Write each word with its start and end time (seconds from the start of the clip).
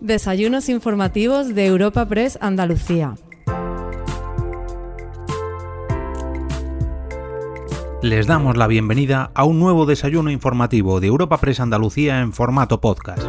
Desayunos 0.00 0.68
informativos 0.68 1.56
de 1.56 1.66
Europa 1.66 2.06
Press 2.06 2.38
Andalucía. 2.40 3.16
Les 8.00 8.28
damos 8.28 8.56
la 8.56 8.68
bienvenida 8.68 9.32
a 9.34 9.42
un 9.42 9.58
nuevo 9.58 9.86
desayuno 9.86 10.30
informativo 10.30 11.00
de 11.00 11.08
Europa 11.08 11.38
Press 11.38 11.58
Andalucía 11.58 12.20
en 12.20 12.32
formato 12.32 12.80
podcast. 12.80 13.24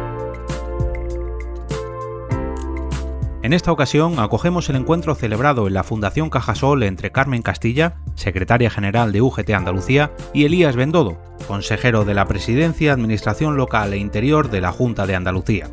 En 3.42 3.52
esta 3.52 3.72
ocasión 3.72 4.20
acogemos 4.20 4.68
el 4.70 4.76
encuentro 4.76 5.16
celebrado 5.16 5.66
en 5.66 5.74
la 5.74 5.82
Fundación 5.82 6.30
Cajasol 6.30 6.84
entre 6.84 7.10
Carmen 7.10 7.42
Castilla, 7.42 7.96
secretaria 8.14 8.70
general 8.70 9.10
de 9.10 9.22
UGT 9.22 9.50
Andalucía, 9.50 10.12
y 10.32 10.44
Elías 10.44 10.76
Bendodo, 10.76 11.20
consejero 11.48 12.04
de 12.04 12.14
la 12.14 12.26
Presidencia, 12.26 12.92
Administración 12.92 13.56
Local 13.56 13.92
e 13.92 13.98
Interior 13.98 14.50
de 14.50 14.60
la 14.60 14.70
Junta 14.70 15.04
de 15.08 15.16
Andalucía. 15.16 15.68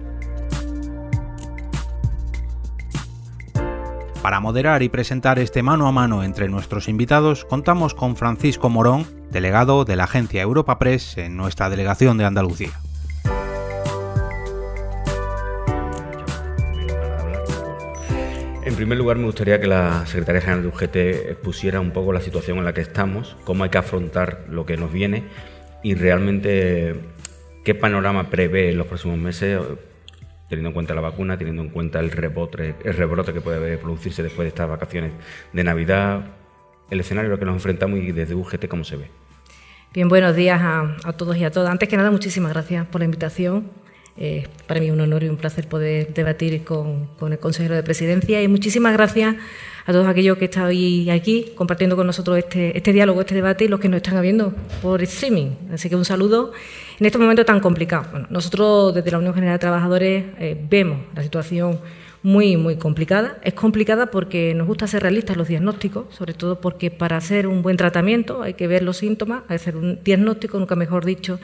Para 4.27 4.41
moderar 4.41 4.83
y 4.83 4.89
presentar 4.89 5.39
este 5.39 5.63
mano 5.63 5.87
a 5.87 5.93
mano 5.93 6.21
entre 6.21 6.49
nuestros 6.49 6.89
invitados, 6.89 7.45
contamos 7.45 7.93
con 7.93 8.17
Francisco 8.17 8.67
Morón, 8.67 9.05
delegado 9.31 9.85
de 9.85 9.95
la 9.95 10.03
agencia 10.03 10.41
Europa 10.41 10.77
Press 10.79 11.17
en 11.17 11.37
nuestra 11.37 11.69
delegación 11.69 12.17
de 12.17 12.25
Andalucía. 12.25 12.71
En 18.65 18.75
primer 18.75 18.97
lugar, 18.97 19.15
me 19.15 19.27
gustaría 19.27 19.61
que 19.61 19.67
la 19.67 20.05
Secretaría 20.05 20.41
General 20.41 20.61
de 20.61 20.67
UGT 20.67 20.95
expusiera 21.31 21.79
un 21.79 21.91
poco 21.91 22.11
la 22.11 22.19
situación 22.19 22.57
en 22.57 22.65
la 22.65 22.73
que 22.73 22.81
estamos, 22.81 23.37
cómo 23.45 23.63
hay 23.63 23.69
que 23.69 23.77
afrontar 23.77 24.43
lo 24.49 24.65
que 24.65 24.75
nos 24.75 24.91
viene 24.91 25.23
y 25.83 25.95
realmente 25.95 26.95
qué 27.63 27.75
panorama 27.75 28.29
prevé 28.29 28.71
en 28.71 28.77
los 28.77 28.87
próximos 28.87 29.17
meses, 29.17 29.57
teniendo 30.49 30.69
en 30.69 30.73
cuenta 30.73 30.93
la 30.93 31.01
vacuna, 31.01 31.37
teniendo 31.37 31.61
en 31.61 31.69
cuenta 31.69 31.99
el 31.99 32.11
rebrote, 32.11 32.75
el 32.83 32.93
rebrote 32.93 33.33
que 33.33 33.41
puede 33.41 33.77
producirse 33.77 34.23
después 34.23 34.45
de 34.45 34.49
estas 34.49 34.69
vacaciones 34.69 35.13
de 35.53 35.63
Navidad, 35.63 36.25
el 36.89 36.99
escenario 36.99 37.31
al 37.31 37.39
que 37.39 37.45
nos 37.45 37.55
enfrentamos 37.55 37.99
y 37.99 38.11
desde 38.11 38.35
UGT 38.35 38.67
cómo 38.67 38.83
se 38.83 38.97
ve. 38.97 39.07
Bien, 39.93 40.09
buenos 40.09 40.35
días 40.35 40.61
a, 40.61 40.95
a 41.03 41.13
todos 41.13 41.37
y 41.37 41.43
a 41.43 41.51
todas. 41.51 41.71
Antes 41.71 41.89
que 41.89 41.97
nada, 41.97 42.11
muchísimas 42.11 42.53
gracias 42.53 42.85
por 42.87 43.01
la 43.01 43.05
invitación 43.05 43.69
eh, 44.19 44.47
para 44.65 44.79
mí 44.79 44.87
es 44.87 44.91
un 44.91 44.99
honor 44.99 45.23
y 45.23 45.29
un 45.29 45.37
placer 45.37 45.67
poder 45.67 46.11
debatir 46.13 46.63
con, 46.63 47.09
el 47.21 47.39
consejero 47.39 47.75
de 47.75 47.83
presidencia 47.83 48.41
y 48.41 48.47
muchísimas 48.47 48.93
gracias 48.93 49.35
a 49.87 49.93
todos 49.93 50.05
aquellos 50.05 50.37
que 50.37 50.45
están 50.45 50.69
aquí 51.11 51.45
compartiendo 51.55 51.95
con 51.95 52.05
nosotros 52.05 52.37
este, 52.37 52.77
este 52.77 52.91
diálogo, 52.91 53.21
este 53.21 53.35
debate 53.35 53.63
y 53.63 53.67
los 53.69 53.79
que 53.79 53.87
nos 53.87 53.97
están 53.97 54.21
viendo 54.21 54.53
por 54.81 55.01
streaming. 55.01 55.51
Así 55.71 55.87
que 55.87 55.95
un 55.95 56.03
saludo 56.03 56.51
en 56.99 57.05
este 57.05 57.17
momento 57.17 57.45
tan 57.45 57.61
complicado. 57.61 58.27
nosotros 58.29 58.93
desde 58.93 59.11
la 59.11 59.19
Unión 59.19 59.33
General 59.33 59.55
de 59.55 59.59
Trabajadores 59.59 60.25
eh, 60.39 60.61
vemos 60.69 60.99
la 61.15 61.23
situación 61.23 61.79
muy, 62.21 62.57
muy 62.57 62.75
complicada. 62.75 63.37
Es 63.43 63.53
complicada 63.53 64.07
porque 64.07 64.53
nos 64.53 64.67
gusta 64.67 64.87
ser 64.87 65.03
realistas 65.03 65.37
los 65.37 65.47
diagnósticos, 65.47 66.13
sobre 66.13 66.33
todo 66.33 66.59
porque 66.59 66.91
para 66.91 67.15
hacer 67.15 67.47
un 67.47 67.61
buen 67.61 67.77
tratamiento 67.77 68.41
hay 68.41 68.55
que 68.55 68.67
ver 68.67 68.83
los 68.83 68.97
síntomas, 68.97 69.43
hay 69.43 69.47
que 69.47 69.55
hacer 69.55 69.77
un 69.77 70.03
diagnóstico, 70.03 70.59
nunca 70.59 70.75
mejor 70.75 71.05
dicho, 71.05 71.39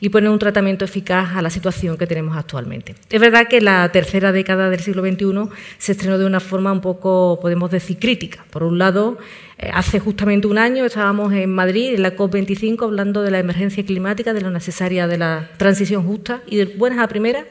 y 0.00 0.08
poner 0.08 0.30
un 0.30 0.38
tratamiento 0.38 0.84
eficaz 0.84 1.36
a 1.36 1.42
la 1.42 1.50
situación 1.50 1.96
que 1.96 2.06
tenemos 2.06 2.36
actualmente. 2.36 2.94
Es 3.10 3.20
verdad 3.20 3.48
que 3.48 3.60
la 3.60 3.88
tercera 3.90 4.32
década 4.32 4.70
del 4.70 4.80
siglo 4.80 5.02
XXI 5.02 5.50
se 5.78 5.92
estrenó 5.92 6.18
de 6.18 6.26
una 6.26 6.40
forma 6.40 6.72
un 6.72 6.80
poco, 6.80 7.38
podemos 7.40 7.70
decir, 7.70 7.98
crítica. 7.98 8.44
Por 8.50 8.62
un 8.62 8.78
lado, 8.78 9.18
eh, 9.58 9.70
hace 9.72 9.98
justamente 9.98 10.46
un 10.46 10.58
año 10.58 10.84
estábamos 10.84 11.32
en 11.32 11.50
Madrid, 11.50 11.94
en 11.94 12.02
la 12.02 12.16
COP25, 12.16 12.84
hablando 12.84 13.22
de 13.22 13.30
la 13.30 13.38
emergencia 13.38 13.84
climática, 13.84 14.32
de 14.32 14.40
lo 14.40 14.50
necesaria 14.50 15.06
de 15.06 15.18
la 15.18 15.50
transición 15.56 16.04
justa, 16.04 16.42
y 16.46 16.56
de 16.56 16.64
buenas 16.66 16.98
a 17.00 17.08
primeras 17.08 17.44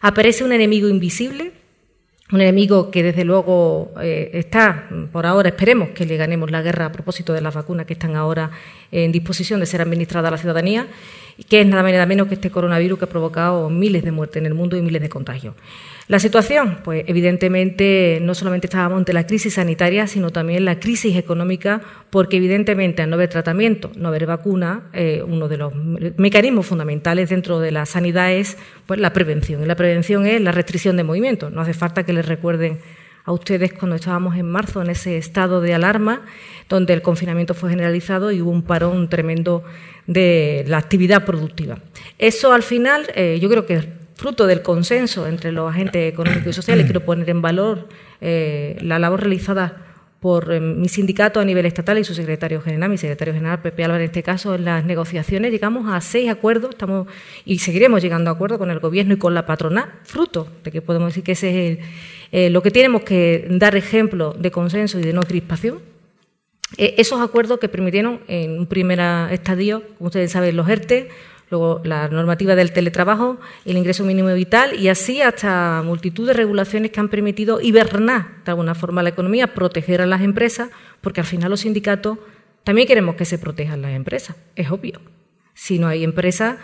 aparece 0.00 0.44
un 0.44 0.52
enemigo 0.52 0.88
invisible 0.88 1.52
un 2.32 2.40
enemigo 2.40 2.90
que 2.90 3.02
desde 3.02 3.24
luego 3.24 3.92
eh, 4.00 4.30
está, 4.32 4.88
por 5.12 5.26
ahora 5.26 5.50
esperemos 5.50 5.90
que 5.90 6.06
le 6.06 6.16
ganemos 6.16 6.50
la 6.50 6.62
guerra 6.62 6.86
a 6.86 6.92
propósito 6.92 7.32
de 7.32 7.42
las 7.42 7.54
vacunas 7.54 7.86
que 7.86 7.92
están 7.92 8.16
ahora 8.16 8.50
en 8.90 9.12
disposición 9.12 9.60
de 9.60 9.66
ser 9.66 9.82
administradas 9.82 10.28
a 10.28 10.30
la 10.32 10.38
ciudadanía 10.38 10.86
que 11.48 11.60
es 11.60 11.66
nada 11.66 12.06
menos 12.06 12.28
que 12.28 12.34
este 12.34 12.50
coronavirus 12.50 12.98
que 12.98 13.04
ha 13.04 13.08
provocado 13.08 13.68
miles 13.70 14.02
de 14.04 14.12
muertes 14.12 14.40
en 14.40 14.46
el 14.46 14.54
mundo 14.54 14.76
y 14.76 14.82
miles 14.82 15.02
de 15.02 15.08
contagios. 15.08 15.54
La 16.12 16.18
situación, 16.18 16.80
pues 16.84 17.04
evidentemente 17.06 18.18
no 18.20 18.34
solamente 18.34 18.66
estábamos 18.66 18.98
ante 18.98 19.14
la 19.14 19.26
crisis 19.26 19.54
sanitaria, 19.54 20.06
sino 20.06 20.28
también 20.28 20.66
la 20.66 20.78
crisis 20.78 21.16
económica, 21.16 21.80
porque 22.10 22.36
evidentemente 22.36 23.00
al 23.00 23.08
no 23.08 23.14
haber 23.14 23.30
tratamiento, 23.30 23.90
no 23.96 24.08
haber 24.08 24.26
vacuna, 24.26 24.90
eh, 24.92 25.24
uno 25.26 25.48
de 25.48 25.56
los 25.56 25.72
mecanismos 26.18 26.66
fundamentales 26.66 27.30
dentro 27.30 27.60
de 27.60 27.70
la 27.70 27.86
sanidad 27.86 28.30
es 28.30 28.58
pues, 28.84 29.00
la 29.00 29.14
prevención. 29.14 29.62
Y 29.62 29.64
la 29.64 29.74
prevención 29.74 30.26
es 30.26 30.38
la 30.42 30.52
restricción 30.52 30.98
de 30.98 31.04
movimiento. 31.04 31.48
No 31.48 31.62
hace 31.62 31.72
falta 31.72 32.02
que 32.02 32.12
les 32.12 32.26
recuerden 32.26 32.78
a 33.24 33.32
ustedes 33.32 33.72
cuando 33.72 33.96
estábamos 33.96 34.36
en 34.36 34.50
marzo 34.50 34.82
en 34.82 34.90
ese 34.90 35.16
estado 35.16 35.62
de 35.62 35.72
alarma, 35.72 36.26
donde 36.68 36.92
el 36.92 37.00
confinamiento 37.00 37.54
fue 37.54 37.70
generalizado 37.70 38.32
y 38.32 38.42
hubo 38.42 38.50
un 38.50 38.64
parón 38.64 39.08
tremendo 39.08 39.64
de 40.06 40.62
la 40.68 40.76
actividad 40.76 41.24
productiva. 41.24 41.78
Eso 42.18 42.52
al 42.52 42.62
final 42.62 43.06
eh, 43.14 43.38
yo 43.40 43.48
creo 43.48 43.64
que 43.64 44.01
fruto 44.22 44.46
del 44.46 44.62
consenso 44.62 45.26
entre 45.26 45.50
los 45.50 45.68
agentes 45.68 46.12
económicos 46.12 46.46
y 46.46 46.52
sociales. 46.52 46.84
Quiero 46.84 47.04
poner 47.04 47.28
en 47.28 47.42
valor 47.42 47.88
eh, 48.20 48.78
la 48.80 49.00
labor 49.00 49.18
realizada 49.18 49.84
por 50.20 50.52
eh, 50.52 50.60
mi 50.60 50.88
sindicato 50.88 51.40
a 51.40 51.44
nivel 51.44 51.66
estatal 51.66 51.98
y 51.98 52.04
su 52.04 52.14
secretario 52.14 52.60
general, 52.60 52.88
mi 52.88 52.98
secretario 52.98 53.34
general 53.34 53.60
Pepe 53.60 53.82
Álvarez 53.82 54.04
en 54.04 54.10
este 54.10 54.22
caso, 54.22 54.54
en 54.54 54.64
las 54.64 54.84
negociaciones 54.84 55.50
llegamos 55.50 55.92
a 55.92 56.00
seis 56.00 56.30
acuerdos 56.30 56.70
estamos 56.70 57.08
y 57.44 57.58
seguiremos 57.58 58.00
llegando 58.00 58.30
a 58.30 58.34
acuerdos 58.34 58.58
con 58.58 58.70
el 58.70 58.78
gobierno 58.78 59.14
y 59.14 59.16
con 59.16 59.34
la 59.34 59.44
patronal, 59.44 59.90
fruto 60.04 60.46
de 60.62 60.70
que 60.70 60.82
podemos 60.82 61.08
decir 61.08 61.24
que 61.24 61.32
ese 61.32 61.80
es 62.30 62.52
lo 62.52 62.62
que 62.62 62.70
tenemos 62.70 63.02
que 63.02 63.48
dar 63.50 63.74
ejemplo 63.74 64.34
de 64.38 64.52
consenso 64.52 65.00
y 65.00 65.02
de 65.02 65.12
no 65.12 65.22
crispación 65.22 65.80
eh, 66.78 66.94
esos 66.98 67.20
acuerdos 67.20 67.58
que 67.58 67.68
permitieron 67.68 68.20
en 68.28 68.58
un 68.58 68.66
primer 68.66 69.00
estadio, 69.30 69.82
como 69.98 70.08
ustedes 70.08 70.32
saben, 70.32 70.56
los 70.56 70.68
ERTE, 70.68 71.10
luego 71.52 71.82
la 71.84 72.08
normativa 72.08 72.54
del 72.54 72.72
teletrabajo, 72.72 73.38
el 73.66 73.76
ingreso 73.76 74.04
mínimo 74.04 74.32
vital 74.32 74.74
y 74.74 74.88
así 74.88 75.20
hasta 75.20 75.82
multitud 75.84 76.26
de 76.26 76.32
regulaciones 76.32 76.90
que 76.90 76.98
han 76.98 77.10
permitido 77.10 77.60
hibernar 77.60 78.42
de 78.44 78.50
alguna 78.50 78.74
forma 78.74 79.02
la 79.02 79.10
economía, 79.10 79.52
proteger 79.52 80.00
a 80.00 80.06
las 80.06 80.22
empresas, 80.22 80.70
porque 81.02 81.20
al 81.20 81.26
final 81.26 81.50
los 81.50 81.60
sindicatos 81.60 82.18
también 82.64 82.88
queremos 82.88 83.16
que 83.16 83.26
se 83.26 83.38
protejan 83.38 83.82
las 83.82 83.92
empresas, 83.92 84.34
es 84.56 84.70
obvio. 84.70 85.00
Si 85.52 85.78
no 85.78 85.88
hay 85.88 86.04
empresas, 86.04 86.56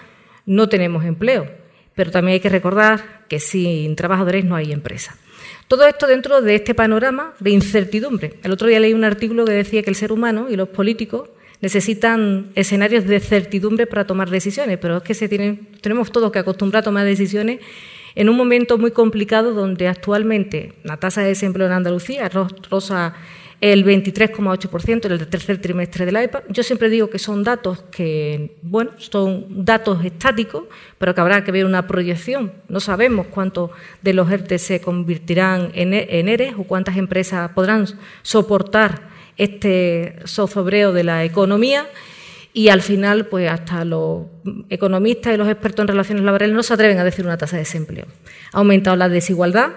no 0.47 0.71
tenemos 0.71 1.05
empleo, 1.05 1.47
pero 1.95 2.11
también 2.11 2.35
hay 2.35 2.41
que 2.41 2.49
recordar 2.49 3.27
que 3.29 3.41
sin 3.41 3.95
trabajadores 3.95 4.47
no 4.47 4.57
hay 4.57 4.73
empresa. 4.73 5.19
Todo 5.69 5.87
esto 5.87 6.07
dentro 6.07 6.41
de 6.41 6.55
este 6.55 6.75
panorama 6.75 7.35
de 7.41 7.51
incertidumbre. 7.51 8.41
El 8.43 8.53
otro 8.53 8.69
día 8.69 8.81
leí 8.81 8.95
un 8.95 9.05
artículo 9.05 9.45
que 9.45 9.53
decía 9.53 9.83
que 9.83 9.91
el 9.91 9.97
ser 9.97 10.13
humano 10.13 10.47
y 10.49 10.57
los 10.57 10.71
políticos 10.71 11.29
necesitan 11.61 12.51
escenarios 12.55 13.05
de 13.07 13.21
certidumbre 13.21 13.87
para 13.87 14.07
tomar 14.07 14.31
decisiones, 14.31 14.79
pero 14.79 14.99
es 14.99 15.03
que 15.03 15.15
se 15.15 15.29
tienen, 15.29 15.69
tenemos 15.81 16.13
todos 16.13 16.31
que 16.31 16.39
acostumbrar 16.39 16.81
a 16.81 16.85
tomar 16.85 17.05
decisiones 17.05 17.61
en 18.15 18.29
un 18.29 18.37
momento 18.37 18.79
muy 18.79 18.91
complicado 18.91 19.55
donde 19.55 19.89
actualmente 19.89 20.75
la 20.83 20.97
tasa 20.97 21.23
de 21.23 21.29
desempleo 21.29 21.67
en 21.67 21.73
Andalucía 21.73 22.29
rosa 22.29 23.15
el 23.61 23.85
23,8% 23.85 25.07
en 25.07 25.13
el 25.13 25.27
tercer 25.27 25.61
trimestre 25.61 26.07
de 26.07 26.13
la 26.13 26.23
EPA. 26.23 26.45
Yo 26.49 26.63
siempre 26.63 26.89
digo 26.89 27.11
que 27.11 27.19
son 27.19 27.43
datos 27.43 27.83
que, 27.91 28.57
bueno, 28.63 28.93
son 28.99 29.65
datos 29.65 30.05
estáticos, 30.05 30.65
pero 30.99 31.15
que 31.15 31.21
habrá 31.21 31.43
que 31.43 31.51
ver 31.51 31.65
una 31.65 31.87
proyección. 31.87 32.53
No 32.69 32.79
sabemos 32.79 33.27
cuántos 33.27 33.71
de 34.03 34.13
los 34.13 34.31
ERTE 34.31 34.59
se 34.59 34.81
convertirán 34.81 35.73
en, 35.75 35.93
ERES 35.93 36.55
o 36.57 36.65
cuántas 36.65 36.97
empresas 36.97 37.51
podrán 37.51 37.87
soportar 38.23 39.09
este 39.39 40.17
zozobreo 40.27 40.93
de 40.93 41.05
la 41.05 41.25
economía 41.25 41.87
y 42.53 42.71
al 42.71 42.83
final, 42.83 43.27
pues 43.27 43.49
hasta 43.51 43.85
los 43.85 44.27
economistas 44.69 45.35
y 45.35 45.37
los 45.37 45.49
expertos 45.49 45.85
en 45.85 45.89
relaciones 45.89 46.25
laborales 46.25 46.55
no 46.55 46.63
se 46.63 46.75
atreven 46.75 46.99
a 46.99 47.05
decir 47.05 47.25
una 47.25 47.37
tasa 47.37 47.57
de 47.57 47.63
desempleo. 47.63 48.07
Ha 48.53 48.59
aumentado 48.59 48.97
la 48.97 49.09
desigualdad, 49.09 49.71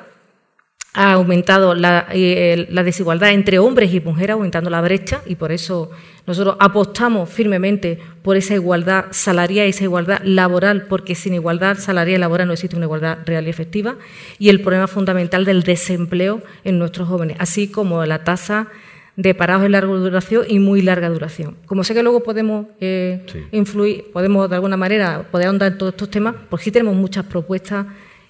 ha 0.93 1.13
aumentado 1.13 1.73
eh, 1.75 2.67
la, 2.69 2.83
desigualdad 2.83 3.31
entre 3.31 3.59
hombres 3.59 3.93
y 3.93 3.99
mujeres, 3.99 4.33
aumentando 4.33 4.69
la 4.69 4.81
brecha, 4.81 5.21
y 5.25 5.35
por 5.35 5.51
eso 5.51 5.91
nosotros 6.25 6.55
apostamos 6.59 7.29
firmemente 7.29 7.99
por 8.23 8.35
esa 8.35 8.55
igualdad 8.55 9.05
salarial 9.11 9.67
y 9.67 9.69
esa 9.69 9.83
igualdad 9.83 10.21
laboral, 10.23 10.87
porque 10.87 11.13
sin 11.13 11.33
igualdad 11.33 11.77
salarial 11.77 12.17
y 12.17 12.21
laboral 12.21 12.47
no 12.47 12.53
existe 12.53 12.75
una 12.75 12.85
igualdad 12.85 13.19
real 13.25 13.47
y 13.47 13.49
efectiva, 13.49 13.95
y 14.39 14.49
el 14.49 14.59
problema 14.61 14.87
fundamental 14.87 15.45
del 15.45 15.63
desempleo 15.63 16.41
en 16.63 16.79
nuestros 16.79 17.07
jóvenes, 17.07 17.37
así 17.39 17.69
como 17.69 18.03
la 18.05 18.23
tasa 18.23 18.69
de 19.15 19.35
parados 19.35 19.63
de 19.63 19.69
larga 19.69 19.93
duración 19.93 20.45
y 20.47 20.59
muy 20.59 20.81
larga 20.81 21.09
duración. 21.09 21.57
Como 21.65 21.83
sé 21.83 21.93
que 21.93 22.03
luego 22.03 22.23
podemos 22.23 22.67
eh, 22.79 23.25
influir, 23.51 24.05
podemos 24.11 24.49
de 24.49 24.55
alguna 24.55 24.77
manera 24.77 25.23
poder 25.29 25.47
ahondar 25.47 25.73
en 25.73 25.77
todos 25.77 25.93
estos 25.93 26.09
temas, 26.09 26.35
pues 26.49 26.63
sí 26.63 26.71
tenemos 26.71 26.95
muchas 26.95 27.25
propuestas 27.25 27.85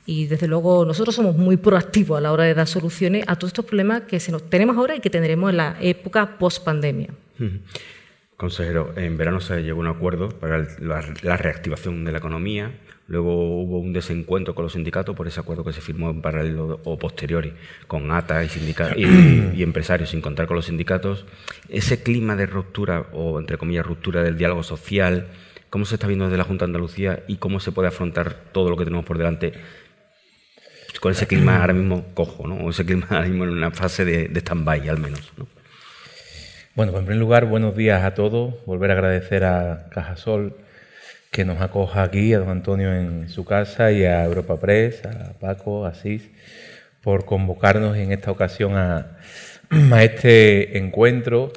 y 0.06 0.28
desde 0.28 0.48
luego 0.48 0.84
nosotros 0.86 1.16
somos 1.16 1.38
muy 1.38 1.58
proactivos 1.58 2.18
a 2.18 2.22
la 2.22 2.32
hora 2.32 2.46
de 2.46 2.54
dar 2.54 2.68
soluciones 2.68 3.24
a 3.28 3.36
todos 3.36 3.50
estos 3.50 3.66
problemas 3.66 4.04
que 4.04 4.20
se 4.20 4.32
nos 4.32 4.50
tenemos 4.50 4.76
ahora 4.78 4.96
y 4.96 5.00
que 5.00 5.10
tendremos 5.10 5.52
en 5.52 5.58
la 5.58 5.78
época 5.80 6.38
post 6.38 6.64
pandemia. 6.64 7.10
Consejero, 8.36 8.94
en 8.96 9.18
verano 9.18 9.40
se 9.40 9.62
llegó 9.62 9.82
a 9.82 9.82
un 9.82 9.96
acuerdo 9.96 10.30
para 10.30 10.66
la, 10.80 11.38
reactivación 11.38 12.04
de 12.04 12.12
la 12.12 12.18
economía, 12.18 12.72
luego 13.12 13.62
hubo 13.62 13.80
un 13.80 13.92
desencuentro 13.92 14.56
con 14.56 14.64
los 14.64 14.74
sindicatos 14.74 15.14
por 15.16 15.28
ese 15.28 15.42
acuerdo 15.42 15.66
que 15.66 15.74
se 15.74 15.82
firmó 15.82 16.10
en 16.10 16.22
paralelo 16.22 16.80
o 16.86 16.98
posteriori 16.98 17.52
con 17.86 18.10
ATA 18.10 18.42
y, 18.46 18.48
y, 19.54 19.64
empresarios, 19.64 20.12
sin 20.12 20.22
contar 20.22 20.48
con 20.48 20.56
los 20.56 20.68
sindicatos. 20.68 21.26
Ese 21.68 22.02
clima 22.02 22.38
de 22.38 22.46
ruptura, 22.46 23.08
o 23.12 23.38
entre 23.38 23.58
comillas, 23.58 23.86
ruptura 23.86 24.24
del 24.24 24.38
diálogo 24.38 24.64
social, 24.64 25.28
¿cómo 25.70 25.84
se 25.84 25.96
está 25.96 26.08
viendo 26.08 26.26
desde 26.26 26.38
la 26.38 26.46
Junta 26.46 26.64
de 26.64 26.70
Andalucía 26.70 27.24
y 27.28 27.36
cómo 27.36 27.60
se 27.60 27.74
puede 27.74 27.90
afrontar 27.90 28.34
todo 28.54 28.70
lo 28.70 28.78
que 28.78 28.86
tenemos 28.86 29.06
por 29.06 29.18
delante 29.18 29.52
con 31.02 31.12
ese 31.12 31.28
clima 31.28 31.60
ahora 31.60 31.74
mismo 31.74 32.14
cojo, 32.14 32.48
¿no? 32.48 32.56
o 32.56 32.70
ese 32.70 32.86
clima 32.86 33.08
ahora 33.10 33.28
mismo 33.28 33.44
en 33.44 33.50
una 33.50 33.72
fase 33.72 34.06
de, 34.06 34.30
de 34.30 34.40
stand-by 34.40 34.88
al 34.88 35.00
menos? 35.00 35.34
¿no? 35.36 35.48
Bueno, 36.76 36.94
pues 36.94 37.02
en 37.02 37.08
primer 37.08 37.20
lugar, 37.20 37.46
buenos 37.48 37.76
días 37.76 38.04
a 38.04 38.14
todos. 38.14 38.54
Volver 38.66 38.92
a 38.92 38.94
agradecer 38.94 39.44
a 39.44 39.90
Cajasol 39.90 40.56
que 41.32 41.46
nos 41.46 41.62
acoja 41.62 42.04
aquí, 42.04 42.34
a 42.34 42.40
don 42.40 42.50
Antonio 42.50 42.94
en 42.94 43.30
su 43.30 43.46
casa 43.46 43.92
y 43.92 44.04
a 44.04 44.26
Europa 44.26 44.60
Press, 44.60 45.06
a 45.06 45.34
Paco, 45.40 45.86
a 45.86 45.90
Asís, 45.90 46.30
por 47.02 47.26
convocarnos 47.26 47.96
en 47.98 48.12
esta 48.12 48.32
ocasión 48.32 48.76
a, 48.76 49.18
este 50.02 50.78
encuentro, 50.78 51.54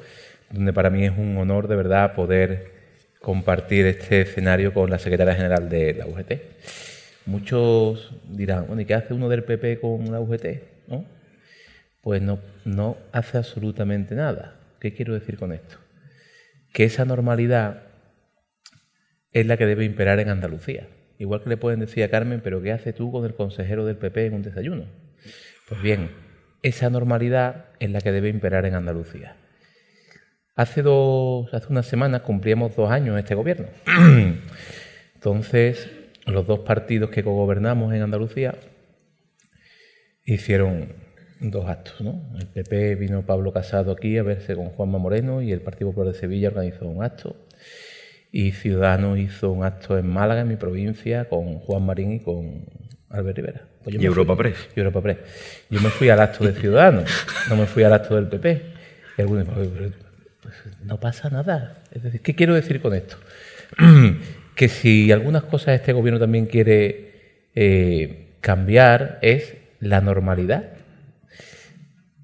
donde 0.49 0.71
para 0.71 0.89
mí 0.89 1.03
es 1.03 1.11
un 1.11 1.37
honor 1.37 1.67
de 1.67 1.75
verdad 1.75 2.13
poder 2.13 2.71
compartir 3.21 3.85
este 3.85 4.21
escenario 4.21 4.73
con 4.73 4.89
la 4.89 4.97
secretaria 4.97 5.35
general 5.35 5.67
de 5.67 5.93
la 5.93 6.05
UGT. 6.07 6.33
Muchos 7.25 8.15
dirán, 8.29 8.67
bueno, 8.67 8.81
¿y 8.81 8.85
qué 8.85 8.93
hace 8.93 9.13
uno 9.13 9.27
del 9.27 9.43
PP 9.43 9.81
con 9.81 10.09
la 10.09 10.21
UGT? 10.21 10.45
¿No? 10.87 11.05
Pues 12.01 12.21
no, 12.21 12.39
no 12.63 12.97
hace 13.11 13.37
absolutamente 13.37 14.13
nada 14.15 14.55
¿Qué 14.79 14.93
quiero 14.93 15.15
decir 15.15 15.37
con 15.37 15.51
esto? 15.51 15.77
Que 16.71 16.83
esa 16.83 17.05
normalidad 17.05 17.81
es 19.35 19.45
la 19.45 19.57
que 19.57 19.65
debe 19.65 19.83
imperar 19.83 20.21
en 20.21 20.29
Andalucía. 20.29 20.87
Igual 21.19 21.43
que 21.43 21.49
le 21.49 21.57
pueden 21.57 21.81
decir 21.81 22.05
a 22.05 22.09
Carmen, 22.09 22.39
pero 22.41 22.61
¿qué 22.61 22.71
hace 22.71 22.93
tú 22.93 23.11
con 23.11 23.25
el 23.25 23.35
consejero 23.35 23.85
del 23.85 23.97
PP 23.97 24.27
en 24.27 24.33
un 24.33 24.43
desayuno? 24.43 24.85
Pues 25.67 25.81
bien, 25.81 26.09
esa 26.61 26.89
normalidad 26.89 27.65
es 27.81 27.89
la 27.89 27.99
que 27.99 28.13
debe 28.13 28.29
imperar 28.29 28.65
en 28.65 28.75
Andalucía. 28.75 29.35
Hace 30.55 30.81
dos, 30.83 31.53
hace 31.53 31.67
unas 31.69 31.85
semanas 31.85 32.21
cumplíamos 32.21 32.77
dos 32.77 32.89
años 32.89 33.19
este 33.19 33.35
gobierno. 33.35 33.67
Entonces, 35.15 35.89
los 36.25 36.47
dos 36.47 36.59
partidos 36.59 37.09
que 37.09 37.21
gobernamos 37.21 37.93
en 37.93 38.03
Andalucía 38.03 38.55
hicieron 40.23 40.93
dos 41.41 41.67
actos. 41.67 41.99
¿no? 41.99 42.21
El 42.39 42.47
PP 42.47 42.95
vino 42.95 43.25
Pablo 43.25 43.51
Casado 43.51 43.91
aquí 43.91 44.17
a 44.17 44.23
verse 44.23 44.55
con 44.55 44.69
Juanma 44.69 44.97
Moreno 44.97 45.41
y 45.41 45.51
el 45.51 45.59
Partido 45.59 45.89
Popular 45.89 46.13
de 46.13 46.19
Sevilla 46.19 46.47
organizó 46.47 46.87
un 46.87 47.03
acto. 47.03 47.35
Y 48.35 48.51
Ciudadanos 48.51 49.17
hizo 49.17 49.49
un 49.49 49.63
acto 49.63 49.97
en 49.97 50.09
Málaga, 50.09 50.41
en 50.41 50.49
mi 50.49 50.57
provincia, 50.57 51.29
con 51.29 51.59
Juan 51.59 51.85
Marín 51.85 52.11
y 52.11 52.19
con 52.19 52.65
Albert 53.09 53.37
Rivera. 53.37 53.61
Pues 53.81 53.95
¿Y 53.95 54.05
Europa 54.05 54.35
Press? 54.35 54.57
Y 54.75 54.79
Europa 54.81 55.01
Press. 55.01 55.17
Yo 55.69 55.79
me 55.79 55.87
fui 55.89 56.09
al 56.09 56.19
acto 56.19 56.43
de 56.43 56.51
Ciudadanos, 56.51 57.09
no 57.49 57.55
me 57.55 57.65
fui 57.65 57.83
al 57.83 57.93
acto 57.93 58.15
del 58.15 58.27
PP. 58.27 58.61
Y 59.17 59.21
algunos 59.21 59.47
pues, 59.47 60.53
no 60.83 60.99
pasa 60.99 61.29
nada. 61.29 61.81
Es 61.93 62.03
decir, 62.03 62.19
¿qué 62.19 62.35
quiero 62.35 62.55
decir 62.55 62.81
con 62.81 62.93
esto? 62.93 63.15
que 64.55 64.67
si 64.67 65.13
algunas 65.13 65.43
cosas 65.43 65.75
este 65.75 65.93
gobierno 65.93 66.19
también 66.19 66.47
quiere 66.47 67.47
eh, 67.55 68.35
cambiar 68.41 69.17
es 69.21 69.55
la 69.79 70.01
normalidad 70.01 70.73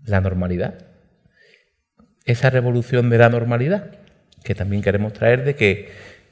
la 0.06 0.20
normalidad. 0.20 0.74
Esa 2.26 2.50
revolución 2.50 3.10
de 3.10 3.18
la 3.18 3.30
normalidad 3.30 4.01
que 4.44 4.56
también 4.56 4.82
queremos 4.82 5.14
traer 5.14 5.44
de 5.44 5.56
que 5.56 5.90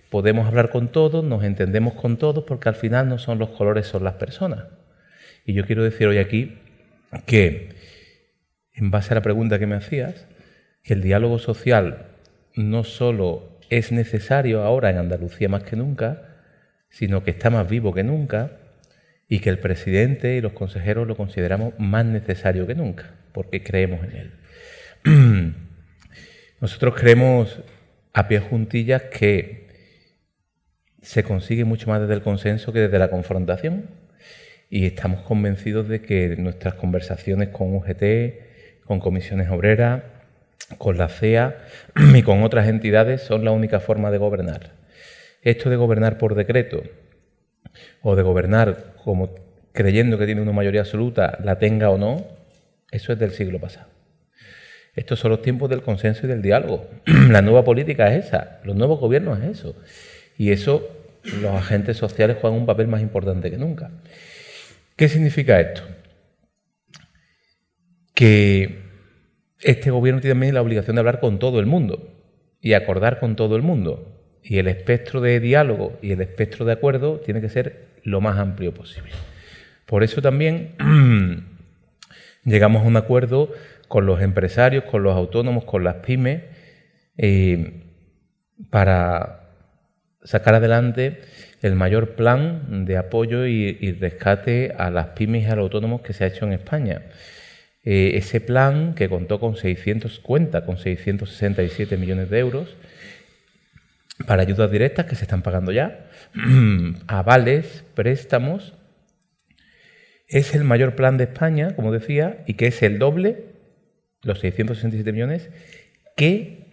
podemos 0.10 0.48
hablar 0.48 0.70
con 0.70 0.92
todos, 0.92 1.24
nos 1.24 1.44
entendemos 1.44 1.94
con 1.94 2.18
todos, 2.18 2.44
porque 2.46 2.70
al 2.70 2.76
final 2.76 3.08
no 3.08 3.18
son 3.18 3.40
los 3.40 3.50
colores, 3.50 3.88
son 3.88 4.04
las 4.04 4.16
personas. 4.16 4.66
Y 5.46 5.54
yo 5.54 5.66
quiero 5.66 5.84
decir 5.84 6.08
hoy 6.08 6.18
aquí 6.18 6.58
que, 7.26 7.76
en 8.74 8.92
base 8.92 9.14
a 9.14 9.16
la 9.16 9.22
pregunta 9.22 9.60
que 9.60 9.68
me 9.68 9.76
hacías, 9.76 10.28
que 10.84 10.94
el 10.94 11.02
diálogo 11.02 11.40
social 11.40 12.08
no 12.56 12.84
solo 12.84 13.60
es 13.70 13.92
necesario 13.92 14.64
ahora 14.64 14.90
en 14.90 14.98
Andalucía 14.98 15.50
más 15.50 15.64
que 15.64 15.76
nunca, 15.76 16.24
sino 16.90 17.24
que 17.24 17.32
está 17.32 17.50
más 17.50 17.70
vivo 17.70 17.94
que 17.94 18.04
nunca 18.04 18.52
y 19.28 19.40
que 19.40 19.50
el 19.50 19.60
presidente 19.60 20.36
y 20.36 20.42
los 20.42 20.54
consejeros 20.54 21.08
lo 21.08 21.16
consideramos 21.16 21.74
más 21.78 22.06
necesario 22.06 22.66
que 22.66 22.74
nunca 22.74 23.14
porque 23.32 23.64
creemos 23.64 24.02
en 24.04 24.32
él. 25.06 25.56
Nosotros 26.62 26.96
creemos 26.96 27.60
a 28.14 28.28
pie 28.28 28.40
juntillas 28.40 29.04
que 29.04 29.68
se 31.02 31.24
consigue 31.24 31.64
mucho 31.64 31.90
más 31.90 32.02
desde 32.02 32.14
el 32.14 32.22
consenso 32.22 32.74
que 32.74 32.80
desde 32.80 33.00
la 33.00 33.10
confrontación 33.10 33.88
y 34.70 34.86
estamos 34.86 35.22
convencidos 35.22 35.88
de 35.88 36.02
que 36.02 36.36
nuestras 36.38 36.76
conversaciones 36.76 37.50
con 37.50 37.76
UGT, 37.76 38.84
con 38.86 39.00
comisiones 39.00 39.50
obreras, 39.50 40.04
con 40.78 40.98
la 40.98 41.10
CEA 41.10 41.58
y 42.16 42.22
con 42.22 42.44
otras 42.44 42.68
entidades 42.68 43.22
son 43.22 43.46
la 43.46 43.52
única 43.52 43.80
forma 43.80 44.12
de 44.12 44.18
gobernar. 44.18 44.72
Esto 45.42 45.70
de 45.70 45.76
gobernar 45.76 46.18
por 46.18 46.36
decreto 46.36 46.84
o 48.02 48.16
de 48.16 48.22
gobernar 48.22 48.94
como 49.04 49.34
creyendo 49.72 50.18
que 50.18 50.26
tiene 50.26 50.42
una 50.42 50.52
mayoría 50.52 50.82
absoluta, 50.82 51.38
la 51.44 51.58
tenga 51.58 51.90
o 51.90 51.98
no, 51.98 52.28
eso 52.92 53.14
es 53.14 53.20
del 53.20 53.32
siglo 53.32 53.60
pasado. 53.60 53.99
Estos 55.00 55.18
son 55.18 55.32
los 55.32 55.42
tiempos 55.42 55.70
del 55.70 55.82
consenso 55.82 56.26
y 56.26 56.30
del 56.30 56.42
diálogo. 56.42 56.86
La 57.30 57.42
nueva 57.42 57.64
política 57.64 58.14
es 58.14 58.26
esa, 58.26 58.60
los 58.66 58.76
nuevos 58.76 59.00
gobiernos 59.00 59.40
es 59.40 59.60
eso. 59.60 59.74
Y 60.38 60.52
eso 60.52 60.86
los 61.42 61.54
agentes 61.54 61.96
sociales 61.96 62.36
juegan 62.42 62.60
un 62.60 62.66
papel 62.66 62.90
más 62.90 63.02
importante 63.02 63.50
que 63.50 63.58
nunca. 63.58 63.92
¿Qué 64.98 65.08
significa 65.08 65.58
esto? 65.62 65.84
Que 68.14 68.80
este 69.62 69.90
gobierno 69.90 70.20
tiene 70.20 70.34
también 70.34 70.54
la 70.54 70.62
obligación 70.62 70.98
de 70.98 71.00
hablar 71.00 71.22
con 71.22 71.40
todo 71.40 71.62
el 71.62 71.66
mundo 71.66 72.14
y 72.60 72.74
acordar 72.74 73.22
con 73.22 73.38
todo 73.38 73.56
el 73.56 73.62
mundo. 73.62 74.22
Y 74.44 74.58
el 74.58 74.68
espectro 74.68 75.22
de 75.22 75.40
diálogo 75.40 75.98
y 76.02 76.12
el 76.12 76.20
espectro 76.20 76.66
de 76.66 76.74
acuerdo 76.74 77.22
tiene 77.22 77.40
que 77.40 77.48
ser 77.48 77.88
lo 78.04 78.20
más 78.20 78.38
amplio 78.38 78.74
posible. 78.74 79.12
Por 79.86 80.04
eso 80.04 80.22
también 80.22 80.76
llegamos 82.44 82.84
a 82.84 82.88
un 82.88 82.98
acuerdo 82.98 83.54
con 83.90 84.06
los 84.06 84.22
empresarios, 84.22 84.86
con 84.86 85.04
los 85.04 85.18
autónomos, 85.18 85.66
con 85.66 85.84
las 85.84 85.96
pymes, 85.96 86.44
eh, 87.18 87.84
para 88.70 89.50
sacar 90.24 90.56
adelante 90.56 91.20
el 91.62 91.76
mayor 91.76 92.16
plan 92.16 92.86
de 92.86 92.96
apoyo 92.96 93.46
y, 93.46 93.92
rescate 94.00 94.74
a 94.78 94.90
las 94.90 95.08
pymes 95.08 95.44
y 95.44 95.48
a 95.48 95.56
los 95.56 95.64
autónomos 95.64 96.02
que 96.02 96.14
se 96.14 96.24
ha 96.24 96.28
hecho 96.28 96.46
en 96.46 96.54
España. 96.54 97.02
Eh, 97.84 98.12
ese 98.16 98.40
plan 98.40 98.94
que 98.94 99.10
contó 99.10 99.42
con 99.42 99.58
600, 99.58 100.20
cuenta 100.20 100.66
con 100.66 100.78
667 100.78 101.98
millones 101.98 102.30
de 102.30 102.40
euros 102.40 102.78
para 104.26 104.44
ayudas 104.44 104.72
directas 104.72 105.06
que 105.06 105.16
se 105.16 105.24
están 105.24 105.42
pagando 105.42 105.74
ya, 105.74 106.08
avales, 107.08 107.84
préstamos 107.96 108.74
es 110.30 110.54
el 110.54 110.64
mayor 110.64 110.96
plan 110.96 111.18
de 111.18 111.24
España, 111.24 111.76
como 111.76 111.92
decía, 111.92 112.44
y 112.46 112.54
que 112.54 112.68
es 112.68 112.84
el 112.84 113.00
doble, 113.00 113.49
los 114.24 114.40
667 114.40 115.12
millones, 115.12 115.50
que 116.16 116.68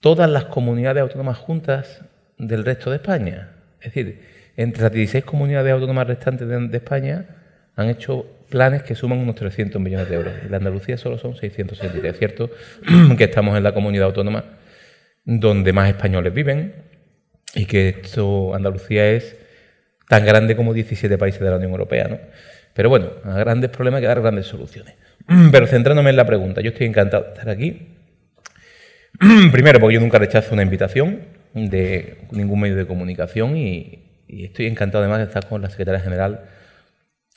todas 0.00 0.28
las 0.28 0.46
comunidades 0.46 1.02
autónomas 1.02 1.38
juntas 1.38 2.02
del 2.38 2.64
resto 2.64 2.90
de 2.90 2.96
España. 2.96 3.50
Es 3.80 3.94
decir, 3.94 4.20
entre 4.56 4.82
las 4.82 4.92
16 4.92 5.24
comunidades 5.24 5.72
autónomas 5.72 6.06
restantes 6.06 6.48
de, 6.48 6.76
España 6.76 7.26
han 7.76 7.88
hecho 7.88 8.26
planes 8.48 8.82
que 8.82 8.94
suman 8.94 9.18
unos 9.18 9.36
300 9.36 9.80
millones 9.80 10.08
de 10.08 10.16
euros. 10.16 10.34
En 10.42 10.50
la 10.50 10.56
Andalucía 10.56 10.96
solo 10.96 11.18
son 11.18 11.36
663. 11.36 12.12
Es 12.12 12.18
cierto 12.18 12.50
que 13.16 13.24
estamos 13.24 13.56
en 13.56 13.62
la 13.62 13.72
comunidad 13.72 14.06
autónoma 14.06 14.44
donde 15.24 15.72
más 15.72 15.88
españoles 15.88 16.34
viven 16.34 16.74
y 17.54 17.66
que 17.66 17.90
esto, 17.90 18.54
Andalucía 18.54 19.10
es 19.10 19.36
tan 20.08 20.24
grande 20.24 20.56
como 20.56 20.74
17 20.74 21.16
países 21.18 21.40
de 21.40 21.50
la 21.50 21.56
Unión 21.56 21.70
Europea, 21.70 22.08
¿no? 22.08 22.18
Pero 22.74 22.88
bueno, 22.88 23.10
a 23.24 23.38
grandes 23.38 23.70
problemas 23.70 23.98
hay 23.98 24.02
que 24.02 24.08
dar 24.08 24.20
grandes 24.20 24.46
soluciones. 24.46 24.94
Pero 25.52 25.66
centrándome 25.68 26.10
en 26.10 26.16
la 26.16 26.26
pregunta, 26.26 26.60
yo 26.60 26.70
estoy 26.70 26.88
encantado 26.88 27.22
de 27.22 27.28
estar 27.30 27.48
aquí. 27.48 27.86
Primero, 29.52 29.78
porque 29.78 29.94
yo 29.94 30.00
nunca 30.00 30.18
rechazo 30.18 30.54
una 30.54 30.62
invitación 30.62 31.20
de 31.54 32.18
ningún 32.32 32.60
medio 32.60 32.74
de 32.74 32.86
comunicación 32.86 33.56
y, 33.56 34.06
estoy 34.28 34.66
encantado 34.66 35.02
además 35.02 35.18
de 35.18 35.24
estar 35.24 35.48
con 35.48 35.60
la 35.60 35.70
secretaria 35.70 36.00
general 36.00 36.44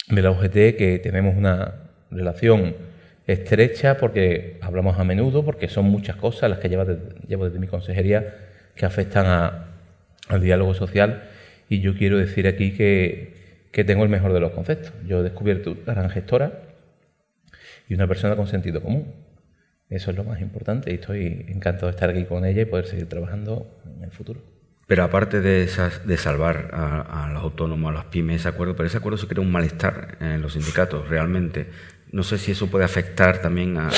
de 0.10 0.22
la 0.22 0.32
UGT, 0.32 0.76
que 0.78 1.00
tenemos 1.02 1.36
una 1.36 1.90
relación 2.12 2.76
estrecha 3.26 3.98
porque 3.98 4.58
hablamos 4.62 5.00
a 5.00 5.04
menudo, 5.04 5.44
porque 5.44 5.70
son 5.70 5.86
muchas 5.86 6.16
cosas 6.16 6.50
las 6.50 6.60
que 6.60 6.70
llevo 6.70 6.86
desde, 6.86 7.60
mi 7.60 7.68
consejería 7.68 8.36
que 8.76 8.86
afectan 8.86 9.26
al 10.30 10.42
diálogo 10.42 10.74
social 10.74 11.24
y 11.70 11.80
yo 11.80 11.96
quiero 11.96 12.18
decir 12.18 12.48
aquí 12.48 12.72
que, 12.72 13.34
tengo 13.86 14.04
el 14.04 14.10
mejor 14.10 14.34
de 14.34 14.40
los 14.40 14.52
conceptos. 14.52 14.94
Yo 15.08 15.20
he 15.20 15.24
descubierto 15.24 15.72
una 15.72 15.94
gran 15.94 16.10
gestora 16.12 16.73
y 17.88 17.94
una 17.94 18.08
persona 18.08 18.36
con 18.36 18.48
sentido 18.48 18.82
común. 18.82 19.14
Eso 19.90 20.12
es 20.12 20.18
lo 20.18 20.24
más 20.24 20.42
importante 20.42 20.92
y 20.92 20.96
estoy 20.96 21.46
encantado 21.50 21.88
de 21.88 21.92
estar 21.92 22.10
aquí 22.10 22.26
con 22.26 22.46
ella 22.46 22.64
y 22.64 22.66
poder 22.66 22.88
seguir 22.88 23.08
trabajando 23.08 23.80
en 23.98 24.04
el 24.04 24.12
futuro. 24.12 24.42
Pero 24.88 25.04
aparte 25.04 25.40
de, 25.40 25.64
esas, 25.64 26.06
de 26.06 26.18
salvar 26.18 26.70
a, 26.74 27.30
los 27.34 27.44
autónomos, 27.44 27.92
a 27.92 27.94
las 27.94 28.06
pymes, 28.06 28.42
ese 28.42 28.50
acuerdo, 28.50 28.76
pero 28.76 28.88
ese 28.88 28.98
acuerdo 28.98 29.18
se 29.18 29.28
crea 29.28 29.42
un 29.42 29.52
malestar 29.52 30.18
en 30.20 30.42
los 30.42 30.54
sindicatos, 30.54 31.08
realmente. 31.08 31.68
No 32.12 32.24
sé 32.24 32.38
si 32.38 32.52
eso 32.52 32.68
puede 32.68 32.86
afectar 32.86 33.42
también 33.42 33.78
a, 33.78 33.90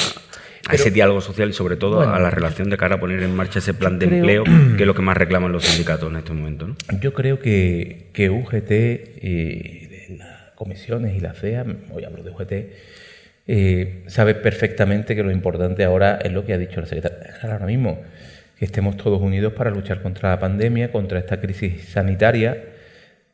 ese 0.71 0.91
diálogo 0.91 1.21
social 1.21 1.49
y 1.49 1.53
sobre 1.53 1.75
todo 1.75 2.01
a 2.01 2.19
la 2.19 2.29
relación 2.29 2.69
de 2.69 2.77
cara 2.77 2.95
a 2.95 2.99
poner 2.99 3.21
en 3.21 3.35
marcha 3.35 3.59
ese 3.59 3.73
plan 3.73 3.99
de 3.99 4.05
empleo, 4.05 4.43
que 4.77 4.83
es 4.83 4.87
lo 4.87 4.95
que 4.95 5.01
más 5.01 5.17
reclaman 5.17 5.51
los 5.51 5.63
sindicatos 5.63 6.09
en 6.09 6.17
este 6.17 6.33
momento. 6.33 6.67
¿no? 6.67 6.75
Yo 6.99 7.13
creo 7.13 7.39
que, 7.39 8.09
que 8.13 8.29
UGT 8.29 8.71
y 9.23 10.17
las 10.17 10.51
comisiones 10.55 11.15
y 11.15 11.19
la 11.19 11.33
CEA, 11.33 11.65
hoy 11.91 12.03
hablo 12.03 12.23
de 12.23 12.31
UGT, 12.31 12.53
eh, 13.47 14.03
sabe 14.07 14.35
perfectamente 14.35 15.15
que 15.15 15.23
lo 15.23 15.31
importante 15.31 15.83
ahora 15.83 16.19
es 16.23 16.31
lo 16.31 16.45
que 16.45 16.53
ha 16.53 16.57
dicho 16.57 16.79
el 16.79 16.87
secretario 16.87 17.19
ahora 17.43 17.65
mismo 17.65 18.01
que 18.57 18.65
estemos 18.65 18.97
todos 18.97 19.21
unidos 19.21 19.53
para 19.53 19.69
luchar 19.69 20.01
contra 20.01 20.29
la 20.29 20.39
pandemia, 20.39 20.91
contra 20.91 21.19
esta 21.19 21.39
crisis 21.39 21.89
sanitaria 21.89 22.63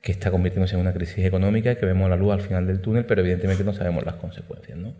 que 0.01 0.12
está 0.12 0.32
convirtiéndose 0.32 0.75
en 0.75 0.82
una 0.82 0.94
crisis 0.94 1.24
económica, 1.24 1.75
que 1.75 1.86
vemos 1.86 2.10
la 2.10 2.15
luz 2.15 2.34
al 2.34 2.41
final 2.41 2.65
del 2.65 2.82
túnel, 2.82 3.06
pero 3.06 3.22
evidentemente 3.22 3.63
no 3.63 3.74
sabemos 3.74 4.03
las 4.03 4.15
consecuencias. 4.15 4.77
¿no? 4.77 4.96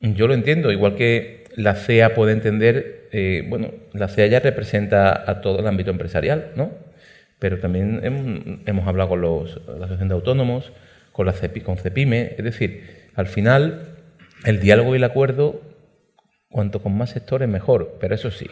Yo 0.00 0.26
lo 0.26 0.34
entiendo, 0.34 0.72
igual 0.72 0.94
que 0.94 1.44
la 1.56 1.74
CEA 1.74 2.14
puede 2.14 2.32
entender, 2.32 3.08
eh, 3.12 3.44
bueno, 3.48 3.72
la 3.92 4.08
CEA 4.08 4.26
ya 4.28 4.40
representa 4.40 5.30
a 5.30 5.42
todo 5.42 5.60
el 5.60 5.66
ámbito 5.66 5.90
empresarial, 5.90 6.52
¿no? 6.56 6.70
Pero 7.38 7.58
también 7.58 8.00
hemos, 8.64 8.86
hablado 8.86 9.10
con 9.10 9.20
los, 9.20 9.60
la 9.66 9.74
Asociación 9.84 10.08
de 10.08 10.14
Autónomos, 10.14 10.72
con, 11.12 11.26
la 11.26 11.32
CEPI, 11.32 11.60
con 11.60 11.76
CEPIME, 11.76 12.34
es 12.38 12.44
decir, 12.44 13.05
al 13.16 13.26
final 13.26 13.96
el 14.44 14.60
diálogo 14.60 14.94
y 14.94 14.98
el 14.98 15.04
acuerdo, 15.04 15.62
cuanto 16.50 16.82
con 16.82 16.96
más 16.96 17.10
sectores 17.10 17.48
mejor, 17.48 17.96
pero 17.98 18.14
eso 18.14 18.30
sí, 18.30 18.48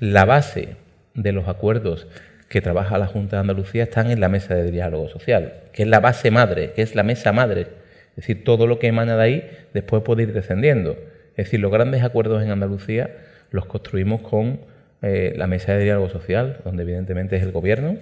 la 0.00 0.24
base 0.24 0.76
de 1.14 1.32
los 1.32 1.48
acuerdos 1.48 2.08
que 2.48 2.60
trabaja 2.60 2.98
la 2.98 3.06
Junta 3.06 3.36
de 3.36 3.40
Andalucía 3.40 3.84
están 3.84 4.10
en 4.10 4.20
la 4.20 4.28
mesa 4.28 4.54
de 4.54 4.70
diálogo 4.70 5.08
social, 5.08 5.54
que 5.72 5.84
es 5.84 5.88
la 5.88 6.00
base 6.00 6.30
madre, 6.30 6.72
que 6.74 6.82
es 6.82 6.94
la 6.94 7.02
mesa 7.02 7.32
madre. 7.32 7.62
Es 8.10 8.16
decir, 8.16 8.44
todo 8.44 8.66
lo 8.66 8.78
que 8.78 8.88
emana 8.88 9.16
de 9.16 9.22
ahí 9.22 9.50
después 9.72 10.02
puede 10.02 10.24
ir 10.24 10.34
descendiendo. 10.34 10.98
Es 11.30 11.46
decir, 11.46 11.60
los 11.60 11.72
grandes 11.72 12.02
acuerdos 12.02 12.42
en 12.42 12.50
Andalucía 12.50 13.16
los 13.50 13.64
construimos 13.64 14.20
con 14.20 14.60
eh, 15.00 15.32
la 15.36 15.46
mesa 15.46 15.74
de 15.74 15.84
diálogo 15.84 16.10
social, 16.10 16.58
donde 16.64 16.82
evidentemente 16.82 17.36
es 17.36 17.42
el 17.42 17.52
gobierno, 17.52 17.96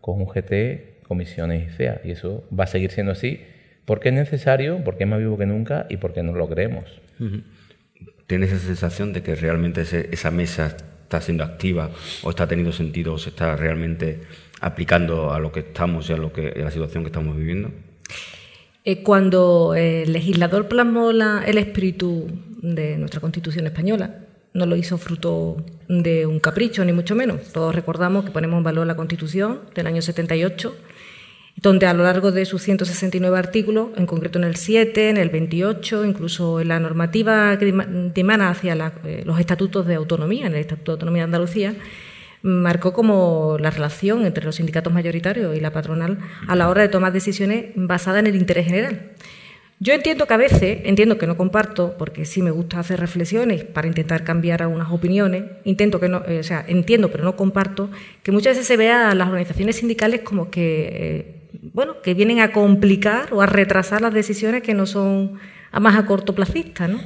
con 0.00 0.20
UGT, 0.20 1.04
comisiones 1.06 1.68
y 1.68 1.70
CEA. 1.70 2.00
Y 2.02 2.10
eso 2.10 2.42
va 2.58 2.64
a 2.64 2.66
seguir 2.66 2.90
siendo 2.90 3.12
así 3.12 3.46
porque 3.84 4.10
es 4.10 4.14
necesario, 4.14 4.82
porque 4.84 5.04
es 5.04 5.10
más 5.10 5.18
vivo 5.18 5.36
que 5.38 5.46
nunca 5.46 5.86
y 5.88 5.96
porque 5.96 6.22
no 6.22 6.32
lo 6.32 6.48
creemos. 6.48 6.84
¿Tienes 8.26 8.52
esa 8.52 8.66
sensación 8.66 9.12
de 9.12 9.22
que 9.22 9.34
realmente 9.34 9.82
esa 9.82 10.30
mesa 10.30 10.76
está 11.02 11.20
siendo 11.20 11.44
activa 11.44 11.90
o 12.22 12.30
está 12.30 12.46
teniendo 12.46 12.72
sentido 12.72 13.14
o 13.14 13.18
se 13.18 13.30
está 13.30 13.56
realmente 13.56 14.20
aplicando 14.60 15.32
a 15.32 15.40
lo 15.40 15.52
que 15.52 15.60
estamos 15.60 16.08
y 16.08 16.12
a, 16.12 16.16
lo 16.16 16.32
que, 16.32 16.48
a 16.48 16.64
la 16.64 16.70
situación 16.70 17.02
que 17.02 17.08
estamos 17.08 17.36
viviendo? 17.36 17.70
Eh, 18.84 19.02
cuando 19.02 19.74
el 19.76 20.12
legislador 20.12 20.68
plasmó 20.68 21.10
el 21.10 21.58
espíritu 21.58 22.28
de 22.62 22.96
nuestra 22.96 23.20
Constitución 23.20 23.66
española, 23.66 24.22
no 24.54 24.66
lo 24.66 24.76
hizo 24.76 24.98
fruto 24.98 25.64
de 25.88 26.26
un 26.26 26.40
capricho, 26.40 26.84
ni 26.84 26.92
mucho 26.92 27.14
menos. 27.14 27.52
Todos 27.52 27.74
recordamos 27.74 28.24
que 28.24 28.30
ponemos 28.30 28.58
en 28.58 28.64
valor 28.64 28.86
la 28.86 28.96
Constitución 28.96 29.60
del 29.74 29.86
año 29.86 30.02
78 30.02 30.74
donde 31.62 31.86
a 31.86 31.94
lo 31.94 32.02
largo 32.02 32.32
de 32.32 32.44
sus 32.44 32.60
169 32.62 33.38
artículos, 33.38 33.90
en 33.96 34.04
concreto 34.04 34.36
en 34.36 34.44
el 34.44 34.56
7, 34.56 35.10
en 35.10 35.16
el 35.16 35.30
28, 35.30 36.04
incluso 36.04 36.60
en 36.60 36.68
la 36.68 36.80
normativa 36.80 37.56
que 37.56 37.72
dimana 38.12 38.50
hacia 38.50 38.74
eh, 39.04 39.22
los 39.24 39.38
estatutos 39.38 39.86
de 39.86 39.94
autonomía, 39.94 40.46
en 40.48 40.54
el 40.54 40.60
Estatuto 40.60 40.90
de 40.90 40.94
Autonomía 40.96 41.22
de 41.22 41.26
Andalucía, 41.26 41.74
marcó 42.42 42.92
como 42.92 43.58
la 43.60 43.70
relación 43.70 44.26
entre 44.26 44.44
los 44.44 44.56
sindicatos 44.56 44.92
mayoritarios 44.92 45.56
y 45.56 45.60
la 45.60 45.72
patronal 45.72 46.18
a 46.48 46.56
la 46.56 46.68
hora 46.68 46.82
de 46.82 46.88
tomar 46.88 47.12
decisiones 47.12 47.66
basadas 47.76 48.18
en 48.18 48.26
el 48.26 48.34
interés 48.34 48.66
general. 48.66 49.12
Yo 49.78 49.94
entiendo 49.94 50.26
que 50.26 50.34
a 50.34 50.36
veces, 50.36 50.80
entiendo 50.84 51.18
que 51.18 51.28
no 51.28 51.36
comparto, 51.36 51.96
porque 51.96 52.24
sí 52.24 52.42
me 52.42 52.50
gusta 52.50 52.80
hacer 52.80 52.98
reflexiones 52.98 53.64
para 53.64 53.86
intentar 53.86 54.24
cambiar 54.24 54.62
algunas 54.62 54.90
opiniones, 54.90 55.44
intento 55.64 56.00
que 56.00 56.08
no, 56.08 56.22
eh, 56.26 56.40
o 56.40 56.42
sea, 56.42 56.64
entiendo 56.66 57.10
pero 57.12 57.22
no 57.22 57.36
comparto, 57.36 57.88
que 58.24 58.32
muchas 58.32 58.56
veces 58.56 58.66
se 58.66 58.76
vea 58.76 59.10
a 59.10 59.14
las 59.14 59.28
organizaciones 59.28 59.76
sindicales 59.76 60.22
como 60.22 60.50
que 60.50 60.88
eh, 60.92 61.41
bueno, 61.72 62.02
que 62.02 62.14
vienen 62.14 62.40
a 62.40 62.52
complicar 62.52 63.32
o 63.32 63.40
a 63.42 63.46
retrasar 63.46 64.00
las 64.00 64.12
decisiones 64.12 64.62
que 64.62 64.74
no 64.74 64.86
son 64.86 65.38
a 65.70 65.80
más 65.80 65.96
a 65.96 66.04
cortoplacistas, 66.04 66.88
¿no? 66.88 67.00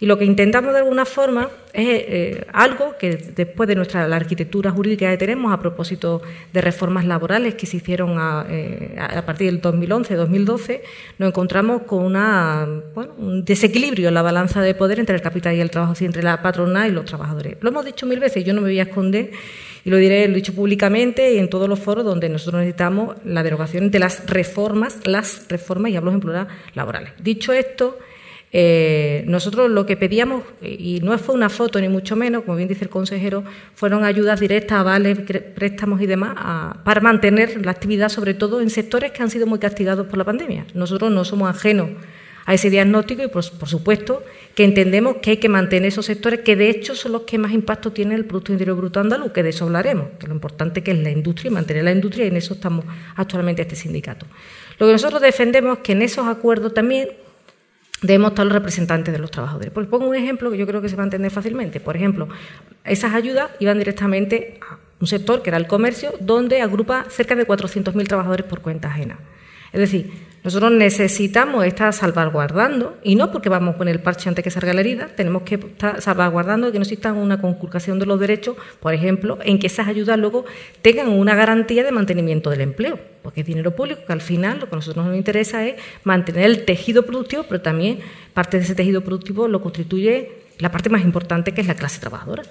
Y 0.00 0.06
lo 0.06 0.16
que 0.16 0.24
intentamos 0.24 0.72
de 0.72 0.78
alguna 0.78 1.04
forma 1.04 1.48
es 1.72 1.88
eh, 1.88 2.46
algo 2.52 2.96
que 2.98 3.16
después 3.16 3.68
de 3.68 3.74
nuestra 3.74 4.06
la 4.06 4.14
arquitectura 4.14 4.70
jurídica 4.70 5.10
que 5.10 5.16
tenemos 5.16 5.52
a 5.52 5.58
propósito 5.58 6.22
de 6.52 6.60
reformas 6.60 7.04
laborales 7.04 7.56
que 7.56 7.66
se 7.66 7.78
hicieron 7.78 8.16
a, 8.16 8.46
eh, 8.48 8.96
partir 9.26 9.50
del 9.50 9.60
2011-2012, 9.60 10.82
nos 11.18 11.28
encontramos 11.28 11.82
con 11.82 12.04
una, 12.04 12.64
un 13.16 13.44
desequilibrio 13.44 14.08
en 14.08 14.14
la 14.14 14.22
balanza 14.22 14.62
de 14.62 14.72
poder 14.76 15.00
entre 15.00 15.16
el 15.16 15.22
capital 15.22 15.56
y 15.56 15.60
el 15.60 15.70
trabajo, 15.70 15.94
entre 15.98 16.22
la 16.22 16.42
patronal 16.42 16.88
y 16.88 16.92
los 16.92 17.04
trabajadores. 17.04 17.56
Lo 17.60 17.70
hemos 17.70 17.84
dicho 17.84 18.06
mil 18.06 18.20
veces, 18.20 18.44
yo 18.44 18.54
no 18.54 18.60
me 18.60 18.68
voy 18.68 18.78
a 18.78 18.84
esconder 18.84 19.32
y 19.88 19.90
lo 19.90 19.96
diré, 19.96 20.28
lo 20.28 20.34
he 20.34 20.36
dicho 20.36 20.52
públicamente 20.52 21.32
y 21.32 21.38
en 21.38 21.48
todos 21.48 21.66
los 21.66 21.78
foros 21.78 22.04
donde 22.04 22.28
nosotros 22.28 22.60
necesitamos 22.60 23.16
la 23.24 23.42
derogación 23.42 23.90
de 23.90 23.98
las 23.98 24.28
reformas, 24.28 24.98
las 25.06 25.46
reformas, 25.48 25.90
y 25.90 25.96
hablo 25.96 26.12
en 26.12 26.20
plural, 26.20 26.46
laborales. 26.74 27.12
Dicho 27.22 27.54
esto, 27.54 27.98
eh, 28.52 29.24
nosotros 29.26 29.70
lo 29.70 29.86
que 29.86 29.96
pedíamos, 29.96 30.42
y 30.60 31.00
no 31.02 31.16
fue 31.16 31.34
una 31.34 31.48
foto 31.48 31.80
ni 31.80 31.88
mucho 31.88 32.16
menos, 32.16 32.42
como 32.42 32.58
bien 32.58 32.68
dice 32.68 32.84
el 32.84 32.90
consejero, 32.90 33.44
fueron 33.74 34.04
ayudas 34.04 34.38
directas, 34.40 34.78
avales, 34.78 35.20
préstamos 35.54 36.02
y 36.02 36.06
demás 36.06 36.36
para 36.84 37.00
mantener 37.00 37.64
la 37.64 37.70
actividad, 37.70 38.10
sobre 38.10 38.34
todo 38.34 38.60
en 38.60 38.68
sectores 38.68 39.12
que 39.12 39.22
han 39.22 39.30
sido 39.30 39.46
muy 39.46 39.58
castigados 39.58 40.06
por 40.06 40.18
la 40.18 40.24
pandemia. 40.24 40.66
Nosotros 40.74 41.10
no 41.10 41.24
somos 41.24 41.48
ajenos 41.48 41.88
a 42.48 42.54
ese 42.54 42.70
diagnóstico 42.70 43.22
y, 43.22 43.28
por, 43.28 43.42
supuesto, 43.42 44.24
que 44.54 44.64
entendemos 44.64 45.16
que 45.16 45.32
hay 45.32 45.36
que 45.36 45.50
mantener 45.50 45.88
esos 45.88 46.06
sectores 46.06 46.40
que, 46.40 46.56
de 46.56 46.70
hecho, 46.70 46.94
son 46.94 47.12
los 47.12 47.22
que 47.24 47.36
más 47.36 47.52
impacto 47.52 47.92
tienen 47.92 48.16
el 48.16 48.24
Producto 48.24 48.52
Interior 48.52 48.74
Bruto 48.74 49.00
andaluz, 49.00 49.32
que 49.32 49.42
de 49.42 49.50
eso 49.50 49.66
hablaremos, 49.66 50.06
que 50.18 50.26
lo 50.26 50.32
importante 50.32 50.82
que 50.82 50.92
es 50.92 50.98
la 50.98 51.10
industria 51.10 51.50
y 51.50 51.52
mantener 51.52 51.84
la 51.84 51.92
industria, 51.92 52.24
y 52.24 52.28
en 52.28 52.38
eso 52.38 52.54
estamos 52.54 52.86
actualmente 53.16 53.60
este 53.60 53.76
sindicato. 53.76 54.24
Lo 54.78 54.86
que 54.86 54.92
nosotros 54.92 55.20
defendemos 55.20 55.76
es 55.76 55.84
que 55.84 55.92
en 55.92 56.00
esos 56.00 56.26
acuerdos 56.26 56.72
también 56.72 57.10
debemos 58.00 58.30
estar 58.30 58.46
los 58.46 58.54
representantes 58.54 59.12
de 59.12 59.18
los 59.20 59.30
trabajadores. 59.30 59.70
Pues 59.70 59.86
pongo 59.86 60.08
un 60.08 60.14
ejemplo 60.14 60.50
que 60.50 60.56
yo 60.56 60.66
creo 60.66 60.80
que 60.80 60.88
se 60.88 60.96
va 60.96 61.02
a 61.02 61.04
entender 61.04 61.30
fácilmente. 61.30 61.80
Por 61.80 61.96
ejemplo, 61.96 62.28
esas 62.82 63.12
ayudas 63.12 63.50
iban 63.60 63.76
directamente 63.76 64.58
a 64.66 64.78
un 65.00 65.06
sector 65.06 65.42
que 65.42 65.50
era 65.50 65.58
el 65.58 65.66
comercio, 65.66 66.14
donde 66.18 66.62
agrupa 66.62 67.04
cerca 67.10 67.34
de 67.34 67.46
400.000 67.46 68.08
trabajadores 68.08 68.46
por 68.46 68.62
cuenta 68.62 68.88
ajena. 68.88 69.18
Es 69.70 69.80
decir, 69.80 70.10
nosotros 70.48 70.72
necesitamos 70.72 71.66
estar 71.66 71.92
salvaguardando, 71.92 72.96
y 73.02 73.16
no 73.16 73.30
porque 73.30 73.50
vamos 73.50 73.76
con 73.76 73.86
el 73.86 74.00
parche 74.00 74.30
antes 74.30 74.42
que 74.42 74.50
salga 74.50 74.72
la 74.72 74.80
herida, 74.80 75.08
tenemos 75.14 75.42
que 75.42 75.56
estar 75.56 76.00
salvaguardando 76.00 76.72
que 76.72 76.78
no 76.78 76.84
exista 76.84 77.12
una 77.12 77.38
conculcación 77.38 77.98
de 77.98 78.06
los 78.06 78.18
derechos, 78.18 78.56
por 78.80 78.94
ejemplo, 78.94 79.36
en 79.42 79.58
que 79.58 79.66
esas 79.66 79.88
ayudas 79.88 80.18
luego 80.18 80.46
tengan 80.80 81.10
una 81.10 81.34
garantía 81.34 81.84
de 81.84 81.92
mantenimiento 81.92 82.48
del 82.48 82.62
empleo, 82.62 82.98
porque 83.22 83.42
es 83.42 83.46
dinero 83.46 83.76
público 83.76 84.00
que 84.06 84.12
al 84.14 84.22
final 84.22 84.60
lo 84.60 84.70
que 84.70 84.74
a 84.74 84.76
nosotros 84.76 85.04
nos 85.04 85.14
interesa 85.14 85.66
es 85.66 85.74
mantener 86.02 86.46
el 86.46 86.64
tejido 86.64 87.04
productivo, 87.04 87.44
pero 87.46 87.60
también 87.60 87.98
parte 88.32 88.56
de 88.56 88.64
ese 88.64 88.74
tejido 88.74 89.02
productivo 89.02 89.48
lo 89.48 89.60
constituye 89.60 90.32
la 90.60 90.72
parte 90.72 90.88
más 90.88 91.04
importante 91.04 91.52
que 91.52 91.60
es 91.60 91.66
la 91.66 91.74
clase 91.74 92.00
trabajadora. 92.00 92.44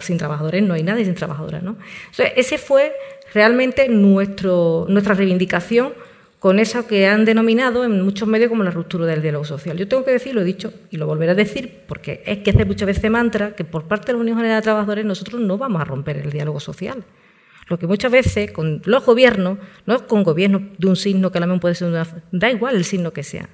Sin 0.00 0.16
trabajadores 0.16 0.62
no 0.62 0.72
hay 0.72 0.82
nadie 0.82 1.04
sin 1.04 1.14
trabajadoras. 1.14 1.62
¿no? 1.62 1.76
Entonces, 2.10 2.32
ese 2.36 2.56
fue 2.56 2.92
realmente 3.34 3.88
nuestro, 3.88 4.86
nuestra 4.88 5.14
reivindicación 5.14 5.92
con 6.38 6.58
eso 6.58 6.86
que 6.86 7.06
han 7.06 7.24
denominado 7.24 7.84
en 7.84 8.02
muchos 8.02 8.28
medios 8.28 8.50
como 8.50 8.62
la 8.62 8.70
ruptura 8.70 9.06
del 9.06 9.22
diálogo 9.22 9.44
social. 9.44 9.76
Yo 9.76 9.88
tengo 9.88 10.04
que 10.04 10.12
decir, 10.12 10.34
lo 10.34 10.42
he 10.42 10.44
dicho 10.44 10.72
y 10.90 10.96
lo 10.96 11.06
volveré 11.06 11.32
a 11.32 11.34
decir, 11.34 11.80
porque 11.88 12.22
es 12.26 12.38
que 12.38 12.50
hace 12.50 12.64
muchas 12.64 12.86
veces 12.86 13.10
mantra 13.10 13.54
que 13.56 13.64
por 13.64 13.84
parte 13.84 14.08
de 14.08 14.12
la 14.14 14.18
Unión 14.20 14.36
General 14.36 14.60
de 14.60 14.64
Trabajadores 14.64 15.04
nosotros 15.04 15.40
no 15.40 15.56
vamos 15.56 15.80
a 15.80 15.84
romper 15.84 16.18
el 16.18 16.30
diálogo 16.30 16.60
social. 16.60 17.04
Lo 17.68 17.78
que 17.78 17.86
muchas 17.86 18.12
veces 18.12 18.52
con 18.52 18.82
los 18.84 19.04
gobiernos, 19.04 19.58
no 19.86 20.06
con 20.06 20.22
gobiernos 20.22 20.62
de 20.78 20.86
un 20.86 20.96
signo 20.96 21.32
que 21.32 21.38
a 21.38 21.46
la 21.46 21.58
puede 21.58 21.74
ser 21.74 21.88
una... 21.88 22.06
da 22.30 22.50
igual 22.50 22.76
el 22.76 22.84
signo 22.84 23.12
que 23.12 23.24
sea. 23.24 23.48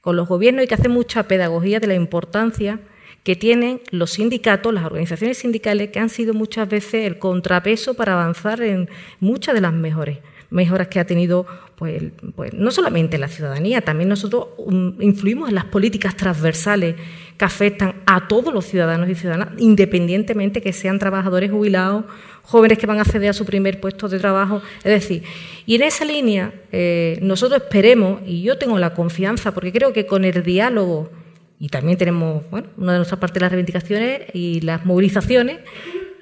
Con 0.00 0.16
los 0.16 0.26
gobiernos 0.26 0.62
hay 0.62 0.66
que 0.66 0.74
hacer 0.74 0.90
mucha 0.90 1.28
pedagogía 1.28 1.78
de 1.78 1.86
la 1.86 1.94
importancia 1.94 2.80
que 3.22 3.36
tienen 3.36 3.80
los 3.92 4.12
sindicatos, 4.14 4.74
las 4.74 4.84
organizaciones 4.84 5.38
sindicales, 5.38 5.90
que 5.90 6.00
han 6.00 6.08
sido 6.08 6.34
muchas 6.34 6.68
veces 6.68 7.06
el 7.06 7.20
contrapeso 7.20 7.94
para 7.94 8.14
avanzar 8.14 8.62
en 8.62 8.88
muchas 9.20 9.54
de 9.54 9.60
las 9.60 9.72
mejores 9.72 10.18
mejoras 10.52 10.88
que 10.88 11.00
ha 11.00 11.06
tenido 11.06 11.46
pues, 11.76 12.02
pues, 12.36 12.52
no 12.54 12.70
solamente 12.70 13.18
la 13.18 13.28
ciudadanía, 13.28 13.80
también 13.80 14.08
nosotros 14.08 14.48
um, 14.58 15.00
influimos 15.00 15.48
en 15.48 15.56
las 15.56 15.64
políticas 15.64 16.16
transversales 16.16 16.94
que 17.36 17.44
afectan 17.44 17.94
a 18.06 18.28
todos 18.28 18.54
los 18.54 18.66
ciudadanos 18.66 19.08
y 19.08 19.14
ciudadanas, 19.14 19.48
independientemente 19.58 20.60
que 20.60 20.72
sean 20.72 20.98
trabajadores 20.98 21.50
jubilados, 21.50 22.04
jóvenes 22.42 22.78
que 22.78 22.86
van 22.86 22.98
a 22.98 23.02
acceder 23.02 23.30
a 23.30 23.32
su 23.32 23.44
primer 23.44 23.80
puesto 23.80 24.08
de 24.08 24.18
trabajo. 24.18 24.62
Es 24.84 24.92
decir, 24.92 25.24
y 25.66 25.74
en 25.74 25.82
esa 25.82 26.04
línea 26.04 26.52
eh, 26.70 27.18
nosotros 27.22 27.62
esperemos, 27.62 28.20
y 28.26 28.42
yo 28.42 28.58
tengo 28.58 28.78
la 28.78 28.94
confianza, 28.94 29.52
porque 29.52 29.72
creo 29.72 29.92
que 29.92 30.06
con 30.06 30.24
el 30.24 30.42
diálogo 30.42 31.10
y 31.58 31.68
también 31.68 31.96
tenemos, 31.96 32.42
bueno, 32.50 32.66
una 32.76 32.92
de 32.92 32.98
nuestras 32.98 33.20
partes 33.20 33.34
de 33.34 33.40
las 33.40 33.52
reivindicaciones 33.52 34.22
y 34.34 34.60
las 34.62 34.84
movilizaciones, 34.84 35.60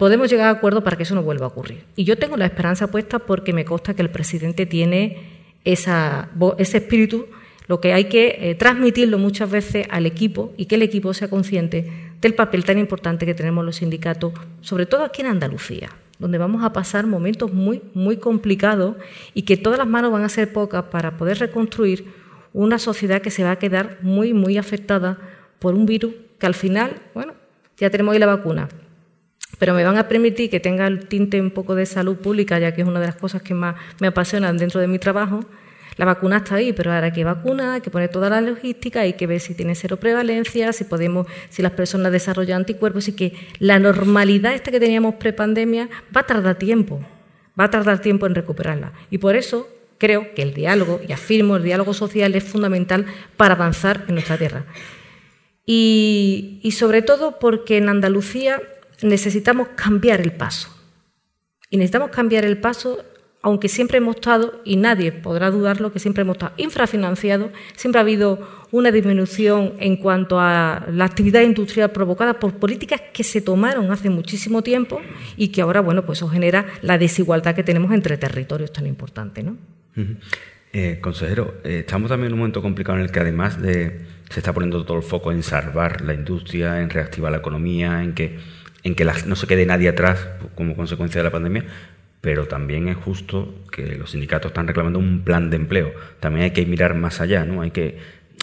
podemos 0.01 0.31
llegar 0.31 0.47
a 0.47 0.53
acuerdos 0.53 0.83
para 0.83 0.97
que 0.97 1.03
eso 1.03 1.15
no 1.15 1.23
vuelva 1.23 1.45
a 1.45 1.49
ocurrir. 1.49 1.85
Y 1.95 2.05
yo 2.05 2.17
tengo 2.17 2.39
la 2.39 2.47
esperanza 2.47 2.91
puesta 2.91 3.19
porque 3.19 3.53
me 3.53 3.67
consta 3.67 3.93
que 3.93 4.01
el 4.01 4.09
presidente 4.09 4.65
tiene 4.65 5.19
esa, 5.63 6.31
ese 6.57 6.79
espíritu, 6.79 7.27
lo 7.67 7.83
que 7.83 7.93
hay 7.93 8.05
que 8.05 8.39
eh, 8.41 8.55
transmitirlo 8.55 9.19
muchas 9.19 9.51
veces 9.51 9.87
al 9.91 10.07
equipo 10.07 10.55
y 10.57 10.65
que 10.65 10.77
el 10.77 10.83
equipo 10.83 11.13
sea 11.13 11.29
consciente 11.29 12.15
del 12.19 12.35
papel 12.35 12.65
tan 12.65 12.79
importante 12.79 13.27
que 13.27 13.35
tenemos 13.35 13.63
los 13.63 13.77
sindicatos, 13.77 14.33
sobre 14.63 14.87
todo 14.87 15.05
aquí 15.05 15.21
en 15.21 15.27
Andalucía, 15.27 15.91
donde 16.19 16.39
vamos 16.39 16.65
a 16.65 16.73
pasar 16.73 17.07
momentos 17.07 17.53
muy, 17.53 17.83
muy 17.93 18.17
complicados 18.17 18.97
y 19.35 19.43
que 19.43 19.59
todas 19.59 19.79
las 19.79 19.87
manos 19.87 20.11
van 20.11 20.25
a 20.25 20.31
ser 20.31 20.51
pocas 20.51 20.85
para 20.85 21.19
poder 21.19 21.41
reconstruir 21.41 22.07
una 22.55 22.79
sociedad 22.79 23.21
que 23.21 23.31
se 23.31 23.45
va 23.45 23.51
a 23.51 23.59
quedar 23.59 23.99
muy, 24.01 24.33
muy 24.33 24.57
afectada 24.57 25.19
por 25.59 25.75
un 25.75 25.85
virus 25.85 26.15
que 26.39 26.47
al 26.47 26.55
final, 26.55 27.03
bueno, 27.13 27.35
ya 27.77 27.91
tenemos 27.91 28.15
ahí 28.15 28.19
la 28.19 28.25
vacuna, 28.25 28.71
pero 29.59 29.75
me 29.75 29.85
van 29.85 29.99
a 29.99 30.09
permitir 30.09 30.49
que 30.51 30.61
tenga 30.61 30.87
el 30.87 31.07
tinte 31.07 31.41
un 31.41 31.51
poco 31.51 31.75
de 31.75 31.87
salud 31.87 32.17
pública, 32.17 32.59
ya 32.59 32.75
que 32.75 32.83
es 32.83 32.89
una 32.89 33.01
de 33.01 33.07
las 33.07 33.17
cosas 33.17 33.43
que 33.43 33.55
más 33.55 33.77
me 34.01 34.07
apasionan 34.07 34.57
dentro 34.57 34.81
de 34.81 34.87
mi 34.87 34.99
trabajo. 34.99 35.45
La 35.97 36.07
vacuna 36.07 36.39
está 36.39 36.55
ahí, 36.55 36.73
pero 36.73 36.93
ahora 36.93 37.07
hay 37.07 37.13
que 37.13 37.25
vacunar, 37.25 37.75
hay 37.75 37.81
que 37.83 37.91
poner 37.91 38.09
toda 38.09 38.31
la 38.31 38.41
logística, 38.41 39.01
hay 39.01 39.15
que 39.15 39.27
ver 39.27 39.41
si 39.41 39.55
tiene 39.55 39.75
cero 39.75 39.99
prevalencia, 39.99 40.73
si 40.73 40.85
podemos, 40.85 41.27
si 41.51 41.61
las 41.61 41.73
personas 41.73 42.11
desarrollan 42.11 42.61
anticuerpos, 42.61 43.09
y 43.09 43.13
que 43.13 43.35
la 43.59 43.79
normalidad 43.79 44.55
esta 44.55 44.71
que 44.71 44.81
teníamos 44.81 45.17
prepandemia 45.17 45.91
va 46.17 46.23
a 46.23 46.27
tardar 46.27 46.55
tiempo, 46.55 47.05
va 47.59 47.65
a 47.65 47.71
tardar 47.71 48.01
tiempo 48.01 48.27
en 48.27 48.35
recuperarla. 48.35 48.93
Y 49.11 49.19
por 49.19 49.37
eso 49.37 49.69
creo 49.99 50.33
que 50.35 50.41
el 50.41 50.55
diálogo, 50.55 51.03
y 51.07 51.13
afirmo, 51.13 51.57
el 51.57 51.65
diálogo 51.65 51.93
social 51.93 52.35
es 52.35 52.45
fundamental 52.45 53.05
para 53.37 53.55
avanzar 53.55 54.05
en 54.09 54.15
nuestra 54.15 54.39
tierra. 54.39 54.65
Y 55.67 56.73
sobre 56.73 57.03
todo 57.03 57.39
porque 57.39 57.77
en 57.77 57.91
Andalucía 57.91 58.63
necesitamos 59.03 59.69
cambiar 59.77 60.21
el 60.21 60.33
paso. 60.33 60.69
Y 61.71 61.77
necesitamos 61.77 62.11
cambiar 62.11 62.45
el 62.45 62.59
paso, 62.59 63.05
aunque 63.43 63.69
siempre 63.69 63.99
hemos 63.99 64.17
estado, 64.17 64.61
y 64.65 64.77
nadie 64.77 65.13
podrá 65.13 65.51
dudarlo, 65.51 65.93
que 65.93 65.99
siempre 65.99 66.23
hemos 66.23 66.35
estado 66.35 66.53
infrafinanciados, 66.57 67.51
siempre 67.77 68.01
ha 68.01 68.03
habido 68.03 68.67
una 68.73 68.91
disminución 68.91 69.75
en 69.79 69.97
cuanto 69.97 70.39
a 70.39 70.87
la 70.91 71.05
actividad 71.05 71.43
industrial 71.43 71.91
provocada 71.91 72.39
por 72.39 72.55
políticas 72.55 73.01
que 73.13 73.25
se 73.25 73.41
tomaron 73.41 73.91
hace 73.91 74.11
muchísimo 74.11 74.63
tiempo 74.63 75.01
y 75.37 75.49
que 75.49 75.63
ahora, 75.63 75.81
bueno, 75.81 76.05
pues 76.05 76.19
eso 76.19 76.29
genera 76.29 76.67
la 76.83 76.99
desigualdad 76.99 77.55
que 77.55 77.65
tenemos 77.65 77.93
entre 77.93 78.17
territorios 78.17 78.73
tan 78.73 78.87
importantes, 78.87 79.45
¿no? 79.45 79.57
Eh, 80.73 80.99
consejero, 81.01 81.55
eh, 81.65 81.81
estamos 81.81 82.11
también 82.11 82.29
en 82.29 82.35
un 82.35 82.39
momento 82.41 82.63
complicado 82.63 82.99
en 82.99 83.05
el 83.05 83.11
que 83.11 83.19
además 83.19 83.61
de 83.61 84.01
se 84.31 84.39
está 84.39 84.53
poniendo 84.53 84.85
todo 84.85 84.99
el 84.99 85.03
foco 85.03 85.33
en 85.33 85.43
salvar 85.43 86.03
la 86.03 86.15
industria, 86.15 86.81
en 86.81 86.91
reactivar 86.91 87.33
la 87.33 87.39
economía, 87.39 88.05
en 88.05 88.15
que 88.15 88.39
en 88.83 88.95
que 88.95 89.05
no 89.05 89.37
se 89.37 89.47
quede 89.47 89.67
nadie 89.67 89.89
atrás 89.89 90.27
como 90.55 90.77
consecuencia 90.77 91.21
de 91.21 91.25
la 91.25 91.31
pandemia, 91.31 91.65
pero 92.21 92.47
también 92.47 92.89
es 92.89 92.97
justo 92.97 93.55
que 93.73 93.97
los 93.97 94.11
sindicatos 94.11 94.51
están 94.51 94.67
reclamando 94.67 94.99
un 94.99 95.23
plan 95.23 95.51
de 95.51 95.57
empleo. 95.57 95.93
También 96.21 96.45
hay 96.45 96.51
que 96.51 96.67
mirar 96.67 96.95
más 96.95 97.21
allá, 97.21 97.45
¿no? 97.45 97.63
Hay 97.63 97.71
que 97.71 97.99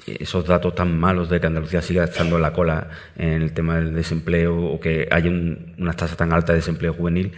esos 0.06 0.46
datos 0.46 0.75
tan 0.75 0.98
malos 1.00 1.29
de 1.29 1.39
que 1.39 1.48
Andalucía 1.48 1.82
siga 1.82 2.03
estando 2.03 2.38
en 2.38 2.41
la 2.44 2.53
cola 2.53 2.89
en 3.17 3.41
el 3.41 3.51
tema 3.51 3.77
del 3.77 3.94
desempleo 3.94 4.56
o 4.56 4.79
que 4.79 5.08
haya 5.12 5.29
una 5.29 5.94
tasa 5.94 6.15
tan 6.15 6.32
alta 6.34 6.53
de 6.53 6.60
desempleo 6.60 6.94
juvenil, 6.94 7.34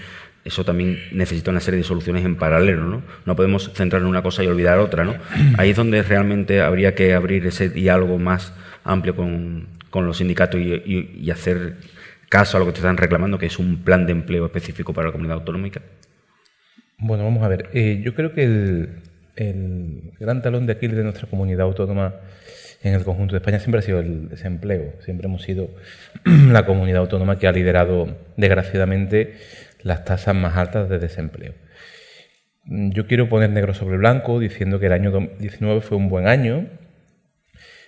eso 0.46 0.64
también 0.64 1.00
necesita 1.12 1.52
una 1.52 1.60
serie 1.60 1.80
de 1.80 1.84
soluciones 1.84 2.24
en 2.26 2.36
paralelo, 2.36 2.86
¿no? 2.86 3.02
No 3.26 3.36
podemos 3.36 3.72
centrar 3.74 4.02
en 4.02 4.08
una 4.08 4.24
cosa 4.24 4.44
y 4.44 4.48
olvidar 4.48 4.80
otra, 4.80 5.04
¿no? 5.04 5.16
Ahí 5.58 5.72
es 5.72 5.78
donde 5.78 6.02
realmente 6.04 6.62
habría 6.62 6.96
que 6.96 7.14
abrir 7.14 7.46
ese 7.46 7.70
diálogo 7.70 8.18
más 8.18 8.54
amplio 8.84 9.16
con, 9.16 9.68
los 9.94 10.18
sindicatos 10.18 10.62
y 10.62 11.32
hacer 11.32 11.78
caso 12.30 12.58
a 12.58 12.60
lo 12.60 12.68
que 12.68 12.74
te 12.74 12.78
están 12.78 12.98
reclamando, 12.98 13.38
que 13.38 13.48
es 13.48 13.60
un 13.60 13.84
plan 13.84 14.06
de 14.06 14.12
empleo 14.12 14.46
específico 14.46 14.94
para 14.94 15.08
la 15.08 15.12
comunidad 15.12 15.40
autonómica? 15.40 15.82
Bueno, 17.00 17.24
vamos 17.24 17.44
a 17.44 17.48
ver. 17.48 17.70
Eh, 17.74 18.02
yo 18.04 18.14
creo 18.14 18.34
que 18.34 18.44
el, 18.44 20.12
gran 20.20 20.42
talón 20.42 20.66
de 20.66 20.74
Aquiles 20.74 20.98
de 20.98 21.04
nuestra 21.04 21.28
comunidad 21.28 21.62
autónoma 21.62 22.16
en 22.84 22.94
el 22.94 23.04
conjunto 23.04 23.34
de 23.34 23.38
España 23.38 23.60
siempre 23.60 23.80
ha 23.80 23.82
sido 23.82 24.00
el 24.00 24.30
desempleo. 24.30 24.94
Siempre 25.04 25.28
hemos 25.28 25.44
sido 25.44 25.70
la 26.52 26.66
comunidad 26.66 27.02
autónoma 27.02 27.40
que 27.40 27.48
ha 27.48 27.52
liderado, 27.52 28.18
desgraciadamente, 28.38 29.38
las 29.82 30.06
tasas 30.06 30.36
más 30.36 30.58
altas 30.58 30.90
de 30.90 31.00
desempleo. 31.00 31.54
Yo 32.66 33.08
quiero 33.08 33.30
poner 33.30 33.50
negro 33.50 33.74
sobre 33.74 33.98
blanco 33.98 34.40
diciendo 34.40 34.80
que 34.80 34.88
el 34.88 34.94
año 34.94 35.10
2019 35.10 35.82
fue 35.82 35.98
un 35.98 36.10
buen 36.10 36.28
año 36.28 36.68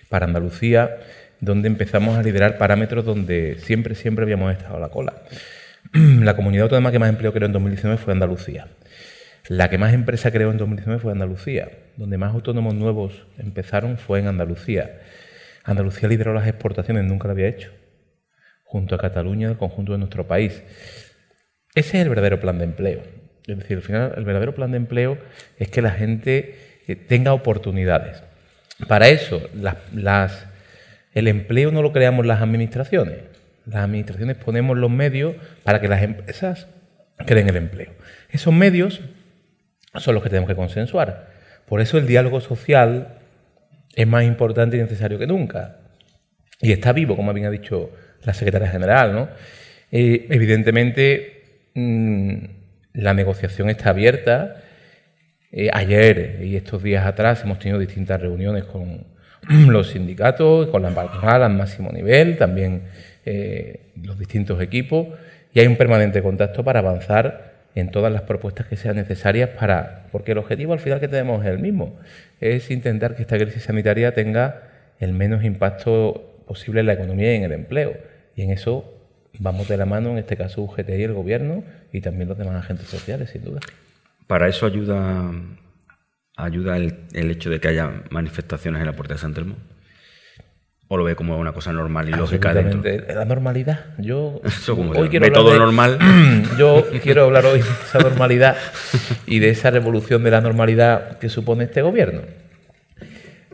para 0.08 0.26
Andalucía 0.26 0.98
donde 1.42 1.66
empezamos 1.66 2.16
a 2.16 2.22
liderar 2.22 2.56
parámetros 2.56 3.04
donde 3.04 3.56
siempre, 3.58 3.96
siempre 3.96 4.22
habíamos 4.22 4.52
estado 4.52 4.76
a 4.76 4.80
la 4.80 4.88
cola. 4.90 5.14
La 5.92 6.36
comunidad 6.36 6.64
autónoma 6.64 6.92
que 6.92 7.00
más 7.00 7.10
empleo 7.10 7.32
creó 7.32 7.46
en 7.46 7.52
2019 7.52 7.98
fue 7.98 8.12
Andalucía. 8.12 8.68
La 9.48 9.68
que 9.68 9.76
más 9.76 9.92
empresa 9.92 10.30
creó 10.30 10.52
en 10.52 10.56
2019 10.56 11.02
fue 11.02 11.10
Andalucía. 11.10 11.68
Donde 11.96 12.16
más 12.16 12.32
autónomos 12.32 12.74
nuevos 12.74 13.26
empezaron 13.38 13.98
fue 13.98 14.20
en 14.20 14.28
Andalucía. 14.28 15.00
Andalucía 15.64 16.08
lideró 16.08 16.32
las 16.32 16.46
exportaciones, 16.46 17.04
nunca 17.04 17.26
lo 17.26 17.32
había 17.32 17.48
hecho. 17.48 17.72
Junto 18.62 18.94
a 18.94 18.98
Cataluña, 18.98 19.48
el 19.48 19.56
conjunto 19.56 19.92
de 19.92 19.98
nuestro 19.98 20.28
país. 20.28 20.62
Ese 21.74 21.98
es 21.98 22.04
el 22.04 22.08
verdadero 22.08 22.38
plan 22.38 22.58
de 22.58 22.64
empleo. 22.64 23.02
Es 23.48 23.58
decir, 23.58 23.78
al 23.78 23.82
final, 23.82 24.14
el 24.16 24.24
verdadero 24.24 24.54
plan 24.54 24.70
de 24.70 24.76
empleo 24.76 25.18
es 25.58 25.68
que 25.68 25.82
la 25.82 25.90
gente 25.90 26.78
eh, 26.86 26.94
tenga 26.94 27.32
oportunidades. 27.32 28.22
Para 28.86 29.08
eso, 29.08 29.42
las 29.52 30.46
el 31.14 31.28
empleo 31.28 31.70
no 31.70 31.82
lo 31.82 31.92
creamos 31.92 32.26
las 32.26 32.40
administraciones. 32.40 33.18
Las 33.66 33.84
administraciones 33.84 34.36
ponemos 34.36 34.76
los 34.76 34.90
medios 34.90 35.36
para 35.62 35.80
que 35.80 35.88
las 35.88 36.02
empresas 36.02 36.66
creen 37.26 37.48
el 37.48 37.56
empleo. 37.56 37.92
Esos 38.30 38.52
medios 38.52 39.00
son 39.94 40.14
los 40.14 40.22
que 40.22 40.30
tenemos 40.30 40.48
que 40.48 40.56
consensuar. 40.56 41.30
Por 41.66 41.80
eso 41.80 41.98
el 41.98 42.06
diálogo 42.06 42.40
social 42.40 43.18
es 43.94 44.06
más 44.06 44.24
importante 44.24 44.76
y 44.76 44.80
necesario 44.80 45.18
que 45.18 45.26
nunca. 45.26 45.76
Y 46.60 46.72
está 46.72 46.92
vivo, 46.92 47.16
como 47.16 47.32
bien 47.32 47.46
ha 47.46 47.50
dicho 47.50 47.90
la 48.24 48.34
secretaria 48.34 48.68
general. 48.68 49.12
¿no? 49.12 49.28
Eh, 49.90 50.26
evidentemente, 50.30 51.68
mm, 51.74 52.36
la 52.94 53.14
negociación 53.14 53.68
está 53.68 53.90
abierta. 53.90 54.62
Eh, 55.50 55.68
ayer 55.72 56.40
y 56.42 56.56
estos 56.56 56.82
días 56.82 57.04
atrás 57.04 57.42
hemos 57.42 57.58
tenido 57.58 57.78
distintas 57.78 58.20
reuniones 58.20 58.64
con, 58.64 59.11
los 59.68 59.90
sindicatos, 59.90 60.68
con 60.68 60.82
la 60.82 60.88
embajada 60.88 61.46
al 61.46 61.54
máximo 61.54 61.90
nivel, 61.92 62.36
también 62.36 62.82
eh, 63.24 63.80
los 64.02 64.18
distintos 64.18 64.60
equipos, 64.60 65.08
y 65.54 65.60
hay 65.60 65.66
un 65.66 65.76
permanente 65.76 66.22
contacto 66.22 66.64
para 66.64 66.80
avanzar 66.80 67.52
en 67.74 67.90
todas 67.90 68.12
las 68.12 68.22
propuestas 68.22 68.66
que 68.66 68.76
sean 68.76 68.96
necesarias 68.96 69.50
para, 69.50 70.06
porque 70.12 70.32
el 70.32 70.38
objetivo 70.38 70.72
al 70.72 70.80
final 70.80 71.00
que 71.00 71.08
tenemos 71.08 71.44
es 71.44 71.50
el 71.50 71.58
mismo, 71.58 71.96
es 72.40 72.70
intentar 72.70 73.16
que 73.16 73.22
esta 73.22 73.38
crisis 73.38 73.62
sanitaria 73.62 74.14
tenga 74.14 74.62
el 75.00 75.12
menos 75.12 75.44
impacto 75.44 76.44
posible 76.46 76.80
en 76.80 76.86
la 76.86 76.92
economía 76.92 77.32
y 77.32 77.36
en 77.36 77.44
el 77.44 77.52
empleo. 77.52 77.96
Y 78.36 78.42
en 78.42 78.50
eso 78.50 78.84
vamos 79.38 79.68
de 79.68 79.76
la 79.76 79.86
mano, 79.86 80.10
en 80.10 80.18
este 80.18 80.36
caso 80.36 80.62
UGT 80.62 80.90
y 80.90 81.02
el 81.02 81.12
gobierno, 81.12 81.64
y 81.92 82.00
también 82.00 82.28
los 82.28 82.38
demás 82.38 82.56
agentes 82.56 82.88
sociales, 82.88 83.30
sin 83.30 83.42
duda. 83.42 83.60
Para 84.26 84.48
eso 84.48 84.66
ayuda 84.66 85.30
¿Ayuda 86.36 86.76
el, 86.78 87.30
hecho 87.30 87.50
de 87.50 87.60
que 87.60 87.68
haya 87.68 88.04
manifestaciones 88.10 88.80
en 88.80 88.86
la 88.86 88.94
puerta 88.94 89.14
de 89.14 89.20
San 89.20 89.34
Telmo? 89.34 89.56
¿O 90.88 90.96
lo 90.96 91.04
ve 91.04 91.14
como 91.14 91.38
una 91.38 91.52
cosa 91.52 91.72
normal 91.72 92.08
y 92.08 92.12
lógica 92.12 92.52
dentro? 92.54 92.82
La 93.14 93.24
normalidad. 93.24 93.86
Yo 93.98 94.40
hoy 94.96 95.08
quiero 95.08 95.30
todo 95.32 95.56
normal. 95.58 95.98
Yo 96.58 96.86
quiero 97.02 97.24
hablar 97.24 97.46
hoy 97.46 97.60
de 97.60 97.68
esa 97.68 97.98
normalidad 97.98 98.56
y 99.26 99.38
de 99.38 99.50
esa 99.50 99.70
revolución 99.70 100.22
de 100.24 100.30
la 100.30 100.40
normalidad 100.40 101.18
que 101.18 101.28
supone 101.28 101.64
este 101.64 101.82
gobierno. 101.82 102.22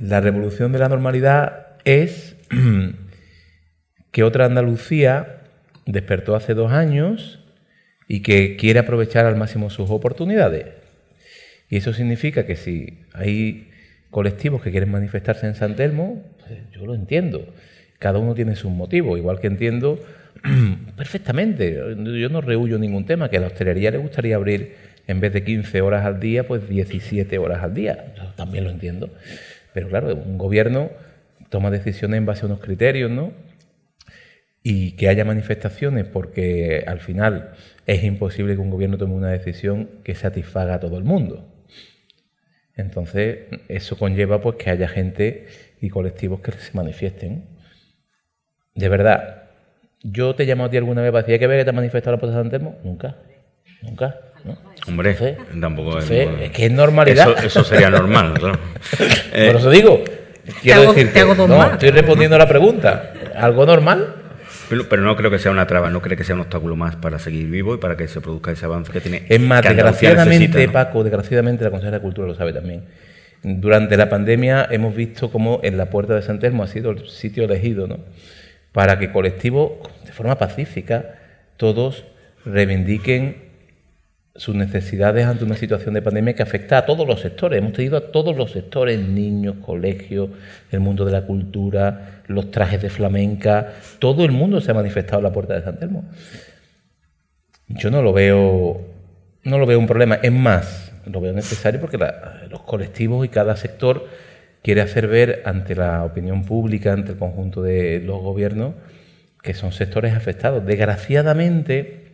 La 0.00 0.20
revolución 0.20 0.72
de 0.72 0.78
la 0.78 0.88
normalidad 0.88 1.68
es 1.84 2.36
que 4.12 4.22
otra 4.24 4.46
Andalucía 4.46 5.42
despertó 5.86 6.36
hace 6.36 6.54
dos 6.54 6.72
años 6.72 7.40
y 8.08 8.22
que 8.22 8.56
quiere 8.56 8.80
aprovechar 8.80 9.26
al 9.26 9.36
máximo 9.36 9.70
sus 9.70 9.90
oportunidades. 9.90 10.77
Y 11.68 11.76
eso 11.76 11.92
significa 11.92 12.46
que 12.46 12.56
si 12.56 13.00
hay 13.12 13.68
colectivos 14.10 14.62
que 14.62 14.70
quieren 14.70 14.90
manifestarse 14.90 15.46
en 15.46 15.54
San 15.54 15.76
Telmo, 15.76 16.22
pues 16.38 16.58
yo 16.72 16.86
lo 16.86 16.94
entiendo. 16.94 17.46
Cada 17.98 18.18
uno 18.18 18.34
tiene 18.34 18.56
sus 18.56 18.70
motivos, 18.70 19.18
igual 19.18 19.40
que 19.40 19.48
entiendo 19.48 19.98
perfectamente. 20.96 21.74
Yo 21.74 22.28
no 22.28 22.40
rehuyo 22.40 22.78
ningún 22.78 23.04
tema, 23.04 23.28
que 23.28 23.36
a 23.36 23.40
la 23.40 23.48
hostelería 23.48 23.90
le 23.90 23.98
gustaría 23.98 24.36
abrir 24.36 24.74
en 25.06 25.20
vez 25.20 25.32
de 25.32 25.42
15 25.42 25.80
horas 25.80 26.04
al 26.04 26.20
día, 26.20 26.46
pues 26.46 26.68
17 26.68 27.38
horas 27.38 27.62
al 27.62 27.74
día. 27.74 28.12
Yo 28.16 28.24
también 28.36 28.64
lo 28.64 28.70
entiendo. 28.70 29.10
Pero 29.74 29.88
claro, 29.88 30.14
un 30.14 30.38
gobierno 30.38 30.90
toma 31.50 31.70
decisiones 31.70 32.18
en 32.18 32.26
base 32.26 32.42
a 32.42 32.46
unos 32.46 32.60
criterios, 32.60 33.10
¿no? 33.10 33.32
Y 34.62 34.92
que 34.92 35.08
haya 35.08 35.24
manifestaciones 35.24 36.06
porque 36.06 36.84
al 36.86 37.00
final 37.00 37.52
es 37.86 38.04
imposible 38.04 38.54
que 38.54 38.60
un 38.60 38.70
gobierno 38.70 38.98
tome 38.98 39.14
una 39.14 39.30
decisión 39.30 39.88
que 40.04 40.14
satisfaga 40.14 40.74
a 40.74 40.80
todo 40.80 40.98
el 40.98 41.04
mundo. 41.04 41.57
Entonces, 42.78 43.40
eso 43.68 43.98
conlleva 43.98 44.40
pues 44.40 44.56
que 44.56 44.70
haya 44.70 44.88
gente 44.88 45.48
y 45.80 45.90
colectivos 45.90 46.40
que 46.40 46.52
se 46.52 46.70
manifiesten. 46.74 47.44
de 48.74 48.88
verdad, 48.88 49.42
yo 50.04 50.34
te 50.36 50.44
he 50.44 50.46
llamado 50.46 50.68
a 50.68 50.70
ti 50.70 50.76
alguna 50.76 51.02
vez 51.02 51.10
para 51.10 51.22
decir 51.26 51.40
que 51.40 51.46
ver 51.48 51.58
que 51.58 51.64
te 51.64 51.70
has 51.70 51.76
manifestado 51.76 52.16
la 52.16 52.20
puerta 52.20 52.36
de 52.36 52.42
San 52.44 52.50
Telmo. 52.50 52.78
Nunca, 52.84 53.16
nunca. 53.82 54.16
¿no? 54.44 54.56
Hombre, 54.86 55.10
Entonces, 55.10 55.60
tampoco 55.60 55.88
entonces, 55.88 56.28
es 56.40 56.50
que 56.52 56.66
es 56.66 56.72
normalidad. 56.72 57.32
Eso, 57.36 57.46
eso 57.46 57.64
sería 57.64 57.90
normal, 57.90 58.34
claro. 58.38 58.58
Eh, 59.32 59.48
Por 59.52 59.60
eso 59.60 59.70
digo, 59.70 60.04
quiero 60.62 60.92
decir 60.92 61.12
te 61.12 61.20
hago 61.20 61.34
dos 61.34 61.48
no, 61.48 61.58
más. 61.58 61.72
estoy 61.72 61.90
respondiendo 61.90 62.36
a 62.36 62.38
la 62.38 62.48
pregunta. 62.48 63.12
¿Algo 63.34 63.66
normal? 63.66 64.17
Pero, 64.68 64.88
pero 64.88 65.02
no 65.02 65.16
creo 65.16 65.30
que 65.30 65.38
sea 65.38 65.50
una 65.50 65.66
traba, 65.66 65.90
no 65.90 66.02
creo 66.02 66.16
que 66.16 66.24
sea 66.24 66.34
un 66.34 66.42
obstáculo 66.42 66.76
más 66.76 66.96
para 66.96 67.18
seguir 67.18 67.48
vivo 67.48 67.74
y 67.74 67.78
para 67.78 67.96
que 67.96 68.08
se 68.08 68.20
produzca 68.20 68.52
ese 68.52 68.64
avance 68.64 68.92
que 68.92 69.00
tiene. 69.00 69.24
Es 69.28 69.40
más, 69.40 69.62
que 69.62 69.68
Andalucía 69.68 70.10
desgraciadamente, 70.10 70.48
necesita, 70.48 70.66
¿no? 70.66 70.72
Paco, 70.72 71.04
desgraciadamente 71.04 71.64
la 71.64 71.70
consejera 71.70 71.98
de 71.98 72.02
Cultura 72.02 72.26
lo 72.28 72.34
sabe 72.34 72.52
también. 72.52 72.84
Durante 73.42 73.96
la 73.96 74.08
pandemia 74.08 74.66
hemos 74.70 74.94
visto 74.94 75.30
cómo 75.30 75.60
en 75.62 75.76
la 75.76 75.90
puerta 75.90 76.14
de 76.14 76.22
San 76.22 76.38
Telmo 76.38 76.64
ha 76.64 76.66
sido 76.66 76.90
el 76.90 77.08
sitio 77.08 77.44
elegido, 77.44 77.86
¿no? 77.86 77.98
Para 78.72 78.98
que 78.98 79.12
colectivos, 79.12 79.72
de 80.04 80.12
forma 80.12 80.38
pacífica, 80.38 81.16
todos 81.56 82.04
reivindiquen 82.44 83.47
sus 84.38 84.54
necesidades 84.54 85.26
ante 85.26 85.44
una 85.44 85.56
situación 85.56 85.94
de 85.94 86.00
pandemia 86.00 86.32
que 86.32 86.44
afecta 86.44 86.78
a 86.78 86.86
todos 86.86 87.06
los 87.06 87.20
sectores. 87.20 87.58
Hemos 87.58 87.72
tenido 87.72 87.96
a 87.96 88.12
todos 88.12 88.36
los 88.36 88.52
sectores, 88.52 89.00
niños, 89.00 89.56
colegios, 89.60 90.30
el 90.70 90.78
mundo 90.78 91.04
de 91.04 91.10
la 91.10 91.22
cultura, 91.22 92.22
los 92.28 92.52
trajes 92.52 92.80
de 92.80 92.88
flamenca, 92.88 93.74
todo 93.98 94.24
el 94.24 94.30
mundo 94.30 94.60
se 94.60 94.70
ha 94.70 94.74
manifestado 94.74 95.18
en 95.18 95.24
la 95.24 95.32
puerta 95.32 95.54
de 95.54 95.62
San 95.62 95.78
Telmo. 95.80 96.04
Yo 97.66 97.90
no 97.90 98.00
lo 98.00 98.12
veo, 98.12 98.80
no 99.42 99.58
lo 99.58 99.66
veo 99.66 99.78
un 99.78 99.88
problema. 99.88 100.20
Es 100.22 100.32
más, 100.32 100.92
lo 101.04 101.20
veo 101.20 101.32
necesario 101.32 101.80
porque 101.80 101.98
los 102.48 102.62
colectivos 102.62 103.26
y 103.26 103.28
cada 103.30 103.56
sector 103.56 104.06
quiere 104.62 104.82
hacer 104.82 105.08
ver 105.08 105.42
ante 105.46 105.74
la 105.74 106.04
opinión 106.04 106.44
pública, 106.44 106.92
ante 106.92 107.12
el 107.12 107.18
conjunto 107.18 107.60
de 107.60 108.00
los 108.00 108.20
gobiernos, 108.22 108.74
que 109.42 109.52
son 109.52 109.72
sectores 109.72 110.14
afectados. 110.14 110.64
Desgraciadamente, 110.64 112.07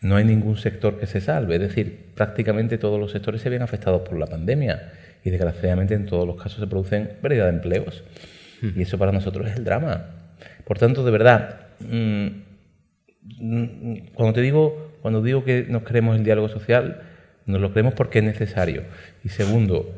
no 0.00 0.16
hay 0.16 0.24
ningún 0.24 0.56
sector 0.56 0.98
que 0.98 1.06
se 1.06 1.20
salve. 1.20 1.56
Es 1.56 1.60
decir, 1.60 2.10
prácticamente 2.14 2.78
todos 2.78 3.00
los 3.00 3.12
sectores 3.12 3.40
se 3.40 3.48
ven 3.48 3.62
afectados 3.62 4.02
por 4.02 4.18
la 4.18 4.26
pandemia 4.26 4.92
y 5.24 5.30
desgraciadamente 5.30 5.94
en 5.94 6.06
todos 6.06 6.26
los 6.26 6.36
casos 6.36 6.60
se 6.60 6.66
producen 6.66 7.12
pérdida 7.20 7.44
de 7.44 7.50
empleos. 7.50 8.04
Y 8.62 8.82
eso 8.82 8.98
para 8.98 9.12
nosotros 9.12 9.48
es 9.48 9.56
el 9.56 9.64
drama. 9.64 10.06
Por 10.64 10.78
tanto, 10.78 11.04
de 11.04 11.10
verdad, 11.10 11.60
mm, 11.80 12.26
mm, 13.40 13.96
cuando 14.14 14.32
te 14.32 14.40
digo, 14.40 14.92
cuando 15.02 15.22
digo 15.22 15.44
que 15.44 15.66
nos 15.68 15.82
creemos 15.82 16.16
el 16.16 16.24
diálogo 16.24 16.48
social, 16.48 17.02
nos 17.46 17.60
lo 17.60 17.72
creemos 17.72 17.94
porque 17.94 18.18
es 18.18 18.24
necesario. 18.24 18.84
Y 19.24 19.28
segundo, 19.28 19.94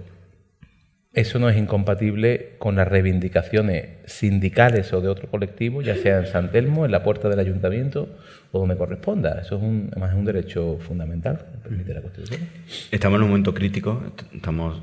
eso 1.19 1.39
no 1.39 1.49
es 1.49 1.57
incompatible 1.57 2.55
con 2.59 2.77
las 2.77 2.87
reivindicaciones 2.89 3.87
sindicales 4.07 4.93
o 4.93 5.01
de 5.01 5.09
otro 5.09 5.29
colectivo, 5.29 5.83
ya 5.83 5.97
sea 5.97 6.19
en 6.19 6.27
San 6.27 6.51
Telmo, 6.53 6.85
en 6.85 6.93
la 6.93 7.03
puerta 7.03 7.29
del 7.29 7.39
ayuntamiento 7.39 8.09
o 8.53 8.61
donde 8.61 8.77
corresponda. 8.77 9.41
Eso 9.41 9.57
es 9.57 9.63
un, 9.63 9.91
un 9.95 10.25
derecho 10.25 10.79
fundamental 10.81 11.39
que 11.53 11.69
permite 11.69 11.95
la 11.95 12.03
Constitución. 12.03 12.41
Estamos 12.91 13.19
en 13.19 13.23
un 13.25 13.29
momento 13.31 13.53
crítico, 13.55 14.03
est- 14.07 14.35
estamos 14.35 14.81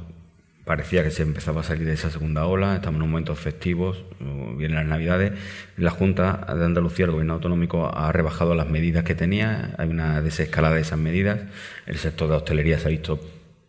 parecía 0.65 1.03
que 1.03 1.11
se 1.11 1.21
empezaba 1.21 1.61
a 1.61 1.63
salir 1.63 1.85
de 1.85 1.93
esa 1.93 2.09
segunda 2.09 2.47
ola, 2.47 2.73
estamos 2.73 2.97
en 2.97 3.03
un 3.03 3.11
momento 3.11 3.35
festivos, 3.35 4.03
uh, 4.19 4.55
vienen 4.57 4.77
las 4.77 4.87
Navidades, 4.87 5.33
la 5.77 5.91
Junta 5.91 6.43
de 6.57 6.65
Andalucía, 6.65 7.05
el 7.05 7.11
Gobierno 7.11 7.33
Autonómico, 7.33 7.95
ha 7.95 8.11
rebajado 8.11 8.55
las 8.55 8.67
medidas 8.67 9.03
que 9.03 9.13
tenía, 9.13 9.75
hay 9.77 9.89
una 9.89 10.23
desescalada 10.23 10.73
de 10.73 10.81
esas 10.81 10.97
medidas, 10.97 11.39
el 11.85 11.97
sector 11.97 12.29
de 12.29 12.35
hostelería 12.37 12.79
se 12.79 12.87
ha 12.87 12.89
visto 12.89 13.19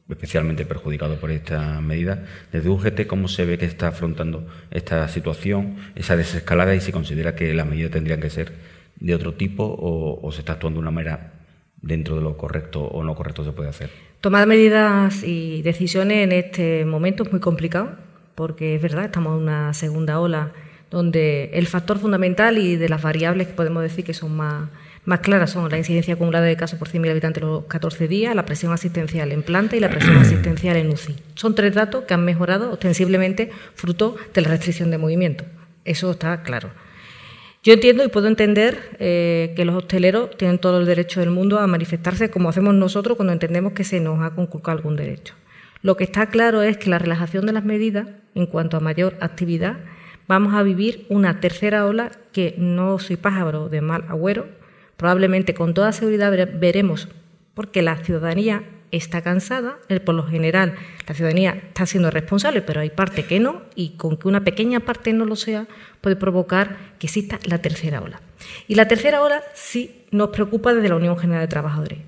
especialmente 0.08 0.64
perjudicado 0.64 1.18
por 1.18 1.30
estas 1.30 1.82
medidas. 1.82 2.18
Desde 2.52 2.68
UGT, 2.68 3.06
¿cómo 3.06 3.28
se 3.28 3.44
ve 3.44 3.58
que 3.58 3.64
está 3.64 3.88
afrontando 3.88 4.46
esta 4.70 5.06
situación, 5.08 5.76
esa 5.94 6.16
desescalada 6.16 6.74
y 6.74 6.80
si 6.80 6.92
considera 6.92 7.34
que 7.34 7.52
las 7.54 7.66
medidas 7.66 7.90
tendrían 7.90 8.20
que 8.20 8.30
ser 8.30 8.52
de 9.00 9.14
otro 9.14 9.34
tipo 9.34 9.64
o, 9.64 10.20
o 10.26 10.32
se 10.32 10.40
está 10.40 10.52
actuando 10.52 10.78
de 10.78 10.82
una 10.82 10.90
manera 10.90 11.32
dentro 11.82 12.16
de 12.16 12.22
lo 12.22 12.36
correcto 12.36 12.82
o 12.82 13.04
no 13.04 13.14
correcto 13.14 13.44
se 13.44 13.52
puede 13.52 13.68
hacer? 13.68 13.90
Tomar 14.20 14.46
medidas 14.46 15.22
y 15.22 15.62
decisiones 15.62 16.24
en 16.24 16.32
este 16.32 16.84
momento 16.84 17.22
es 17.22 17.30
muy 17.30 17.40
complicado, 17.40 17.90
porque 18.34 18.74
es 18.74 18.82
verdad, 18.82 19.04
estamos 19.04 19.36
en 19.36 19.42
una 19.42 19.74
segunda 19.74 20.18
ola 20.20 20.52
donde 20.90 21.50
el 21.52 21.66
factor 21.66 21.98
fundamental 21.98 22.58
y 22.58 22.76
de 22.76 22.88
las 22.88 23.02
variables 23.02 23.48
que 23.48 23.54
podemos 23.54 23.82
decir 23.82 24.04
que 24.04 24.14
son 24.14 24.36
más, 24.36 24.68
más 25.06 25.20
claras 25.20 25.50
son 25.50 25.70
la 25.70 25.78
incidencia 25.78 26.14
acumulada 26.14 26.44
de 26.44 26.56
casos 26.56 26.78
por 26.78 26.88
100.000 26.88 27.10
habitantes 27.10 27.42
en 27.42 27.48
los 27.48 27.64
14 27.64 28.08
días, 28.08 28.34
la 28.34 28.44
presión 28.44 28.72
asistencial 28.72 29.32
en 29.32 29.42
planta 29.42 29.76
y 29.76 29.80
la 29.80 29.88
presión 29.88 30.16
asistencial 30.18 30.76
en 30.76 30.90
UCI. 30.90 31.16
Son 31.34 31.54
tres 31.54 31.74
datos 31.74 32.04
que 32.04 32.14
han 32.14 32.24
mejorado 32.24 32.72
ostensiblemente 32.72 33.50
fruto 33.74 34.16
de 34.34 34.40
la 34.42 34.48
restricción 34.48 34.90
de 34.90 34.98
movimiento. 34.98 35.44
Eso 35.84 36.10
está 36.10 36.42
claro. 36.42 36.70
Yo 37.62 37.72
entiendo 37.72 38.04
y 38.04 38.08
puedo 38.08 38.28
entender 38.28 38.78
eh, 39.00 39.52
que 39.56 39.64
los 39.64 39.74
hosteleros 39.74 40.36
tienen 40.36 40.58
todo 40.58 40.78
el 40.78 40.86
derecho 40.86 41.20
del 41.20 41.30
mundo 41.30 41.58
a 41.58 41.66
manifestarse 41.66 42.30
como 42.30 42.48
hacemos 42.48 42.74
nosotros 42.74 43.16
cuando 43.16 43.32
entendemos 43.32 43.72
que 43.72 43.82
se 43.82 43.98
nos 44.00 44.20
ha 44.22 44.34
conculcado 44.36 44.78
algún 44.78 44.96
derecho. 44.96 45.34
Lo 45.82 45.96
que 45.96 46.04
está 46.04 46.26
claro 46.26 46.62
es 46.62 46.78
que 46.78 46.90
la 46.90 46.98
relajación 46.98 47.46
de 47.46 47.52
las 47.52 47.64
medidas 47.64 48.08
en 48.34 48.46
cuanto 48.46 48.76
a 48.76 48.80
mayor 48.80 49.16
actividad 49.20 49.78
vamos 50.28 50.54
a 50.54 50.62
vivir 50.62 51.06
una 51.08 51.40
tercera 51.40 51.86
ola 51.86 52.12
que 52.32 52.54
no 52.58 52.98
soy 52.98 53.16
pájaro 53.16 53.68
de 53.68 53.80
mal 53.80 54.04
agüero. 54.08 54.46
Probablemente 54.96 55.54
con 55.54 55.74
toda 55.74 55.92
seguridad 55.92 56.30
vere- 56.32 56.58
veremos 56.58 57.08
porque 57.54 57.82
la 57.82 57.96
ciudadanía 57.96 58.64
está 58.92 59.20
cansada, 59.22 59.78
por 60.04 60.14
lo 60.14 60.22
general 60.22 60.74
la 61.08 61.14
ciudadanía 61.14 61.60
está 61.68 61.86
siendo 61.86 62.10
responsable, 62.10 62.62
pero 62.62 62.80
hay 62.80 62.90
parte 62.90 63.24
que 63.24 63.40
no, 63.40 63.62
y 63.74 63.90
con 63.96 64.16
que 64.16 64.28
una 64.28 64.44
pequeña 64.44 64.80
parte 64.80 65.12
no 65.12 65.24
lo 65.24 65.36
sea, 65.36 65.66
puede 66.00 66.16
provocar 66.16 66.76
que 66.98 67.06
exista 67.06 67.38
la 67.44 67.58
tercera 67.58 68.00
ola. 68.00 68.20
Y 68.68 68.74
la 68.76 68.86
tercera 68.88 69.22
ola 69.22 69.42
sí 69.54 70.04
nos 70.12 70.28
preocupa 70.28 70.72
desde 70.72 70.88
la 70.88 70.96
Unión 70.96 71.18
General 71.18 71.42
de 71.42 71.48
Trabajadores. 71.48 71.98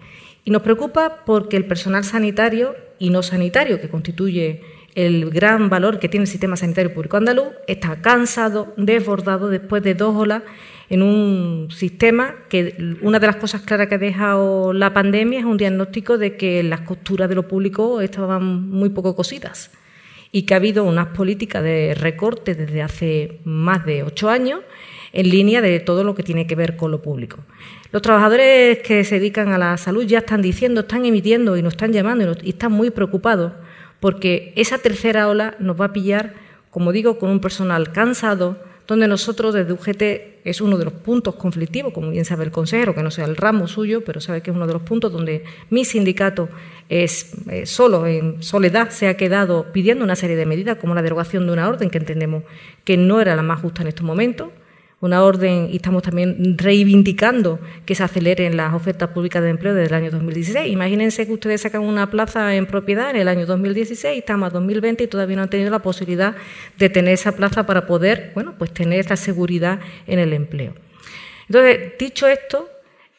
Y 0.44 0.50
nos 0.50 0.62
preocupa 0.62 1.24
porque 1.26 1.56
el 1.56 1.66
personal 1.66 2.04
sanitario 2.04 2.76
y 2.98 3.10
no 3.10 3.22
sanitario, 3.22 3.80
que 3.80 3.88
constituye 3.88 4.62
el 4.94 5.30
gran 5.30 5.68
valor 5.68 5.98
que 5.98 6.08
tiene 6.08 6.24
el 6.24 6.30
sistema 6.30 6.56
sanitario 6.56 6.94
público 6.94 7.16
andaluz, 7.16 7.48
está 7.66 8.00
cansado, 8.00 8.72
desbordado 8.76 9.48
después 9.48 9.82
de 9.82 9.94
dos 9.94 10.14
olas 10.16 10.42
en 10.90 11.02
un 11.02 11.68
sistema 11.70 12.34
que 12.48 12.96
una 13.02 13.18
de 13.18 13.26
las 13.26 13.36
cosas 13.36 13.62
claras 13.62 13.88
que 13.88 13.96
ha 13.96 13.98
dejado 13.98 14.72
la 14.72 14.94
pandemia 14.94 15.40
es 15.40 15.44
un 15.44 15.56
diagnóstico 15.56 16.16
de 16.16 16.36
que 16.36 16.62
las 16.62 16.80
costuras 16.82 17.28
de 17.28 17.34
lo 17.34 17.46
público 17.46 18.00
estaban 18.00 18.68
muy 18.70 18.88
poco 18.88 19.14
cosidas 19.14 19.70
y 20.32 20.42
que 20.42 20.54
ha 20.54 20.58
habido 20.58 20.84
unas 20.84 21.08
políticas 21.08 21.62
de 21.62 21.94
recorte 21.94 22.54
desde 22.54 22.82
hace 22.82 23.40
más 23.44 23.84
de 23.84 24.02
ocho 24.02 24.30
años 24.30 24.60
en 25.12 25.30
línea 25.30 25.60
de 25.60 25.80
todo 25.80 26.04
lo 26.04 26.14
que 26.14 26.22
tiene 26.22 26.46
que 26.46 26.54
ver 26.54 26.76
con 26.76 26.90
lo 26.90 27.00
público. 27.00 27.38
Los 27.92 28.02
trabajadores 28.02 28.78
que 28.80 29.04
se 29.04 29.18
dedican 29.18 29.52
a 29.52 29.58
la 29.58 29.76
salud 29.78 30.04
ya 30.04 30.18
están 30.18 30.42
diciendo, 30.42 30.82
están 30.82 31.04
emitiendo 31.06 31.56
y 31.56 31.62
nos 31.62 31.74
están 31.74 31.92
llamando 31.92 32.32
y, 32.42 32.46
y 32.46 32.50
están 32.50 32.72
muy 32.72 32.90
preocupados 32.90 33.52
porque 34.00 34.52
esa 34.56 34.78
tercera 34.78 35.28
ola 35.28 35.54
nos 35.58 35.80
va 35.80 35.86
a 35.86 35.92
pillar, 35.92 36.34
como 36.70 36.92
digo, 36.92 37.18
con 37.18 37.30
un 37.30 37.40
personal 37.40 37.92
cansado, 37.92 38.58
donde 38.88 39.06
nosotros 39.06 39.52
desde 39.52 39.74
UGT 39.74 40.02
es 40.44 40.62
uno 40.62 40.78
de 40.78 40.86
los 40.86 40.94
puntos 40.94 41.34
conflictivos, 41.34 41.92
como 41.92 42.10
bien 42.10 42.24
sabe 42.24 42.44
el 42.44 42.50
consejero, 42.50 42.94
que 42.94 43.02
no 43.02 43.10
sea 43.10 43.26
el 43.26 43.36
ramo 43.36 43.68
suyo, 43.68 44.02
pero 44.02 44.18
sabe 44.22 44.40
que 44.40 44.50
es 44.50 44.56
uno 44.56 44.66
de 44.66 44.72
los 44.72 44.80
puntos 44.80 45.12
donde 45.12 45.44
mi 45.68 45.84
sindicato 45.84 46.48
es 46.88 47.34
eh, 47.50 47.66
solo, 47.66 48.06
en 48.06 48.42
soledad, 48.42 48.88
se 48.88 49.08
ha 49.08 49.16
quedado 49.18 49.66
pidiendo 49.72 50.04
una 50.04 50.16
serie 50.16 50.36
de 50.36 50.46
medidas, 50.46 50.78
como 50.78 50.94
la 50.94 51.02
derogación 51.02 51.46
de 51.46 51.52
una 51.52 51.68
orden 51.68 51.90
que 51.90 51.98
entendemos 51.98 52.44
que 52.84 52.96
no 52.96 53.20
era 53.20 53.36
la 53.36 53.42
más 53.42 53.60
justa 53.60 53.82
en 53.82 53.88
estos 53.88 54.06
momentos, 54.06 54.48
una 55.00 55.22
orden 55.22 55.68
y 55.70 55.76
estamos 55.76 56.02
también 56.02 56.56
reivindicando 56.58 57.60
que 57.86 57.94
se 57.94 58.02
aceleren 58.02 58.56
las 58.56 58.74
ofertas 58.74 59.10
públicas 59.10 59.42
de 59.42 59.50
empleo 59.50 59.74
desde 59.74 59.88
el 59.88 59.94
año 59.94 60.10
2016. 60.10 60.72
Imagínense 60.72 61.26
que 61.26 61.32
ustedes 61.32 61.60
sacan 61.60 61.82
una 61.82 62.10
plaza 62.10 62.54
en 62.56 62.66
propiedad 62.66 63.10
en 63.10 63.16
el 63.16 63.28
año 63.28 63.46
2016, 63.46 64.18
estamos 64.18 64.48
a 64.48 64.50
2020 64.50 65.04
y 65.04 65.06
todavía 65.06 65.36
no 65.36 65.42
han 65.42 65.50
tenido 65.50 65.70
la 65.70 65.78
posibilidad 65.78 66.34
de 66.78 66.90
tener 66.90 67.14
esa 67.14 67.32
plaza 67.32 67.64
para 67.64 67.86
poder, 67.86 68.32
bueno, 68.34 68.54
pues 68.58 68.72
tener 68.72 68.98
esta 68.98 69.16
seguridad 69.16 69.78
en 70.06 70.18
el 70.18 70.32
empleo. 70.32 70.74
Entonces, 71.48 71.92
dicho 71.98 72.26
esto, 72.26 72.68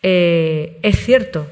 eh, 0.03 0.79
es 0.81 0.99
cierto 0.99 1.47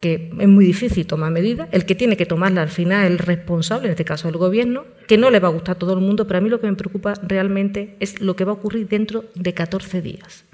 que 0.00 0.32
es 0.38 0.48
muy 0.48 0.64
difícil 0.64 1.06
tomar 1.06 1.30
medidas, 1.30 1.68
el 1.72 1.84
que 1.84 1.94
tiene 1.94 2.16
que 2.16 2.24
tomarla 2.24 2.62
al 2.62 2.70
final 2.70 3.04
es 3.04 3.10
el 3.10 3.18
responsable, 3.18 3.88
en 3.88 3.92
este 3.92 4.06
caso 4.06 4.28
el 4.28 4.38
gobierno, 4.38 4.84
que 5.06 5.18
no 5.18 5.30
le 5.30 5.40
va 5.40 5.48
a 5.48 5.52
gustar 5.52 5.76
a 5.76 5.78
todo 5.78 5.92
el 5.92 6.00
mundo, 6.00 6.26
pero 6.26 6.38
a 6.38 6.40
mí 6.40 6.48
lo 6.48 6.58
que 6.58 6.68
me 6.68 6.76
preocupa 6.76 7.12
realmente 7.22 7.96
es 8.00 8.20
lo 8.20 8.34
que 8.34 8.44
va 8.44 8.52
a 8.52 8.54
ocurrir 8.54 8.88
dentro 8.88 9.26
de 9.34 9.52
14 9.52 10.00
días. 10.00 10.44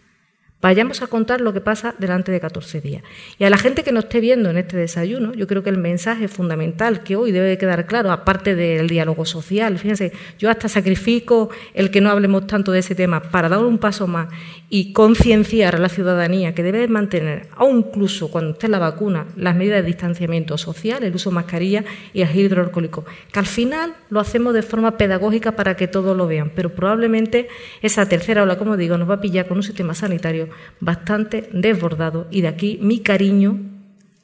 Vayamos 0.66 1.00
a 1.00 1.06
contar 1.06 1.40
lo 1.40 1.52
que 1.52 1.60
pasa 1.60 1.94
delante 1.96 2.32
de 2.32 2.40
14 2.40 2.80
días. 2.80 3.04
Y 3.38 3.44
a 3.44 3.50
la 3.50 3.56
gente 3.56 3.84
que 3.84 3.92
nos 3.92 4.06
esté 4.06 4.18
viendo 4.18 4.50
en 4.50 4.58
este 4.58 4.76
desayuno, 4.76 5.32
yo 5.32 5.46
creo 5.46 5.62
que 5.62 5.70
el 5.70 5.78
mensaje 5.78 6.26
fundamental 6.26 7.04
que 7.04 7.14
hoy 7.14 7.30
debe 7.30 7.56
quedar 7.56 7.86
claro, 7.86 8.10
aparte 8.10 8.56
del 8.56 8.88
diálogo 8.88 9.26
social, 9.26 9.78
fíjense, 9.78 10.10
yo 10.40 10.50
hasta 10.50 10.68
sacrifico 10.68 11.50
el 11.72 11.92
que 11.92 12.00
no 12.00 12.10
hablemos 12.10 12.48
tanto 12.48 12.72
de 12.72 12.80
ese 12.80 12.96
tema 12.96 13.22
para 13.22 13.48
dar 13.48 13.60
un 13.60 13.78
paso 13.78 14.08
más 14.08 14.26
y 14.68 14.92
concienciar 14.92 15.76
a 15.76 15.78
la 15.78 15.88
ciudadanía 15.88 16.52
que 16.52 16.64
debe 16.64 16.88
mantener, 16.88 17.46
aun 17.54 17.84
incluso 17.86 18.32
cuando 18.32 18.50
esté 18.50 18.66
la 18.66 18.80
vacuna, 18.80 19.26
las 19.36 19.54
medidas 19.54 19.82
de 19.82 19.86
distanciamiento 19.86 20.58
social, 20.58 21.04
el 21.04 21.14
uso 21.14 21.30
de 21.30 21.36
mascarilla 21.36 21.84
y 22.12 22.22
el 22.22 22.36
hidroalcohólico, 22.36 23.04
que 23.30 23.38
al 23.38 23.46
final 23.46 23.94
lo 24.10 24.18
hacemos 24.18 24.52
de 24.52 24.62
forma 24.62 24.96
pedagógica 24.98 25.52
para 25.52 25.76
que 25.76 25.86
todos 25.86 26.16
lo 26.16 26.26
vean, 26.26 26.50
pero 26.56 26.70
probablemente 26.70 27.46
esa 27.82 28.08
tercera 28.08 28.42
ola, 28.42 28.58
como 28.58 28.76
digo, 28.76 28.98
nos 28.98 29.08
va 29.08 29.14
a 29.14 29.20
pillar 29.20 29.46
con 29.46 29.58
un 29.58 29.62
sistema 29.62 29.94
sanitario 29.94 30.48
bastante 30.80 31.48
desbordado 31.52 32.26
y 32.30 32.40
de 32.40 32.48
aquí 32.48 32.78
mi 32.82 33.00
cariño, 33.00 33.58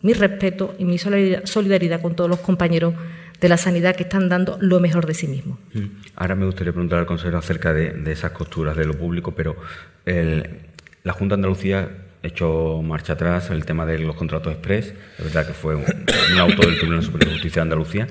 mi 0.00 0.12
respeto 0.12 0.74
y 0.78 0.84
mi 0.84 0.98
solidaridad 0.98 2.00
con 2.00 2.16
todos 2.16 2.30
los 2.30 2.40
compañeros 2.40 2.94
de 3.40 3.48
la 3.48 3.56
sanidad 3.56 3.96
que 3.96 4.04
están 4.04 4.28
dando 4.28 4.56
lo 4.60 4.78
mejor 4.80 5.06
de 5.06 5.14
sí 5.14 5.26
mismos. 5.26 5.58
Mm. 5.74 5.86
Ahora 6.16 6.34
me 6.34 6.46
gustaría 6.46 6.72
preguntar 6.72 7.00
al 7.00 7.06
consejero 7.06 7.38
acerca 7.38 7.72
de, 7.72 8.10
esas 8.10 8.30
costuras 8.32 8.76
de 8.76 8.84
lo 8.84 8.94
público, 8.94 9.32
pero 9.34 9.56
la 10.04 11.12
Junta 11.12 11.34
de 11.34 11.40
Andalucía 11.40 11.88
hecho 12.22 12.80
marcha 12.82 13.14
atrás 13.14 13.50
el 13.50 13.64
tema 13.64 13.84
de 13.84 13.98
los 13.98 14.14
contratos 14.16 14.52
express, 14.52 14.94
es 15.18 15.24
verdad 15.24 15.46
que 15.46 15.52
fue 15.52 15.74
un, 15.76 15.84
auto 16.38 16.62
del 16.62 16.78
Tribunal 16.78 17.02
Superior 17.02 17.28
de 17.28 17.34
Justicia 17.34 17.60
de 17.60 17.62
Andalucía. 17.62 18.06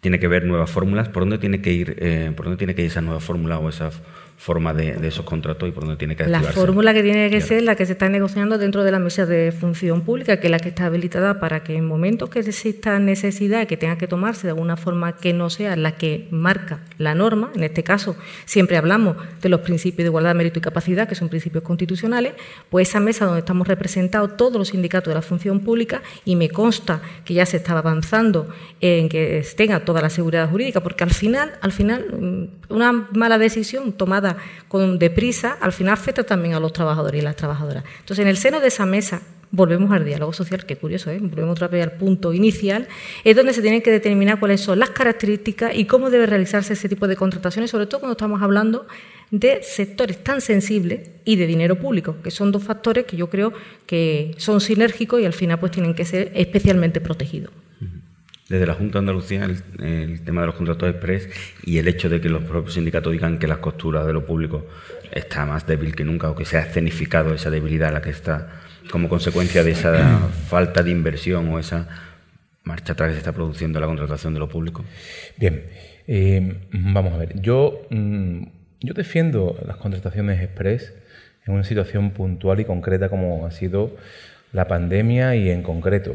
Tiene 0.00 0.18
que 0.18 0.28
ver 0.28 0.44
nuevas 0.44 0.70
fórmulas. 0.70 1.08
¿Por 1.08 1.22
dónde 1.22 1.38
tiene 1.38 1.60
que 1.60 1.72
ir, 1.72 1.96
eh, 1.98 2.32
por 2.36 2.46
dónde 2.46 2.58
tiene 2.58 2.74
que 2.74 2.82
ir 2.82 2.88
esa 2.88 3.00
nueva 3.00 3.20
fórmula 3.20 3.58
o 3.58 3.68
esa 3.68 3.90
forma 4.38 4.72
de, 4.72 4.96
esos 5.06 5.24
contratos 5.24 5.68
y 5.68 5.72
por 5.72 5.82
dónde 5.82 5.96
tiene 5.96 6.14
que 6.14 6.22
activarse. 6.22 6.46
La 6.46 6.52
fórmula 6.52 6.94
que 6.94 7.02
tiene 7.02 7.28
que 7.28 7.40
ser 7.40 7.64
la 7.64 7.74
que 7.74 7.84
se 7.84 7.92
está 7.92 8.08
negociando 8.08 8.56
dentro 8.56 8.84
de 8.84 8.92
la 8.92 9.00
mesa 9.00 9.26
de 9.26 9.50
función 9.50 10.02
pública, 10.02 10.38
que 10.38 10.46
es 10.46 10.50
la 10.52 10.60
que 10.60 10.68
está 10.68 10.86
habilitada 10.86 11.40
para 11.40 11.64
que 11.64 11.74
en 11.74 11.84
momentos 11.84 12.30
que 12.30 12.38
exista 12.38 13.00
necesidad 13.00 13.66
que 13.66 13.76
tenga 13.76 13.98
que 13.98 14.06
tomarse 14.06 14.46
de 14.46 14.52
alguna 14.52 14.76
forma 14.76 15.16
que 15.16 15.32
no 15.32 15.50
sea 15.50 15.74
la 15.74 15.96
que 15.96 16.28
marca 16.30 16.78
la 16.98 17.16
norma, 17.16 17.50
en 17.56 17.64
este 17.64 17.82
caso 17.82 18.16
siempre 18.44 18.76
hablamos 18.76 19.16
de 19.42 19.48
los 19.48 19.60
principios 19.60 20.04
de 20.04 20.10
igualdad, 20.10 20.36
mérito 20.36 20.60
y 20.60 20.62
capacidad, 20.62 21.08
que 21.08 21.16
son 21.16 21.28
principios 21.28 21.64
constitucionales, 21.64 22.34
pues 22.70 22.88
esa 22.88 23.00
mesa 23.00 23.24
donde 23.24 23.40
estamos 23.40 23.66
representados 23.66 24.36
todos 24.36 24.56
los 24.56 24.68
sindicatos 24.68 25.10
de 25.10 25.16
la 25.16 25.22
función 25.22 25.60
pública 25.60 26.00
y 26.24 26.36
me 26.36 26.48
consta 26.48 27.02
que 27.24 27.34
ya 27.34 27.44
se 27.44 27.56
estaba 27.56 27.80
avanzando 27.80 28.48
en 28.80 29.08
que 29.08 29.44
tenga 29.56 29.80
toda 29.80 30.00
la 30.00 30.10
seguridad 30.10 30.48
jurídica, 30.48 30.80
porque 30.80 31.02
al 31.02 31.10
final, 31.10 31.54
al 31.60 31.72
final, 31.72 32.06
mm, 32.12 32.72
una 32.74 33.08
mala 33.12 33.38
decisión 33.38 33.92
tomada 33.92 34.27
con 34.68 34.98
deprisa, 34.98 35.56
al 35.60 35.72
final 35.72 35.94
afecta 35.94 36.24
también 36.24 36.54
a 36.54 36.60
los 36.60 36.72
trabajadores 36.72 37.20
y 37.20 37.24
las 37.24 37.36
trabajadoras. 37.36 37.84
Entonces, 38.00 38.22
en 38.22 38.28
el 38.28 38.36
seno 38.36 38.60
de 38.60 38.68
esa 38.68 38.86
mesa, 38.86 39.22
volvemos 39.50 39.90
al 39.92 40.04
diálogo 40.04 40.32
social, 40.32 40.64
que 40.66 40.76
curioso, 40.76 41.10
¿eh? 41.10 41.18
volvemos 41.20 41.52
otra 41.52 41.68
vez 41.68 41.82
al 41.82 41.92
punto 41.92 42.32
inicial, 42.32 42.88
es 43.24 43.36
donde 43.36 43.52
se 43.52 43.62
tienen 43.62 43.82
que 43.82 43.90
determinar 43.90 44.38
cuáles 44.38 44.60
son 44.60 44.78
las 44.78 44.90
características 44.90 45.74
y 45.74 45.86
cómo 45.86 46.10
debe 46.10 46.26
realizarse 46.26 46.74
ese 46.74 46.88
tipo 46.88 47.08
de 47.08 47.16
contrataciones, 47.16 47.70
sobre 47.70 47.86
todo 47.86 48.00
cuando 48.00 48.12
estamos 48.12 48.42
hablando 48.42 48.86
de 49.30 49.62
sectores 49.62 50.22
tan 50.22 50.40
sensibles 50.40 51.08
y 51.24 51.36
de 51.36 51.46
dinero 51.46 51.78
público, 51.78 52.16
que 52.22 52.30
son 52.30 52.52
dos 52.52 52.64
factores 52.64 53.04
que 53.04 53.16
yo 53.16 53.28
creo 53.28 53.52
que 53.86 54.34
son 54.38 54.60
sinérgicos 54.60 55.20
y 55.20 55.24
al 55.24 55.34
final 55.34 55.58
pues 55.58 55.72
tienen 55.72 55.94
que 55.94 56.04
ser 56.04 56.30
especialmente 56.34 57.00
protegidos 57.00 57.52
desde 58.48 58.66
la 58.66 58.74
Junta 58.74 58.94
de 58.94 58.98
Andalucía 59.00 59.44
el, 59.44 60.22
tema 60.22 60.40
de 60.40 60.46
los 60.46 60.56
contratos 60.56 60.88
express 60.88 61.28
y 61.64 61.78
el 61.78 61.86
hecho 61.86 62.08
de 62.08 62.20
que 62.20 62.28
los 62.28 62.44
propios 62.44 62.74
sindicatos 62.74 63.12
digan 63.12 63.38
que 63.38 63.46
las 63.46 63.58
costuras 63.58 64.06
de 64.06 64.12
lo 64.12 64.24
público 64.24 64.66
está 65.12 65.44
más 65.44 65.66
débil 65.66 65.94
que 65.94 66.04
nunca 66.04 66.30
o 66.30 66.34
que 66.34 66.44
se 66.44 66.56
ha 66.56 66.62
escenificado 66.62 67.34
esa 67.34 67.50
debilidad 67.50 67.90
a 67.90 67.92
la 67.92 68.02
que 68.02 68.10
está 68.10 68.48
como 68.90 69.08
consecuencia 69.08 69.62
de 69.62 69.72
esa 69.72 70.28
falta 70.48 70.82
de 70.82 70.90
inversión 70.90 71.48
o 71.48 71.58
esa 71.58 71.88
marcha 72.64 72.94
atrás 72.94 73.08
que 73.08 73.14
se 73.14 73.18
está 73.18 73.32
produciendo 73.32 73.80
la 73.80 73.86
contratación 73.86 74.34
de 74.34 74.40
lo 74.40 74.48
público? 74.48 74.84
Bien, 75.36 75.64
eh, 76.06 76.58
vamos 76.70 77.12
a 77.12 77.18
ver. 77.18 77.40
Yo, 77.40 77.86
mm, 77.90 78.42
yo 78.80 78.94
defiendo 78.94 79.58
las 79.66 79.76
contrataciones 79.76 80.40
express 80.42 80.94
en 81.46 81.54
una 81.54 81.64
situación 81.64 82.10
puntual 82.10 82.60
y 82.60 82.64
concreta 82.64 83.08
como 83.08 83.46
ha 83.46 83.50
sido 83.50 83.96
la 84.52 84.68
pandemia 84.68 85.34
y 85.36 85.50
en 85.50 85.62
concreto 85.62 86.14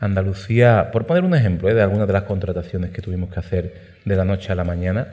Andalucía, 0.00 0.90
por 0.92 1.06
poner 1.06 1.24
un 1.24 1.34
ejemplo 1.34 1.68
¿eh? 1.68 1.74
de 1.74 1.82
algunas 1.82 2.06
de 2.06 2.12
las 2.12 2.22
contrataciones 2.22 2.90
que 2.90 3.02
tuvimos 3.02 3.32
que 3.32 3.40
hacer 3.40 3.74
de 4.04 4.16
la 4.16 4.24
noche 4.24 4.52
a 4.52 4.54
la 4.54 4.64
mañana, 4.64 5.08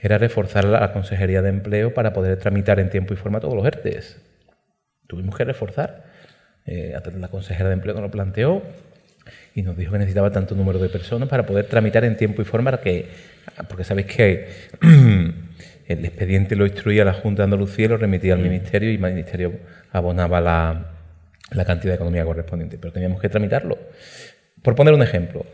era 0.00 0.18
reforzar 0.18 0.64
la 0.64 0.92
Consejería 0.92 1.42
de 1.42 1.50
Empleo 1.50 1.94
para 1.94 2.12
poder 2.12 2.36
tramitar 2.38 2.80
en 2.80 2.90
tiempo 2.90 3.14
y 3.14 3.16
forma 3.16 3.40
todos 3.40 3.54
los 3.54 3.64
ERTES. 3.64 4.20
Tuvimos 5.06 5.36
que 5.36 5.44
reforzar. 5.44 6.04
Eh, 6.64 6.96
la 7.18 7.28
consejera 7.28 7.68
de 7.68 7.74
Empleo 7.74 7.94
nos 7.94 8.02
lo 8.02 8.10
planteó 8.10 8.62
y 9.54 9.62
nos 9.62 9.76
dijo 9.76 9.92
que 9.92 9.98
necesitaba 9.98 10.30
tanto 10.30 10.54
número 10.54 10.78
de 10.78 10.88
personas 10.88 11.28
para 11.28 11.44
poder 11.46 11.66
tramitar 11.66 12.04
en 12.04 12.16
tiempo 12.16 12.42
y 12.42 12.44
forma, 12.44 12.78
que, 12.78 13.10
porque 13.68 13.84
sabéis 13.84 14.06
que 14.08 14.48
el 15.86 16.04
expediente 16.04 16.56
lo 16.56 16.66
instruía 16.66 17.04
la 17.04 17.12
Junta 17.12 17.42
de 17.42 17.44
Andalucía 17.44 17.84
y 17.84 17.88
lo 17.88 17.96
remitía 17.96 18.34
al 18.34 18.40
Ministerio 18.40 18.90
y 18.90 18.94
el 18.94 19.00
Ministerio 19.00 19.52
abonaba 19.92 20.40
la, 20.40 20.91
la 21.54 21.64
cantidad 21.64 21.92
de 21.92 21.96
economía 21.96 22.24
correspondiente, 22.24 22.78
pero 22.78 22.92
teníamos 22.92 23.20
que 23.20 23.28
tramitarlo. 23.28 23.78
Por 24.62 24.74
poner 24.74 24.94
un 24.94 25.02
ejemplo, 25.02 25.44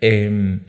em, 0.00 0.60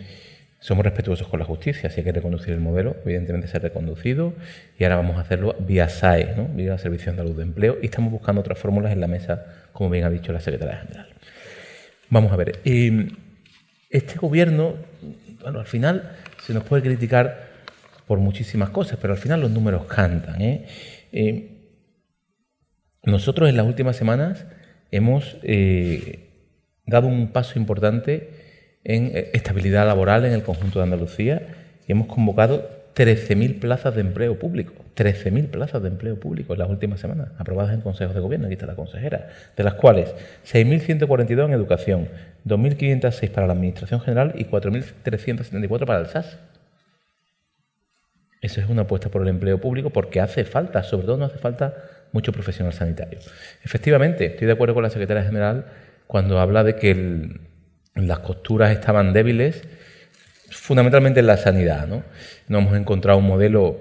somos 0.59 0.83
respetuosos 0.83 1.27
con 1.27 1.39
la 1.39 1.45
justicia, 1.45 1.89
si 1.89 2.01
hay 2.01 2.03
que 2.03 2.11
reconducir 2.11 2.53
el 2.53 2.59
modelo, 2.59 2.97
evidentemente 3.05 3.47
se 3.47 3.57
ha 3.57 3.59
reconducido 3.61 4.33
y 4.77 4.83
ahora 4.83 4.97
vamos 4.97 5.17
a 5.17 5.21
hacerlo 5.21 5.55
vía 5.59 5.87
SAE, 5.87 6.35
¿no? 6.35 6.47
vía 6.47 6.77
Servicio 6.77 7.11
Andaluz 7.11 7.37
de 7.37 7.43
Empleo, 7.43 7.77
y 7.81 7.85
estamos 7.85 8.11
buscando 8.11 8.41
otras 8.41 8.59
fórmulas 8.59 8.91
en 8.91 8.99
la 8.99 9.07
mesa, 9.07 9.45
como 9.71 9.89
bien 9.89 10.03
ha 10.03 10.09
dicho 10.09 10.33
la 10.33 10.41
secretaria 10.41 10.77
general. 10.77 11.07
Vamos 12.09 12.31
a 12.31 12.35
ver, 12.35 12.59
em, 12.65 13.09
este 13.89 14.17
gobierno, 14.19 14.75
bueno, 15.41 15.59
al 15.59 15.65
final 15.65 16.11
se 16.45 16.53
nos 16.53 16.63
puede 16.63 16.83
criticar 16.83 17.49
por 18.05 18.19
muchísimas 18.19 18.71
cosas, 18.71 18.97
pero 19.01 19.13
al 19.13 19.19
final 19.19 19.41
los 19.41 19.51
números 19.51 19.85
cantan. 19.85 20.41
¿eh? 20.41 20.65
Em, 21.11 21.47
nosotros 23.03 23.49
en 23.49 23.55
las 23.55 23.65
últimas 23.65 23.95
semanas 23.95 24.45
hemos 24.91 25.37
eh, 25.43 26.29
dado 26.85 27.07
un 27.07 27.29
paso 27.29 27.59
importante 27.59 28.29
en 28.83 29.11
eh, 29.13 29.31
estabilidad 29.33 29.85
laboral 29.85 30.25
en 30.25 30.33
el 30.33 30.43
conjunto 30.43 30.79
de 30.79 30.83
Andalucía 30.83 31.41
y 31.87 31.91
hemos 31.91 32.07
convocado 32.07 32.69
13.000 32.95 33.59
plazas 33.59 33.95
de 33.95 34.01
empleo 34.01 34.37
público. 34.39 34.73
13.000 34.95 35.47
plazas 35.47 35.81
de 35.81 35.87
empleo 35.87 36.19
público 36.19 36.53
en 36.53 36.59
las 36.59 36.69
últimas 36.69 36.99
semanas, 36.99 37.29
aprobadas 37.37 37.73
en 37.73 37.79
consejos 37.79 38.13
de 38.13 38.19
gobierno, 38.19 38.47
aquí 38.47 38.55
está 38.55 38.65
la 38.65 38.75
consejera, 38.75 39.29
de 39.55 39.63
las 39.63 39.75
cuales 39.75 40.13
6.142 40.45 41.45
en 41.45 41.53
educación, 41.53 42.09
2.506 42.45 43.29
para 43.31 43.47
la 43.47 43.53
Administración 43.53 44.01
General 44.01 44.33
y 44.35 44.43
4.374 44.43 45.85
para 45.85 45.99
el 45.99 46.07
SAS. 46.07 46.37
Eso 48.41 48.59
es 48.59 48.69
una 48.69 48.81
apuesta 48.81 49.09
por 49.09 49.21
el 49.21 49.29
empleo 49.29 49.61
público 49.61 49.89
porque 49.89 50.19
hace 50.19 50.43
falta, 50.43 50.83
sobre 50.83 51.05
todo 51.05 51.17
no 51.17 51.25
hace 51.25 51.37
falta 51.37 51.75
mucho 52.11 52.31
profesional 52.31 52.73
sanitario. 52.73 53.19
Efectivamente, 53.63 54.25
estoy 54.25 54.47
de 54.47 54.53
acuerdo 54.53 54.73
con 54.73 54.83
la 54.83 54.89
secretaria 54.89 55.23
general 55.23 55.65
cuando 56.07 56.39
habla 56.39 56.63
de 56.63 56.75
que 56.75 57.39
las 57.95 58.19
costuras 58.19 58.71
estaban 58.71 59.13
débiles, 59.13 59.63
fundamentalmente 60.49 61.19
en 61.19 61.27
la 61.27 61.37
sanidad. 61.37 61.87
¿no? 61.87 62.03
no 62.47 62.59
hemos 62.59 62.75
encontrado 62.75 63.19
un 63.19 63.27
modelo 63.27 63.79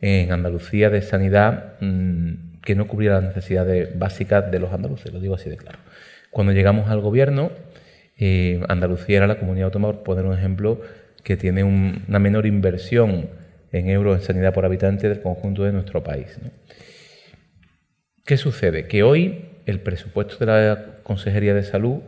en 0.00 0.32
Andalucía 0.32 0.90
de 0.90 1.02
sanidad 1.02 1.74
mm, 1.80 2.60
que 2.62 2.74
no 2.74 2.86
cubriera 2.86 3.20
las 3.20 3.34
necesidades 3.34 3.98
básicas 3.98 4.50
de 4.50 4.58
los 4.58 4.72
andaluces, 4.72 5.12
lo 5.12 5.20
digo 5.20 5.34
así 5.34 5.48
de 5.48 5.56
claro. 5.56 5.78
Cuando 6.30 6.52
llegamos 6.52 6.90
al 6.90 7.00
gobierno, 7.00 7.50
eh, 8.18 8.60
Andalucía 8.68 9.18
era 9.18 9.26
la 9.26 9.38
comunidad 9.38 9.66
autónoma, 9.66 9.94
por 9.94 10.02
poner 10.02 10.26
un 10.26 10.36
ejemplo, 10.36 10.80
que 11.22 11.36
tiene 11.36 11.64
una 11.64 12.18
menor 12.18 12.46
inversión 12.46 13.28
en 13.72 13.88
euros 13.88 14.18
en 14.18 14.24
sanidad 14.24 14.52
por 14.52 14.64
habitante 14.64 15.08
del 15.08 15.20
conjunto 15.20 15.64
de 15.64 15.72
nuestro 15.72 16.02
país. 16.02 16.38
¿Qué 18.28 18.36
sucede? 18.36 18.86
Que 18.88 19.02
hoy 19.02 19.46
el 19.64 19.80
presupuesto 19.80 20.36
de 20.36 20.44
la 20.44 20.98
Consejería 21.02 21.54
de 21.54 21.62
Salud 21.62 22.00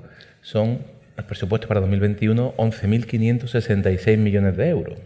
son, 0.42 0.85
el 1.16 1.24
presupuesto 1.24 1.66
para 1.66 1.80
2021, 1.80 2.56
11.566 2.59 4.18
millones 4.18 4.54
de 4.59 4.68
euros. 4.68 4.98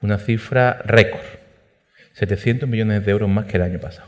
Una 0.00 0.18
cifra 0.18 0.74
récord. 0.84 1.24
700 2.12 2.68
millones 2.68 3.04
de 3.04 3.10
euros 3.10 3.28
más 3.28 3.46
que 3.46 3.56
el 3.56 3.64
año 3.64 3.80
pasado. 3.80 4.06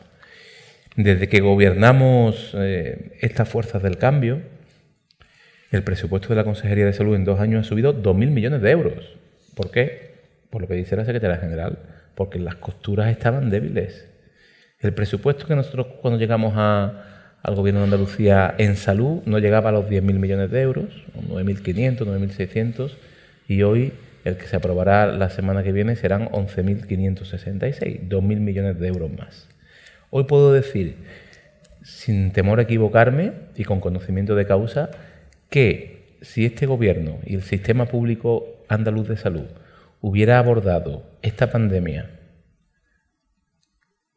Desde 0.95 1.29
que 1.29 1.41
gobernamos 1.41 2.55
eh, 2.57 3.17
estas 3.21 3.49
fuerzas 3.49 3.83
del 3.83 3.99
cambio, 3.99 4.41
el 5.73 5.83
presupuesto 5.83 6.29
de 6.29 6.37
la 6.37 6.45
Consejería 6.45 6.87
de 6.87 6.93
Salud 6.93 7.17
en 7.17 7.25
dos 7.25 7.41
años 7.41 7.67
ha 7.67 7.69
subido 7.69 8.01
2.000 8.01 8.31
millones 8.31 8.63
de 8.63 8.71
euros. 8.71 9.17
¿Por 9.57 9.73
qué? 9.73 10.13
Por 10.51 10.63
lo 10.63 10.69
que 10.69 10.75
dice 10.75 10.95
la 10.95 11.05
Secretaria 11.05 11.39
General, 11.39 11.81
porque 12.15 12.39
las 12.39 12.55
costuras 12.55 13.11
estaban 13.11 13.51
débiles. 13.51 14.08
El 14.81 14.95
presupuesto 14.95 15.47
que 15.47 15.57
nosotros 15.57 15.89
cuando 16.01 16.21
llegamos 16.21 16.55
al 16.57 17.55
gobierno 17.57 17.81
de 17.81 17.85
Andalucía 17.85 18.55
en 18.59 18.77
salud 18.77 19.23
no 19.27 19.41
llegaba 19.41 19.71
a 19.71 19.73
los 19.73 19.87
10.000 19.87 20.03
millones 20.03 20.53
de 20.53 20.61
euros, 20.61 20.87
9.500, 21.29 21.99
9.600, 21.99 22.93
y 23.49 23.63
hoy 23.63 23.93
el 24.25 24.37
que 24.37 24.47
se 24.47 24.55
aprobará 24.55 25.07
la 25.07 25.31
semana 25.31 25.65
que 25.65 25.73
viene 25.73 25.97
serán 25.97 26.29
11.566, 26.29 28.09
2.000 28.09 28.21
millones 28.21 28.79
de 28.79 28.87
euros 28.87 29.11
más. 29.11 29.49
Hoy 30.11 30.25
puedo 30.25 30.53
decir, 30.53 30.95
sin 31.83 32.31
temor 32.31 32.61
a 32.61 32.63
equivocarme 32.63 33.33
y 33.57 33.65
con 33.65 33.81
conocimiento 33.81 34.37
de 34.37 34.47
causa, 34.47 34.91
que 35.51 36.19
si 36.23 36.45
este 36.45 36.67
gobierno 36.67 37.19
y 37.27 37.35
el 37.35 37.43
sistema 37.43 37.87
público 37.87 38.47
andaluz 38.69 39.09
de 39.09 39.17
salud 39.17 39.47
hubiera 40.01 40.39
abordado 40.39 41.03
esta 41.23 41.51
pandemia 41.51 42.11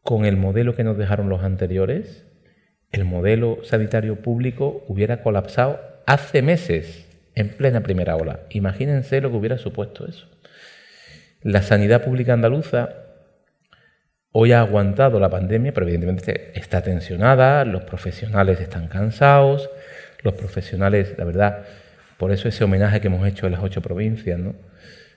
con 0.03 0.25
el 0.25 0.37
modelo 0.37 0.75
que 0.75 0.83
nos 0.83 0.97
dejaron 0.97 1.29
los 1.29 1.43
anteriores, 1.43 2.25
el 2.91 3.05
modelo 3.05 3.59
sanitario 3.63 4.17
público 4.17 4.83
hubiera 4.87 5.21
colapsado 5.21 5.79
hace 6.05 6.41
meses, 6.41 7.07
en 7.35 7.49
plena 7.49 7.81
primera 7.81 8.15
ola. 8.15 8.41
Imagínense 8.49 9.21
lo 9.21 9.29
que 9.31 9.37
hubiera 9.37 9.57
supuesto 9.57 10.07
eso. 10.07 10.27
La 11.41 11.61
sanidad 11.61 12.03
pública 12.03 12.33
andaluza 12.33 12.89
hoy 14.31 14.51
ha 14.51 14.61
aguantado 14.61 15.19
la 15.19 15.29
pandemia, 15.29 15.73
pero 15.73 15.85
evidentemente 15.85 16.51
está 16.55 16.81
tensionada, 16.81 17.65
los 17.65 17.83
profesionales 17.83 18.59
están 18.59 18.87
cansados, 18.87 19.69
los 20.23 20.33
profesionales, 20.33 21.15
la 21.17 21.25
verdad, 21.25 21.65
por 22.17 22.31
eso 22.31 22.47
ese 22.47 22.63
homenaje 22.63 23.01
que 23.01 23.07
hemos 23.07 23.27
hecho 23.27 23.45
en 23.45 23.53
las 23.53 23.63
ocho 23.63 23.81
provincias, 23.81 24.39
¿no? 24.39 24.53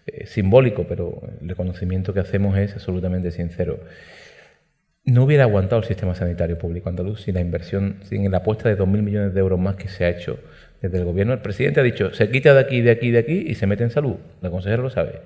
Eh, 0.06 0.26
simbólico, 0.26 0.86
pero 0.86 1.22
el 1.40 1.48
reconocimiento 1.48 2.12
que 2.12 2.20
hacemos 2.20 2.56
es 2.58 2.74
absolutamente 2.74 3.30
sincero. 3.30 3.80
No 5.06 5.24
hubiera 5.24 5.44
aguantado 5.44 5.82
el 5.82 5.86
sistema 5.86 6.14
sanitario 6.14 6.56
público 6.56 6.88
andaluz 6.88 7.22
sin 7.22 7.34
la 7.34 7.42
inversión, 7.42 7.98
sin 8.04 8.30
la 8.30 8.38
apuesta 8.38 8.70
de 8.70 8.78
2.000 8.78 9.02
millones 9.02 9.34
de 9.34 9.40
euros 9.40 9.60
más 9.60 9.76
que 9.76 9.88
se 9.88 10.06
ha 10.06 10.08
hecho 10.08 10.38
desde 10.80 10.96
el 10.96 11.04
gobierno. 11.04 11.34
El 11.34 11.40
presidente 11.40 11.80
ha 11.80 11.82
dicho, 11.82 12.14
se 12.14 12.30
quita 12.30 12.54
de 12.54 12.60
aquí, 12.60 12.80
de 12.80 12.92
aquí, 12.92 13.10
de 13.10 13.18
aquí 13.18 13.44
y 13.46 13.54
se 13.54 13.66
mete 13.66 13.84
en 13.84 13.90
salud. 13.90 14.16
La 14.40 14.50
consejera 14.50 14.82
lo 14.82 14.88
sabe. 14.88 15.20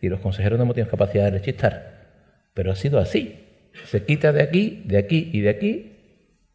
Y 0.00 0.08
los 0.08 0.18
consejeros 0.18 0.58
no 0.58 0.64
hemos 0.64 0.74
tenido 0.74 0.90
capacidad 0.90 1.24
de 1.24 1.30
rechistar. 1.30 2.08
Pero 2.54 2.72
ha 2.72 2.74
sido 2.74 2.98
así. 2.98 3.38
Se 3.84 4.02
quita 4.02 4.32
de 4.32 4.42
aquí, 4.42 4.82
de 4.86 4.98
aquí 4.98 5.30
y 5.32 5.42
de 5.42 5.48
aquí 5.48 5.96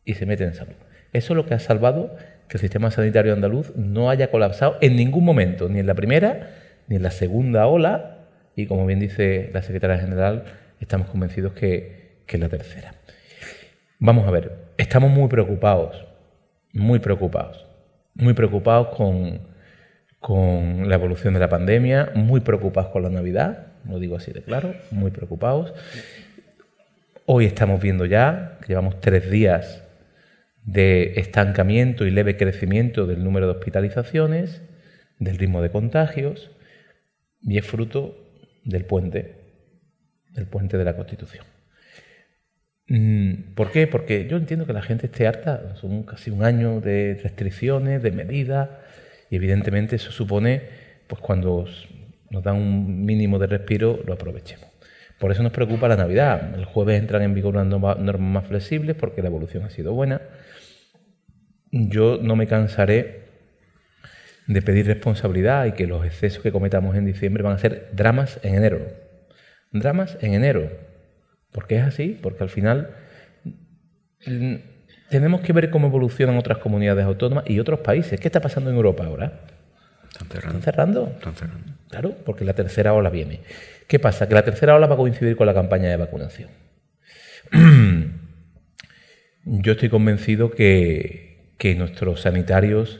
y 0.03 0.15
se 0.15 0.25
mete 0.25 0.43
en 0.43 0.53
salud. 0.53 0.75
Eso 1.13 1.31
es 1.31 1.37
lo 1.37 1.45
que 1.45 1.53
ha 1.53 1.59
salvado 1.59 2.17
que 2.49 2.57
el 2.57 2.61
sistema 2.61 2.91
sanitario 2.91 3.31
andaluz 3.31 3.73
no 3.77 4.09
haya 4.09 4.29
colapsado 4.31 4.77
en 4.81 4.97
ningún 4.97 5.23
momento, 5.23 5.69
ni 5.69 5.79
en 5.79 5.87
la 5.87 5.93
primera 5.93 6.51
ni 6.87 6.97
en 6.97 7.03
la 7.03 7.11
segunda 7.11 7.67
ola. 7.67 8.27
Y 8.57 8.67
como 8.67 8.85
bien 8.85 8.99
dice 8.99 9.49
la 9.53 9.61
secretaria 9.61 9.97
general, 9.97 10.43
estamos 10.81 11.07
convencidos 11.07 11.53
que 11.53 12.04
que 12.25 12.37
la 12.37 12.49
tercera. 12.49 12.95
Vamos 13.99 14.27
a 14.27 14.31
ver, 14.31 14.73
estamos 14.77 15.11
muy 15.11 15.27
preocupados, 15.29 16.05
muy 16.73 16.99
preocupados, 16.99 17.65
muy 18.13 18.33
preocupados 18.33 18.95
con, 18.95 19.39
con 20.19 20.89
la 20.89 20.95
evolución 20.95 21.33
de 21.33 21.39
la 21.39 21.49
pandemia, 21.49 22.11
muy 22.15 22.41
preocupados 22.41 22.91
con 22.91 23.03
la 23.03 23.09
Navidad, 23.09 23.67
lo 23.87 23.99
digo 23.99 24.15
así 24.15 24.31
de 24.31 24.41
claro, 24.41 24.73
muy 24.91 25.11
preocupados. 25.11 25.73
Hoy 27.25 27.45
estamos 27.45 27.81
viendo 27.81 28.05
ya 28.05 28.57
que 28.61 28.69
llevamos 28.69 28.99
tres 28.99 29.29
días 29.29 29.83
de 30.63 31.13
estancamiento 31.19 32.05
y 32.05 32.11
leve 32.11 32.37
crecimiento 32.37 33.05
del 33.05 33.23
número 33.23 33.45
de 33.45 33.53
hospitalizaciones, 33.53 34.61
del 35.19 35.37
ritmo 35.37 35.61
de 35.61 35.69
contagios, 35.69 36.51
y 37.41 37.57
es 37.57 37.65
fruto 37.65 38.17
del 38.63 38.85
puente, 38.85 39.35
del 40.31 40.47
puente 40.47 40.77
de 40.77 40.83
la 40.83 40.95
Constitución. 40.95 41.45
Mm, 42.87 43.55
¿Por 43.55 43.71
qué? 43.71 43.87
Porque 43.87 44.27
yo 44.27 44.37
entiendo 44.37 44.65
que 44.65 44.73
la 44.73 44.81
gente 44.81 45.07
esté 45.07 45.27
harta, 45.27 45.75
son 45.75 46.03
casi 46.03 46.29
un 46.29 46.43
año 46.43 46.81
de 46.81 47.19
restricciones, 47.21 48.03
de 48.03 48.11
medidas, 48.11 48.69
y 49.29 49.35
evidentemente 49.37 49.95
eso 49.95 50.11
supone, 50.11 50.61
pues 51.07 51.21
cuando 51.21 51.65
nos 52.29 52.43
dan 52.43 52.57
un 52.57 53.05
mínimo 53.05 53.39
de 53.39 53.47
respiro, 53.47 54.01
lo 54.05 54.13
aprovechemos. 54.13 54.69
Por 55.19 55.31
eso 55.31 55.41
nos 55.43 55.51
preocupa 55.51 55.87
la 55.87 55.95
Navidad. 55.95 56.53
El 56.55 56.65
jueves 56.65 56.99
entran 56.99 57.21
en 57.21 57.33
vigor 57.33 57.55
unas 57.55 57.67
normas 57.67 58.19
más 58.19 58.47
flexibles 58.47 58.95
porque 58.95 59.21
la 59.21 59.29
evolución 59.29 59.63
ha 59.63 59.69
sido 59.69 59.93
buena. 59.93 60.21
Yo 61.71 62.19
no 62.21 62.35
me 62.35 62.47
cansaré 62.47 63.23
de 64.47 64.61
pedir 64.61 64.85
responsabilidad 64.85 65.65
y 65.65 65.71
que 65.71 65.87
los 65.87 66.05
excesos 66.05 66.43
que 66.43 66.51
cometamos 66.51 66.95
en 66.95 67.05
diciembre 67.05 67.43
van 67.43 67.53
a 67.53 67.57
ser 67.57 67.89
dramas 67.93 68.39
en 68.43 68.55
enero. 68.55 68.79
Dramas 69.71 70.17
en 70.21 70.33
enero 70.33 70.69
¿Por 71.55 71.67
qué 71.67 71.77
es 71.77 71.83
así? 71.83 72.19
Porque 72.21 72.43
al 72.43 72.49
final 72.49 72.93
tenemos 75.09 75.39
que 75.39 75.53
ver 75.53 75.69
cómo 75.69 75.87
evolucionan 75.87 76.37
otras 76.37 76.57
comunidades 76.57 77.05
autónomas 77.05 77.45
y 77.47 77.61
otros 77.61 77.79
países. 77.79 78.19
¿Qué 78.19 78.27
está 78.27 78.41
pasando 78.41 78.71
en 78.71 78.75
Europa 78.75 79.05
ahora? 79.05 79.39
Están 80.11 80.27
cerrando. 80.27 80.59
¿Están 80.59 80.61
cerrando? 80.61 81.11
Están 81.15 81.35
cerrando. 81.35 81.73
Claro, 81.87 82.13
porque 82.25 82.43
la 82.43 82.55
tercera 82.55 82.91
ola 82.93 83.09
viene. 83.09 83.39
¿Qué 83.87 83.99
pasa? 83.99 84.27
Que 84.27 84.33
la 84.33 84.43
tercera 84.43 84.75
ola 84.75 84.87
va 84.87 84.95
a 84.95 84.97
coincidir 84.97 85.37
con 85.37 85.47
la 85.47 85.53
campaña 85.53 85.87
de 85.87 85.95
vacunación. 85.95 86.49
Yo 89.45 89.71
estoy 89.71 89.87
convencido 89.87 90.51
que, 90.51 91.53
que 91.57 91.73
nuestros 91.75 92.19
sanitarios, 92.19 92.99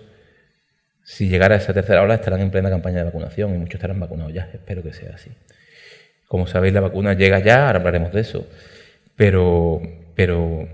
si 1.03 1.27
llegara 1.27 1.55
a 1.55 1.57
esa 1.57 1.73
tercera 1.73 2.03
ola, 2.03 2.15
estarán 2.15 2.39
en 2.39 2.51
plena 2.51 2.69
campaña 2.69 2.99
de 2.99 3.03
vacunación 3.03 3.53
y 3.53 3.57
muchos 3.57 3.75
estarán 3.75 3.99
vacunados 3.99 4.31
ya. 4.31 4.49
Espero 4.53 4.81
que 4.81 4.93
sea 4.93 5.15
así. 5.15 5.31
Como 6.27 6.47
sabéis, 6.47 6.73
la 6.73 6.81
vacuna 6.81 7.13
llega 7.13 7.39
ya, 7.39 7.67
ahora 7.67 7.79
hablaremos 7.79 8.11
de 8.11 8.21
eso, 8.21 8.47
pero, 9.15 9.81
pero 10.15 10.67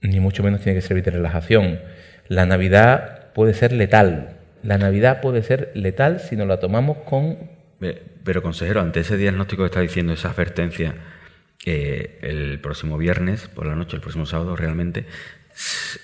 ni 0.00 0.20
mucho 0.20 0.42
menos 0.42 0.60
tiene 0.60 0.78
que 0.78 0.86
servir 0.86 1.04
de 1.04 1.12
relajación. 1.12 1.80
La 2.28 2.46
Navidad 2.46 3.32
puede 3.32 3.54
ser 3.54 3.72
letal. 3.72 4.38
La 4.62 4.78
Navidad 4.78 5.20
puede 5.20 5.42
ser 5.42 5.70
letal 5.74 6.20
si 6.20 6.36
nos 6.36 6.48
la 6.48 6.58
tomamos 6.58 6.98
con... 6.98 7.50
Pero, 8.24 8.42
consejero, 8.42 8.80
ante 8.80 9.00
ese 9.00 9.16
diagnóstico 9.16 9.62
que 9.62 9.66
está 9.66 9.80
diciendo, 9.80 10.12
esa 10.12 10.30
advertencia, 10.30 10.94
que 11.58 12.18
el 12.22 12.58
próximo 12.60 12.98
viernes 12.98 13.48
por 13.48 13.66
la 13.66 13.74
noche, 13.74 13.96
el 13.96 14.02
próximo 14.02 14.26
sábado, 14.26 14.56
realmente 14.56 15.06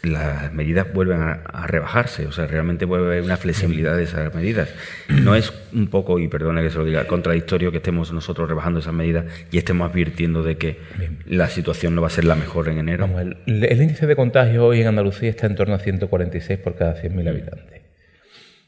las 0.03 0.53
medidas 0.53 0.93
vuelven 0.93 1.21
a, 1.21 1.67
rebajarse, 1.67 2.27
o 2.27 2.33
sea, 2.33 2.47
realmente 2.47 2.85
vuelve 2.85 3.07
a 3.07 3.09
haber 3.09 3.23
una 3.23 3.37
flexibilidad 3.37 3.97
de 3.97 4.05
esas 4.05 4.35
medidas. 4.35 4.71
No 5.09 5.35
es 5.35 5.53
un 5.73 5.89
poco, 5.89 6.19
y 6.19 6.29
perdone 6.29 6.63
que 6.63 6.71
se 6.71 6.79
lo 6.79 6.85
diga, 6.85 7.07
contradictorio 7.07 7.71
que 7.71 7.79
estemos 7.79 8.13
nosotros 8.13 8.49
rebajando 8.49 8.81
esas 8.81 8.95
medidas 8.95 9.27
y 9.51 9.59
estemos 9.59 9.91
advirtiendo 9.91 10.43
de 10.43 10.57
que 10.57 10.79
la 11.27 11.49
situación 11.49 11.95
no 11.95 12.01
va 12.01 12.07
a 12.07 12.11
ser 12.11 12.25
la 12.25 12.35
mejor 12.35 12.69
en 12.69 12.79
enero. 12.79 13.09
el, 13.19 13.37
índice 13.47 14.07
de 14.07 14.17
contagio 14.17 14.65
hoy 14.65 14.81
en 14.81 14.89
Andalucía 14.89 15.31
está 15.31 15.47
en 15.47 15.55
torno 15.55 15.75
a 15.75 15.79
146 15.79 16.59
por 16.59 16.75
cada 16.77 17.01
100.000 17.01 17.29
habitantes. 17.29 17.83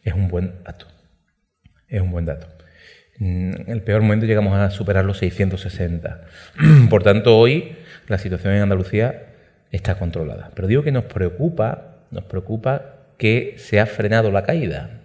Es 0.03 0.13
un 0.13 0.29
buen 0.29 0.63
dato. 0.65 0.87
Es 1.89 2.03
un 2.03 2.11
buen 2.11 2.27
dato. 2.27 2.49
En 3.19 3.65
el 3.69 3.83
peor 3.83 4.03
momento 4.03 4.27
llegamos 4.27 4.55
a 4.59 4.71
superar 4.71 5.05
los 5.05 5.19
660. 5.19 6.27
Por 6.91 7.03
tanto, 7.03 7.39
hoy 7.39 7.77
la 8.09 8.19
situación 8.19 8.55
en 8.55 8.63
Andalucía 8.63 9.34
está 9.75 9.97
controlada. 9.97 10.51
Pero 10.55 10.69
digo 10.69 10.83
que 10.83 10.93
nos 10.93 11.05
preocupa, 11.05 11.97
nos 12.11 12.25
preocupa 12.25 12.95
que 13.19 13.55
se 13.59 13.81
ha 13.81 13.87
frenado 13.87 14.31
la 14.31 14.45
caída. 14.45 15.01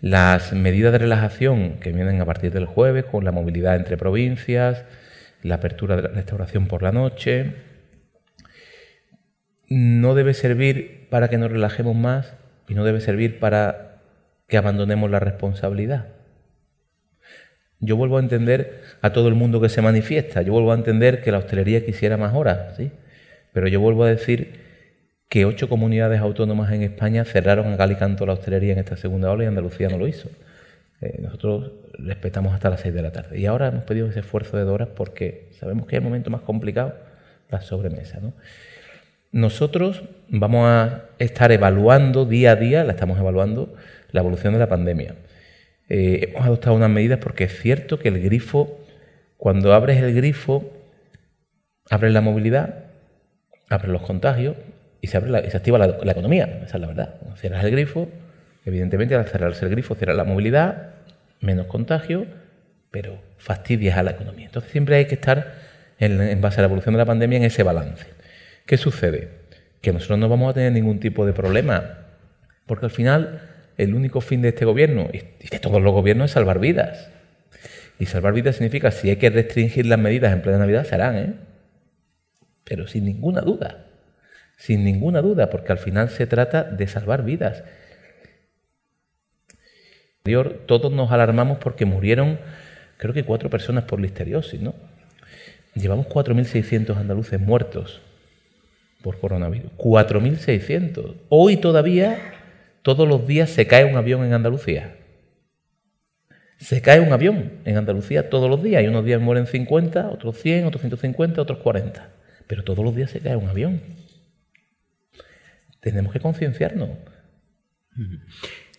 Las 0.00 0.52
medidas 0.52 0.92
de 0.92 0.98
relajación 0.98 1.78
que 1.80 1.92
vienen 1.92 2.20
a 2.20 2.24
partir 2.24 2.52
del 2.52 2.66
jueves, 2.66 3.04
con 3.04 3.24
la 3.24 3.32
movilidad 3.32 3.76
entre 3.76 3.96
provincias, 3.96 4.84
la 5.42 5.56
apertura 5.56 5.96
de 5.96 6.02
la 6.02 6.08
restauración 6.08 6.66
por 6.66 6.82
la 6.82 6.92
noche, 6.92 7.54
no 9.68 10.14
debe 10.14 10.34
servir 10.34 11.08
para 11.10 11.28
que 11.28 11.38
nos 11.38 11.50
relajemos 11.50 11.96
más 11.96 12.34
y 12.68 12.74
no 12.74 12.84
debe 12.84 13.00
servir 13.00 13.38
para 13.38 14.00
que 14.46 14.56
abandonemos 14.56 15.10
la 15.10 15.20
responsabilidad. 15.20 16.06
Yo 17.80 17.96
vuelvo 17.96 18.16
a 18.16 18.20
entender 18.20 18.82
a 19.02 19.12
todo 19.12 19.28
el 19.28 19.34
mundo 19.34 19.60
que 19.60 19.68
se 19.68 19.82
manifiesta, 19.82 20.42
yo 20.42 20.52
vuelvo 20.52 20.72
a 20.72 20.74
entender 20.74 21.22
que 21.22 21.32
la 21.32 21.38
hostelería 21.38 21.84
quisiera 21.84 22.16
más 22.16 22.34
horas, 22.34 22.76
¿sí? 22.76 22.90
Pero 23.52 23.68
yo 23.68 23.80
vuelvo 23.80 24.04
a 24.04 24.08
decir 24.08 24.60
que 25.28 25.44
ocho 25.44 25.68
comunidades 25.68 26.20
autónomas 26.20 26.72
en 26.72 26.82
España 26.82 27.24
cerraron 27.24 27.72
a 27.72 27.76
cal 27.76 27.96
la 28.00 28.32
hostelería 28.32 28.72
en 28.72 28.78
esta 28.78 28.96
segunda 28.96 29.30
ola 29.30 29.44
y 29.44 29.46
Andalucía 29.46 29.88
no 29.88 29.98
lo 29.98 30.08
hizo. 30.08 30.30
Eh, 31.00 31.18
nosotros 31.20 31.72
respetamos 31.98 32.54
hasta 32.54 32.70
las 32.70 32.80
seis 32.80 32.94
de 32.94 33.02
la 33.02 33.12
tarde. 33.12 33.38
Y 33.38 33.46
ahora 33.46 33.68
hemos 33.68 33.84
pedido 33.84 34.08
ese 34.08 34.20
esfuerzo 34.20 34.56
de 34.56 34.64
horas 34.64 34.88
porque 34.94 35.48
sabemos 35.58 35.86
que 35.86 35.96
es 35.96 35.98
el 36.00 36.04
momento 36.04 36.30
más 36.30 36.40
complicado, 36.40 36.94
la 37.50 37.60
sobremesa. 37.60 38.20
Nosotros 39.30 40.02
vamos 40.28 40.66
a 40.66 41.04
estar 41.18 41.52
evaluando 41.52 42.24
día 42.24 42.52
a 42.52 42.56
día, 42.56 42.84
la 42.84 42.92
estamos 42.92 43.18
evaluando, 43.18 43.74
la 44.10 44.20
evolución 44.20 44.54
de 44.54 44.58
la 44.58 44.68
pandemia. 44.68 45.14
Eh, 45.88 46.30
hemos 46.30 46.46
adoptado 46.46 46.76
unas 46.76 46.90
medidas 46.90 47.18
porque 47.18 47.44
es 47.44 47.58
cierto 47.60 47.98
que 47.98 48.08
el 48.08 48.20
grifo, 48.22 48.80
cuando 49.36 49.74
abres 49.74 50.02
el 50.02 50.14
grifo, 50.14 50.72
abres 51.90 52.12
la 52.12 52.20
movilidad, 52.20 52.87
abren 53.68 53.92
los 53.92 54.02
contagios 54.02 54.56
y 55.00 55.06
se, 55.06 55.16
abre 55.16 55.46
y 55.46 55.50
se 55.50 55.56
activa 55.56 55.78
la, 55.78 56.12
economía. 56.12 56.60
Esa 56.64 56.76
es 56.76 56.80
la 56.80 56.86
verdad. 56.86 57.14
Cierras 57.36 57.64
el 57.64 57.70
grifo, 57.70 58.08
evidentemente 58.64 59.14
al 59.14 59.26
cerrarse 59.26 59.64
el 59.64 59.70
grifo 59.70 59.94
cierras 59.94 60.16
la 60.16 60.24
movilidad, 60.24 60.90
menos 61.40 61.66
contagio, 61.66 62.26
pero 62.90 63.18
fastidias 63.38 63.96
a 63.98 64.02
la 64.02 64.12
economía. 64.12 64.46
Entonces 64.46 64.70
siempre 64.72 64.96
hay 64.96 65.06
que 65.06 65.14
estar 65.14 65.54
en, 65.98 66.40
base 66.40 66.60
a 66.60 66.62
la 66.62 66.66
evolución 66.66 66.94
de 66.94 66.98
la 66.98 67.06
pandemia 67.06 67.38
en 67.38 67.44
ese 67.44 67.62
balance. 67.62 68.06
¿Qué 68.66 68.76
sucede? 68.76 69.28
Que 69.80 69.92
nosotros 69.92 70.18
no 70.18 70.28
vamos 70.28 70.50
a 70.50 70.54
tener 70.54 70.72
ningún 70.72 71.00
tipo 71.00 71.26
de 71.26 71.32
problema, 71.32 71.98
porque 72.66 72.86
al 72.86 72.90
final 72.90 73.42
el 73.76 73.94
único 73.94 74.20
fin 74.20 74.42
de 74.42 74.48
este 74.48 74.64
gobierno 74.64 75.08
y 75.12 75.48
de 75.48 75.58
todos 75.60 75.80
los 75.80 75.92
gobiernos 75.92 76.26
es 76.26 76.32
salvar 76.32 76.58
vidas. 76.58 77.10
Y 78.00 78.06
salvar 78.06 78.32
vidas 78.32 78.56
significa 78.56 78.90
si 78.90 79.10
hay 79.10 79.16
que 79.16 79.30
restringir 79.30 79.86
las 79.86 79.98
medidas 79.98 80.32
en 80.32 80.42
plena 80.42 80.58
Navidad, 80.58 80.84
serán, 80.84 81.16
¿eh? 81.16 81.32
Pero 82.68 82.86
sin 82.86 83.06
ninguna 83.06 83.40
duda. 83.40 83.86
sin 84.58 84.84
ninguna 84.84 85.22
duda, 85.22 85.50
porque 85.50 85.70
al 85.70 85.78
final 85.78 86.10
se 86.10 86.26
trata 86.26 86.64
de 86.64 86.88
salvar 86.88 87.24
vidas. 87.24 87.62
Todos 90.66 90.92
nos 90.92 91.12
alarmamos 91.12 91.58
porque 91.58 91.86
murieron, 91.86 92.40
creo 92.96 93.14
que 93.14 93.22
cuatro 93.22 93.48
personas 93.50 93.84
por 93.84 94.00
listeriosis, 94.00 94.60
¿no? 94.60 94.74
Llevamos 95.74 96.06
4.600 96.08 96.96
andaluces 96.96 97.40
muertos 97.40 98.00
por 99.00 99.18
coronavirus. 99.20 99.70
4.600. 99.76 101.14
Hoy 101.28 101.56
todavía, 101.58 102.18
todos 102.82 103.06
los 103.06 103.28
días 103.28 103.50
se 103.50 103.68
cae 103.68 103.84
un 103.84 103.96
avión 103.96 104.24
en 104.24 104.34
Andalucía. 104.34 104.96
Se 106.58 106.82
cae 106.82 106.98
un 106.98 107.12
avión 107.12 107.52
en 107.64 107.76
Andalucía 107.76 108.28
todos 108.28 108.50
los 108.50 108.60
días. 108.60 108.82
Y 108.82 108.88
unos 108.88 109.04
días 109.04 109.20
mueren 109.20 109.46
50, 109.46 110.08
otros 110.08 110.36
100, 110.38 110.66
otros 110.66 110.82
150, 110.82 111.40
otros 111.40 111.58
40. 111.58 112.17
Pero 112.48 112.64
todos 112.64 112.84
los 112.84 112.96
días 112.96 113.10
se 113.10 113.20
cae 113.20 113.36
un 113.36 113.48
avión. 113.48 113.80
Tenemos 115.80 116.12
que 116.12 116.18
concienciarnos. 116.18 116.90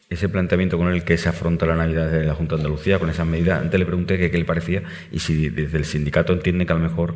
Ese 0.09 0.27
planteamiento 0.27 0.77
con 0.77 0.91
el 0.91 1.03
que 1.03 1.17
se 1.17 1.29
afronta 1.29 1.65
la 1.65 1.75
Navidad 1.75 2.11
de 2.11 2.25
la 2.25 2.33
Junta 2.33 2.55
de 2.55 2.61
Andalucía, 2.61 2.99
con 2.99 3.09
esas 3.09 3.27
medidas, 3.27 3.61
antes 3.61 3.79
le 3.79 3.85
pregunté 3.85 4.17
qué, 4.17 4.37
le 4.37 4.45
parecía 4.45 4.83
y 5.11 5.19
si 5.19 5.49
desde 5.49 5.77
el 5.77 5.85
sindicato 5.85 6.33
entiende 6.33 6.65
que 6.65 6.73
a 6.73 6.75
lo 6.75 6.81
mejor 6.81 7.15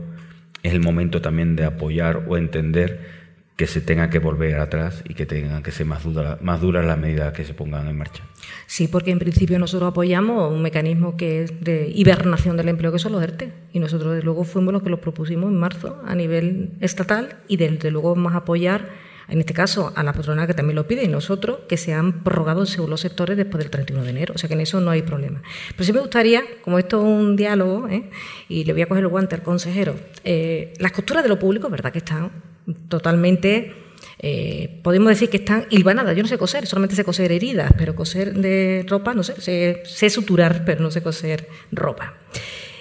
es 0.61 0.73
el 0.73 0.79
momento 0.79 1.21
también 1.21 1.55
de 1.55 1.65
apoyar 1.65 2.23
o 2.27 2.37
entender 2.37 3.22
que 3.55 3.67
se 3.67 3.81
tenga 3.81 4.09
que 4.09 4.19
volver 4.19 4.59
atrás 4.59 5.03
y 5.07 5.13
que 5.13 5.25
tengan 5.25 5.61
que 5.61 5.71
ser 5.71 5.85
más, 5.85 6.03
más 6.41 6.61
duras 6.61 6.85
las 6.85 6.97
medidas 6.97 7.33
que 7.33 7.45
se 7.45 7.53
pongan 7.53 7.87
en 7.87 7.97
marcha. 7.97 8.23
Sí, 8.65 8.87
porque 8.87 9.11
en 9.11 9.19
principio 9.19 9.59
nosotros 9.59 9.91
apoyamos 9.91 10.51
un 10.51 10.61
mecanismo 10.61 11.15
que 11.17 11.43
es 11.43 11.63
de 11.63 11.91
hibernación 11.93 12.57
del 12.57 12.69
empleo, 12.69 12.91
que 12.91 12.97
son 12.97 13.11
los 13.11 13.21
ERTE. 13.21 13.53
Y 13.71 13.79
nosotros, 13.79 14.13
desde 14.13 14.25
luego, 14.25 14.43
fuimos 14.43 14.73
los 14.73 14.81
que 14.81 14.89
los 14.89 14.99
propusimos 14.99 15.51
en 15.51 15.59
marzo 15.59 16.01
a 16.05 16.15
nivel 16.15 16.71
estatal 16.79 17.37
y, 17.47 17.57
desde 17.57 17.91
luego, 17.91 18.15
a 18.27 18.35
apoyar, 18.37 18.89
en 19.27 19.39
este 19.39 19.53
caso, 19.53 19.93
a 19.95 20.01
la 20.01 20.13
patronal 20.13 20.47
que 20.47 20.55
también 20.55 20.75
lo 20.75 20.87
pide 20.87 21.03
y 21.03 21.07
nosotros, 21.07 21.59
que 21.69 21.77
se 21.77 21.93
han 21.93 22.23
prorrogado 22.23 22.65
según 22.65 22.89
los 22.89 23.01
sectores 23.01 23.37
después 23.37 23.63
del 23.63 23.69
31 23.69 24.03
de 24.03 24.09
enero. 24.09 24.33
O 24.33 24.39
sea 24.39 24.47
que 24.47 24.55
en 24.55 24.61
eso 24.61 24.81
no 24.81 24.89
hay 24.89 25.03
problema. 25.03 25.43
Pero 25.69 25.83
sí 25.83 25.93
me 25.93 25.99
gustaría, 25.99 26.41
como 26.63 26.79
esto 26.79 26.97
es 26.97 27.05
un 27.05 27.35
diálogo, 27.35 27.87
¿eh? 27.87 28.09
y 28.49 28.63
le 28.63 28.73
voy 28.73 28.81
a 28.81 28.87
coger 28.87 29.03
el 29.03 29.09
guante 29.09 29.35
al 29.35 29.43
consejero, 29.43 29.95
eh, 30.23 30.73
las 30.79 30.91
costuras 30.91 31.21
de 31.21 31.29
lo 31.29 31.37
público, 31.37 31.69
¿verdad 31.69 31.91
que 31.91 31.99
están 31.99 32.31
totalmente, 32.87 33.73
eh, 34.19 34.79
podemos 34.83 35.09
decir 35.09 35.29
que 35.29 35.37
están 35.37 35.65
hilvanadas. 35.69 36.15
Yo 36.15 36.23
no 36.23 36.29
sé 36.29 36.37
coser, 36.37 36.65
solamente 36.65 36.95
sé 36.95 37.03
coser 37.03 37.31
heridas, 37.31 37.71
pero 37.77 37.95
coser 37.95 38.33
de 38.33 38.85
ropa, 38.87 39.13
no 39.13 39.23
sé, 39.23 39.83
sé, 39.85 40.09
suturar, 40.09 40.63
pero 40.65 40.81
no 40.81 40.91
sé 40.91 41.01
coser 41.01 41.47
ropa. 41.71 42.15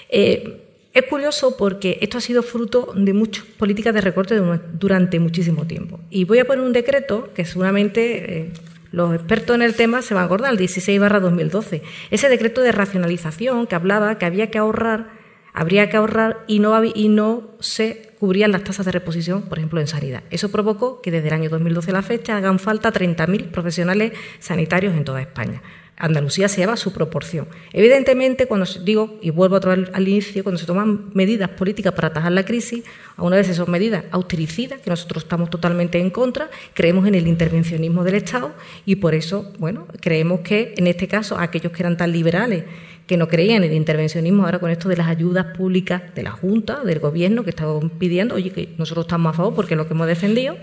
Eh, 0.09 0.59
es 0.93 1.05
curioso 1.05 1.57
porque 1.57 1.99
esto 2.03 2.18
ha 2.18 2.20
sido 2.20 2.43
fruto 2.43 2.93
de 2.95 3.14
muchas 3.14 3.45
políticas 3.45 3.95
de 3.95 4.03
recorte 4.03 4.39
durante 4.74 5.18
muchísimo 5.18 5.66
tiempo. 5.66 6.01
Y 6.11 6.24
voy 6.24 6.39
a 6.39 6.45
poner 6.45 6.64
un 6.64 6.72
decreto 6.72 7.30
que 7.35 7.47
seguramente 7.47 8.41
eh, 8.41 8.51
los 8.91 9.14
expertos 9.14 9.57
en 9.57 9.62
el 9.62 9.74
tema 9.74 10.03
se 10.03 10.12
van 10.12 10.24
a 10.24 10.26
acordar, 10.26 10.53
el 10.53 10.59
16 10.59 11.01
2012. 11.01 11.83
Ese 12.11 12.28
decreto 12.28 12.61
de 12.61 12.72
racionalización 12.72 13.66
que 13.66 13.74
hablaba 13.74 14.18
que 14.18 14.26
había 14.26 14.51
que 14.51 14.59
ahorrar 14.59 15.22
habría 15.53 15.89
que 15.89 15.97
ahorrar 15.97 16.45
y 16.47 16.59
no, 16.59 16.83
y 16.85 17.09
no 17.09 17.51
se 17.61 18.11
cubrían 18.22 18.52
las 18.52 18.62
tasas 18.62 18.86
de 18.86 18.92
reposición, 18.92 19.42
por 19.42 19.58
ejemplo, 19.58 19.80
en 19.80 19.88
sanidad. 19.88 20.22
Eso 20.30 20.48
provocó 20.48 21.02
que 21.02 21.10
desde 21.10 21.26
el 21.26 21.34
año 21.34 21.50
2012 21.50 21.90
a 21.90 21.94
la 21.94 22.02
fecha 22.02 22.36
hagan 22.36 22.60
falta 22.60 22.92
30.000 22.92 23.50
profesionales 23.50 24.12
sanitarios 24.38 24.94
en 24.94 25.02
toda 25.02 25.20
España. 25.20 25.60
Andalucía 25.96 26.46
se 26.46 26.60
lleva 26.60 26.76
su 26.76 26.92
proporción. 26.92 27.48
Evidentemente, 27.72 28.46
cuando 28.46 28.64
digo, 28.84 29.18
y 29.22 29.30
vuelvo 29.30 29.56
otra 29.56 29.74
vez 29.74 29.90
al 29.92 30.06
inicio, 30.06 30.44
cuando 30.44 30.60
se 30.60 30.66
toman 30.66 31.10
medidas 31.14 31.50
políticas 31.50 31.94
para 31.94 32.08
atajar 32.08 32.30
la 32.30 32.44
crisis, 32.44 32.84
a 33.16 33.24
una 33.24 33.34
vez 33.34 33.56
son 33.56 33.68
medidas 33.68 34.04
austericidas, 34.12 34.80
que 34.80 34.90
nosotros 34.90 35.24
estamos 35.24 35.50
totalmente 35.50 35.98
en 35.98 36.10
contra, 36.10 36.48
creemos 36.74 37.08
en 37.08 37.16
el 37.16 37.26
intervencionismo 37.26 38.04
del 38.04 38.14
Estado 38.14 38.52
y 38.86 38.96
por 38.96 39.16
eso, 39.16 39.52
bueno, 39.58 39.88
creemos 40.00 40.42
que 40.42 40.74
en 40.76 40.86
este 40.86 41.08
caso 41.08 41.38
aquellos 41.40 41.72
que 41.72 41.82
eran 41.82 41.96
tan 41.96 42.12
liberales 42.12 42.66
que 43.12 43.18
no 43.18 43.28
creían 43.28 43.62
en 43.62 43.72
el 43.72 43.76
intervencionismo, 43.76 44.46
ahora 44.46 44.58
con 44.58 44.70
esto 44.70 44.88
de 44.88 44.96
las 44.96 45.06
ayudas 45.06 45.54
públicas 45.54 46.00
de 46.14 46.22
la 46.22 46.30
Junta, 46.30 46.82
del 46.82 46.98
Gobierno, 46.98 47.44
que 47.44 47.50
estaban 47.50 47.90
pidiendo, 47.90 48.36
oye, 48.36 48.48
que 48.48 48.70
nosotros 48.78 49.04
estamos 49.04 49.34
a 49.34 49.36
favor 49.36 49.54
porque 49.54 49.74
es 49.74 49.76
lo 49.76 49.86
que 49.86 49.92
hemos 49.92 50.06
defendido, 50.06 50.56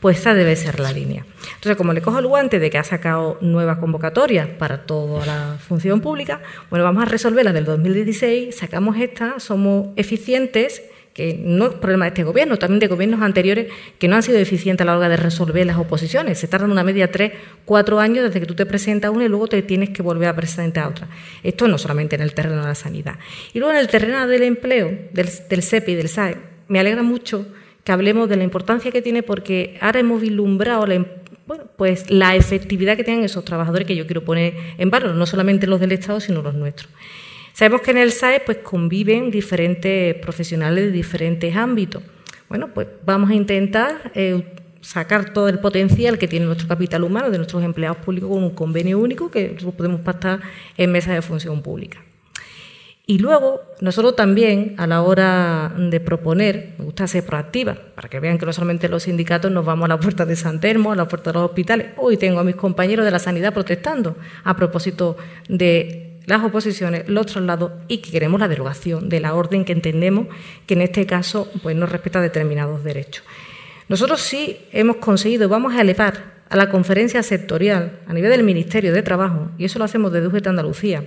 pues 0.00 0.18
esa 0.18 0.34
debe 0.34 0.56
ser 0.56 0.80
la 0.80 0.90
línea. 0.90 1.24
Entonces, 1.54 1.76
como 1.76 1.92
le 1.92 2.02
cojo 2.02 2.18
el 2.18 2.26
guante 2.26 2.58
de 2.58 2.68
que 2.68 2.78
ha 2.78 2.82
sacado 2.82 3.38
nuevas 3.42 3.78
convocatorias 3.78 4.48
para 4.48 4.86
toda 4.86 5.24
la 5.24 5.56
función 5.60 6.00
pública, 6.00 6.40
bueno, 6.68 6.84
vamos 6.84 7.04
a 7.04 7.06
resolver 7.06 7.44
la 7.44 7.52
del 7.52 7.64
2016, 7.64 8.56
sacamos 8.56 8.96
esta, 8.96 9.38
somos 9.38 9.90
eficientes 9.94 10.82
que 11.14 11.38
no 11.40 11.66
es 11.66 11.74
problema 11.74 12.06
de 12.06 12.08
este 12.08 12.24
gobierno, 12.24 12.58
también 12.58 12.80
de 12.80 12.88
gobiernos 12.88 13.22
anteriores 13.22 13.72
que 13.98 14.08
no 14.08 14.16
han 14.16 14.22
sido 14.24 14.38
eficientes 14.38 14.82
a 14.82 14.84
la 14.84 14.98
hora 14.98 15.08
de 15.08 15.16
resolver 15.16 15.64
las 15.64 15.78
oposiciones. 15.78 16.38
Se 16.38 16.48
tardan 16.48 16.72
una 16.72 16.82
media 16.82 17.10
tres, 17.10 17.32
cuatro 17.64 18.00
años 18.00 18.24
desde 18.24 18.40
que 18.40 18.46
tú 18.46 18.54
te 18.54 18.66
presentas 18.66 19.12
una 19.12 19.24
y 19.24 19.28
luego 19.28 19.46
te 19.46 19.62
tienes 19.62 19.90
que 19.90 20.02
volver 20.02 20.28
a 20.28 20.34
presentar 20.34 20.84
a 20.84 20.88
otra. 20.88 21.08
Esto 21.44 21.68
no 21.68 21.78
solamente 21.78 22.16
en 22.16 22.22
el 22.22 22.34
terreno 22.34 22.62
de 22.62 22.66
la 22.66 22.74
sanidad. 22.74 23.14
Y 23.52 23.60
luego 23.60 23.72
en 23.72 23.78
el 23.78 23.86
terreno 23.86 24.26
del 24.26 24.42
empleo, 24.42 24.90
del, 25.12 25.28
del 25.48 25.62
CEPI 25.62 25.92
y 25.92 25.94
del 25.94 26.08
SAE, 26.08 26.36
me 26.66 26.80
alegra 26.80 27.04
mucho 27.04 27.46
que 27.84 27.92
hablemos 27.92 28.28
de 28.28 28.36
la 28.36 28.42
importancia 28.42 28.90
que 28.90 29.00
tiene 29.00 29.22
porque 29.22 29.78
ahora 29.80 30.00
hemos 30.00 30.20
vislumbrado 30.20 30.84
la, 30.86 31.04
pues 31.76 32.10
la 32.10 32.34
efectividad 32.34 32.96
que 32.96 33.04
tienen 33.04 33.24
esos 33.24 33.44
trabajadores 33.44 33.86
que 33.86 33.94
yo 33.94 34.06
quiero 34.06 34.24
poner 34.24 34.54
en 34.78 34.90
valor, 34.90 35.14
no 35.14 35.26
solamente 35.26 35.66
los 35.68 35.78
del 35.78 35.92
Estado, 35.92 36.18
sino 36.18 36.42
los 36.42 36.54
nuestros. 36.54 36.90
Sabemos 37.54 37.82
que 37.82 37.92
en 37.92 37.98
el 37.98 38.10
SAE 38.10 38.40
pues, 38.40 38.58
conviven 38.58 39.30
diferentes 39.30 40.16
profesionales 40.16 40.86
de 40.86 40.90
diferentes 40.90 41.54
ámbitos. 41.54 42.02
Bueno, 42.48 42.74
pues 42.74 42.88
vamos 43.06 43.30
a 43.30 43.34
intentar 43.34 44.10
eh, 44.16 44.42
sacar 44.80 45.32
todo 45.32 45.48
el 45.48 45.60
potencial 45.60 46.18
que 46.18 46.26
tiene 46.26 46.46
nuestro 46.46 46.66
capital 46.66 47.04
humano, 47.04 47.30
de 47.30 47.38
nuestros 47.38 47.62
empleados 47.62 47.98
públicos, 47.98 48.28
con 48.28 48.42
un 48.42 48.50
convenio 48.50 48.98
único 48.98 49.30
que 49.30 49.56
podemos 49.76 50.00
pactar 50.00 50.40
en 50.76 50.90
mesas 50.90 51.14
de 51.14 51.22
función 51.22 51.62
pública. 51.62 52.02
Y 53.06 53.18
luego, 53.18 53.60
nosotros 53.80 54.16
también, 54.16 54.74
a 54.76 54.88
la 54.88 55.02
hora 55.02 55.72
de 55.78 56.00
proponer, 56.00 56.74
me 56.78 56.86
gusta 56.86 57.06
ser 57.06 57.24
proactiva, 57.24 57.76
para 57.94 58.08
que 58.08 58.18
vean 58.18 58.36
que 58.36 58.46
no 58.46 58.52
solamente 58.52 58.88
los 58.88 59.04
sindicatos 59.04 59.52
nos 59.52 59.64
vamos 59.64 59.84
a 59.84 59.88
la 59.88 60.00
puerta 60.00 60.26
de 60.26 60.34
San 60.34 60.58
Termo, 60.58 60.90
a 60.90 60.96
la 60.96 61.06
puerta 61.06 61.30
de 61.30 61.34
los 61.34 61.50
hospitales. 61.50 61.88
Hoy 61.98 62.16
tengo 62.16 62.40
a 62.40 62.44
mis 62.44 62.56
compañeros 62.56 63.04
de 63.04 63.12
la 63.12 63.20
sanidad 63.20 63.54
protestando 63.54 64.16
a 64.42 64.56
propósito 64.56 65.16
de 65.48 66.13
las 66.26 66.42
oposiciones, 66.42 67.08
los 67.08 67.26
traslados 67.26 67.72
y 67.88 67.98
que 67.98 68.10
queremos 68.10 68.40
la 68.40 68.48
derogación 68.48 69.08
de 69.08 69.20
la 69.20 69.34
orden 69.34 69.64
que 69.64 69.72
entendemos 69.72 70.28
que 70.66 70.74
en 70.74 70.82
este 70.82 71.06
caso 71.06 71.50
pues, 71.62 71.76
no 71.76 71.86
respeta 71.86 72.20
determinados 72.20 72.84
derechos. 72.84 73.24
Nosotros 73.88 74.20
sí 74.20 74.58
hemos 74.72 74.96
conseguido, 74.96 75.48
vamos 75.48 75.74
a 75.74 75.82
elevar 75.82 76.34
a 76.48 76.56
la 76.56 76.70
conferencia 76.70 77.22
sectorial 77.22 77.98
a 78.06 78.12
nivel 78.12 78.30
del 78.30 78.44
Ministerio 78.44 78.92
de 78.92 79.02
Trabajo, 79.02 79.50
y 79.58 79.64
eso 79.64 79.78
lo 79.78 79.84
hacemos 79.84 80.12
desde 80.12 80.28
UGT 80.28 80.46
Andalucía, 80.46 81.04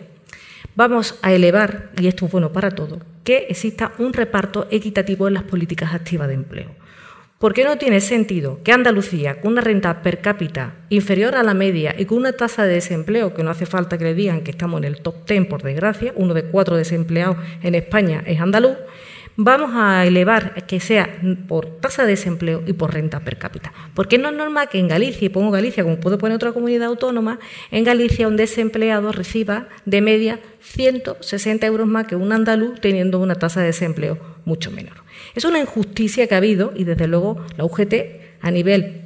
vamos 0.76 1.18
a 1.22 1.34
elevar, 1.34 1.92
y 2.00 2.08
esto 2.08 2.26
es 2.26 2.32
bueno 2.32 2.52
para 2.52 2.72
todos, 2.72 3.00
que 3.24 3.48
exista 3.50 3.94
un 3.98 4.14
reparto 4.14 4.68
equitativo 4.70 5.28
en 5.28 5.34
las 5.34 5.44
políticas 5.44 5.94
activas 5.94 6.28
de 6.28 6.36
empleo. 6.36 6.87
¿Por 7.40 7.54
qué 7.54 7.64
no 7.64 7.78
tiene 7.78 8.02
sentido 8.02 8.62
que 8.64 8.72
Andalucía, 8.72 9.40
con 9.40 9.52
una 9.52 9.62
renta 9.62 10.02
per 10.02 10.22
cápita 10.22 10.74
inferior 10.90 11.36
a 11.36 11.44
la 11.44 11.54
media 11.54 11.94
y 11.96 12.06
con 12.06 12.18
una 12.18 12.32
tasa 12.32 12.66
de 12.66 12.74
desempleo, 12.74 13.36
que 13.36 13.44
no 13.44 13.52
hace 13.52 13.68
falta 13.68 14.00
que 14.00 14.06
le 14.06 14.16
digan 14.16 14.42
que 14.42 14.50
estamos 14.50 14.80
en 14.80 14.86
el 14.86 15.02
top 15.02 15.24
ten, 15.24 15.48
por 15.48 15.62
desgracia, 15.62 16.14
uno 16.16 16.34
de 16.34 16.46
cuatro 16.46 16.76
desempleados 16.76 17.38
en 17.62 17.76
España 17.76 18.24
es 18.26 18.40
andaluz, 18.42 18.76
vamos 19.36 19.70
a 19.76 20.04
elevar 20.08 20.66
que 20.66 20.80
sea 20.80 21.22
por 21.48 21.68
tasa 21.80 22.06
de 22.06 22.10
desempleo 22.14 22.64
y 22.66 22.74
por 22.74 22.92
renta 22.92 23.20
per 23.20 23.38
cápita. 23.38 23.72
Porque 23.94 24.18
no 24.18 24.30
es 24.30 24.36
normal 24.36 24.70
que 24.70 24.80
en 24.80 24.88
Galicia, 24.88 25.28
y 25.28 25.30
pongo 25.30 25.52
Galicia 25.52 25.84
como 25.84 26.00
puedo 26.00 26.18
poner 26.18 26.38
otra 26.38 26.54
comunidad 26.54 26.88
autónoma, 26.88 27.38
en 27.70 27.84
Galicia 27.84 28.28
un 28.28 28.36
desempleado 28.36 29.12
reciba 29.12 29.68
de 29.86 30.02
media 30.02 30.40
160 30.62 31.68
euros 31.68 31.86
más 31.86 32.08
que 32.08 32.16
un 32.16 32.32
andaluz 32.32 32.82
teniendo 32.82 33.20
una 33.20 33.36
tasa 33.36 33.60
de 33.60 33.68
desempleo 33.68 34.37
mucho 34.48 34.72
menor. 34.72 35.04
Es 35.36 35.44
una 35.46 35.60
injusticia 35.60 36.26
que 36.26 36.34
ha 36.34 36.38
habido 36.38 36.72
y 36.76 36.86
desde 36.86 37.08
luego 37.08 37.46
la 37.58 37.66
UGT 37.66 37.94
a 38.40 38.50
nivel 38.50 39.02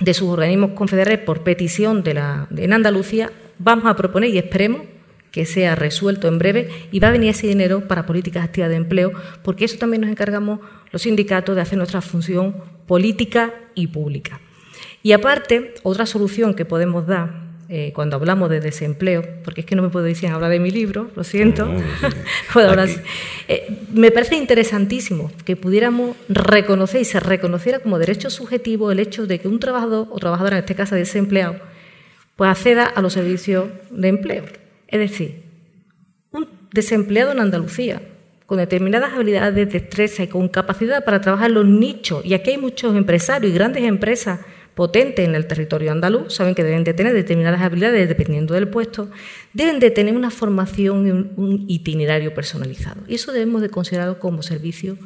de 0.00 0.12
sus 0.12 0.28
organismos 0.28 0.72
confederales 0.72 1.20
por 1.20 1.44
petición 1.44 2.02
de 2.02 2.14
la, 2.14 2.48
en 2.56 2.72
Andalucía 2.72 3.30
vamos 3.58 3.86
a 3.86 3.94
proponer 3.94 4.30
y 4.30 4.38
esperemos 4.38 4.82
que 5.30 5.46
sea 5.46 5.76
resuelto 5.76 6.26
en 6.28 6.38
breve 6.38 6.68
y 6.90 6.98
va 6.98 7.08
a 7.08 7.12
venir 7.12 7.30
ese 7.30 7.46
dinero 7.46 7.86
para 7.86 8.04
políticas 8.04 8.44
activas 8.44 8.68
de 8.68 8.76
empleo, 8.76 9.12
porque 9.42 9.64
eso 9.64 9.78
también 9.78 10.02
nos 10.02 10.10
encargamos 10.10 10.60
los 10.90 11.02
sindicatos 11.02 11.54
de 11.54 11.62
hacer 11.62 11.78
nuestra 11.78 12.02
función 12.02 12.56
política 12.86 13.54
y 13.74 13.86
pública. 13.86 14.40
Y 15.02 15.12
aparte, 15.12 15.74
otra 15.84 16.06
solución 16.06 16.54
que 16.54 16.64
podemos 16.64 17.06
dar 17.06 17.51
eh, 17.74 17.90
cuando 17.94 18.16
hablamos 18.16 18.50
de 18.50 18.60
desempleo, 18.60 19.24
porque 19.42 19.62
es 19.62 19.66
que 19.66 19.74
no 19.74 19.80
me 19.80 19.88
puedo 19.88 20.04
decir 20.04 20.28
hablar 20.28 20.50
de 20.50 20.60
mi 20.60 20.70
libro, 20.70 21.10
lo 21.16 21.24
siento, 21.24 21.74
eh, 23.48 23.78
me 23.94 24.10
parece 24.10 24.36
interesantísimo 24.36 25.32
que 25.46 25.56
pudiéramos 25.56 26.14
reconocer 26.28 27.00
y 27.00 27.06
se 27.06 27.18
reconociera 27.18 27.78
como 27.78 27.98
derecho 27.98 28.28
subjetivo 28.28 28.92
el 28.92 29.00
hecho 29.00 29.26
de 29.26 29.38
que 29.38 29.48
un 29.48 29.58
trabajador 29.58 30.06
o 30.10 30.18
trabajadora, 30.18 30.58
en 30.58 30.64
este 30.64 30.74
caso 30.74 30.96
desempleado, 30.96 31.56
pues 32.36 32.50
acceda 32.50 32.84
a 32.84 33.00
los 33.00 33.14
servicios 33.14 33.70
de 33.90 34.08
empleo. 34.08 34.44
Es 34.86 35.00
decir, 35.00 35.42
un 36.30 36.46
desempleado 36.74 37.32
en 37.32 37.40
Andalucía 37.40 38.02
con 38.44 38.58
determinadas 38.58 39.14
habilidades, 39.14 39.72
destreza 39.72 40.24
y 40.24 40.26
con 40.26 40.48
capacidad 40.48 41.06
para 41.06 41.22
trabajar 41.22 41.50
los 41.50 41.64
nichos, 41.64 42.22
y 42.22 42.34
aquí 42.34 42.50
hay 42.50 42.58
muchos 42.58 42.94
empresarios 42.94 43.50
y 43.50 43.54
grandes 43.54 43.84
empresas 43.84 44.40
potentes 44.74 45.26
en 45.26 45.34
el 45.34 45.46
territorio 45.46 45.92
andaluz, 45.92 46.34
saben 46.34 46.54
que 46.54 46.64
deben 46.64 46.84
de 46.84 46.94
tener 46.94 47.12
determinadas 47.12 47.60
habilidades 47.60 48.08
dependiendo 48.08 48.54
del 48.54 48.68
puesto, 48.68 49.10
deben 49.52 49.80
de 49.80 49.90
tener 49.90 50.14
una 50.14 50.30
formación 50.30 51.06
y 51.06 51.10
un, 51.10 51.64
itinerario 51.68 52.34
personalizado. 52.34 53.02
Y 53.06 53.16
eso 53.16 53.32
debemos 53.32 53.62
de 53.62 53.68
considerarlo 53.68 54.18
como 54.18 54.42
servicio 54.42 54.96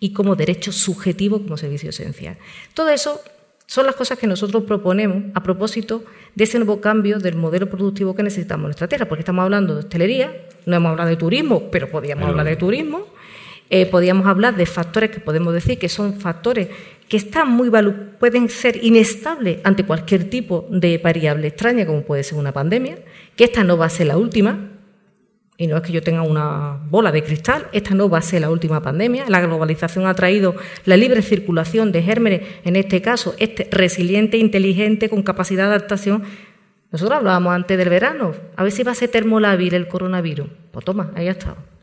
y 0.00 0.12
como 0.12 0.36
derecho 0.36 0.72
subjetivo 0.72 1.42
como 1.42 1.56
servicio 1.56 1.90
esencial. 1.90 2.36
Todo 2.74 2.90
eso 2.90 3.20
son 3.66 3.86
las 3.86 3.94
cosas 3.94 4.18
que 4.18 4.26
nosotros 4.26 4.64
proponemos 4.64 5.24
a 5.34 5.42
propósito 5.42 6.04
de 6.34 6.44
ese 6.44 6.58
nuevo 6.58 6.80
cambio 6.80 7.18
del 7.18 7.36
modelo 7.36 7.70
productivo 7.70 8.14
que 8.14 8.22
necesitamos 8.22 8.64
en 8.64 8.68
nuestra 8.68 8.88
tierra, 8.88 9.06
porque 9.06 9.22
estamos 9.22 9.42
hablando 9.42 9.74
de 9.74 9.80
hostelería, 9.80 10.46
no 10.66 10.76
hemos 10.76 10.90
hablado 10.90 11.08
de 11.08 11.16
turismo, 11.16 11.70
pero 11.70 11.88
podríamos 11.90 12.28
hablar 12.28 12.46
de 12.46 12.56
turismo, 12.56 13.06
eh, 13.70 13.86
podríamos 13.86 14.26
hablar 14.26 14.56
de 14.56 14.66
factores 14.66 15.10
que 15.10 15.20
podemos 15.20 15.52
decir 15.52 15.78
que 15.78 15.88
son 15.88 16.20
factores 16.20 16.68
que 17.08 17.16
están 17.16 17.50
muy 17.50 17.70
pueden 18.18 18.48
ser 18.48 18.82
inestables 18.82 19.58
ante 19.64 19.84
cualquier 19.84 20.30
tipo 20.30 20.66
de 20.70 20.98
variable 20.98 21.48
extraña, 21.48 21.86
como 21.86 22.02
puede 22.02 22.22
ser 22.22 22.38
una 22.38 22.52
pandemia, 22.52 22.98
que 23.36 23.44
esta 23.44 23.62
no 23.64 23.76
va 23.76 23.86
a 23.86 23.90
ser 23.90 24.06
la 24.06 24.16
última, 24.16 24.70
y 25.56 25.66
no 25.66 25.76
es 25.76 25.82
que 25.82 25.92
yo 25.92 26.02
tenga 26.02 26.22
una 26.22 26.80
bola 26.90 27.12
de 27.12 27.22
cristal, 27.22 27.68
esta 27.72 27.94
no 27.94 28.08
va 28.08 28.18
a 28.18 28.22
ser 28.22 28.40
la 28.40 28.50
última 28.50 28.82
pandemia. 28.82 29.26
La 29.28 29.40
globalización 29.40 30.06
ha 30.06 30.14
traído 30.14 30.56
la 30.84 30.96
libre 30.96 31.22
circulación 31.22 31.92
de 31.92 32.02
gérmenes, 32.02 32.42
en 32.64 32.74
este 32.74 33.00
caso, 33.00 33.34
este 33.38 33.68
resiliente, 33.70 34.36
inteligente, 34.36 35.08
con 35.08 35.22
capacidad 35.22 35.64
de 35.64 35.74
adaptación. 35.74 36.24
Nosotros 36.90 37.18
hablábamos 37.18 37.54
antes 37.54 37.78
del 37.78 37.88
verano, 37.88 38.32
a 38.56 38.62
ver 38.64 38.72
si 38.72 38.82
va 38.82 38.92
a 38.92 38.96
ser 38.96 39.10
termolábil 39.10 39.74
el 39.74 39.86
coronavirus. 39.86 40.48
Pues 40.72 40.84
toma, 40.84 41.12
ahí 41.14 41.28
ha 41.28 41.32
estado. 41.32 41.73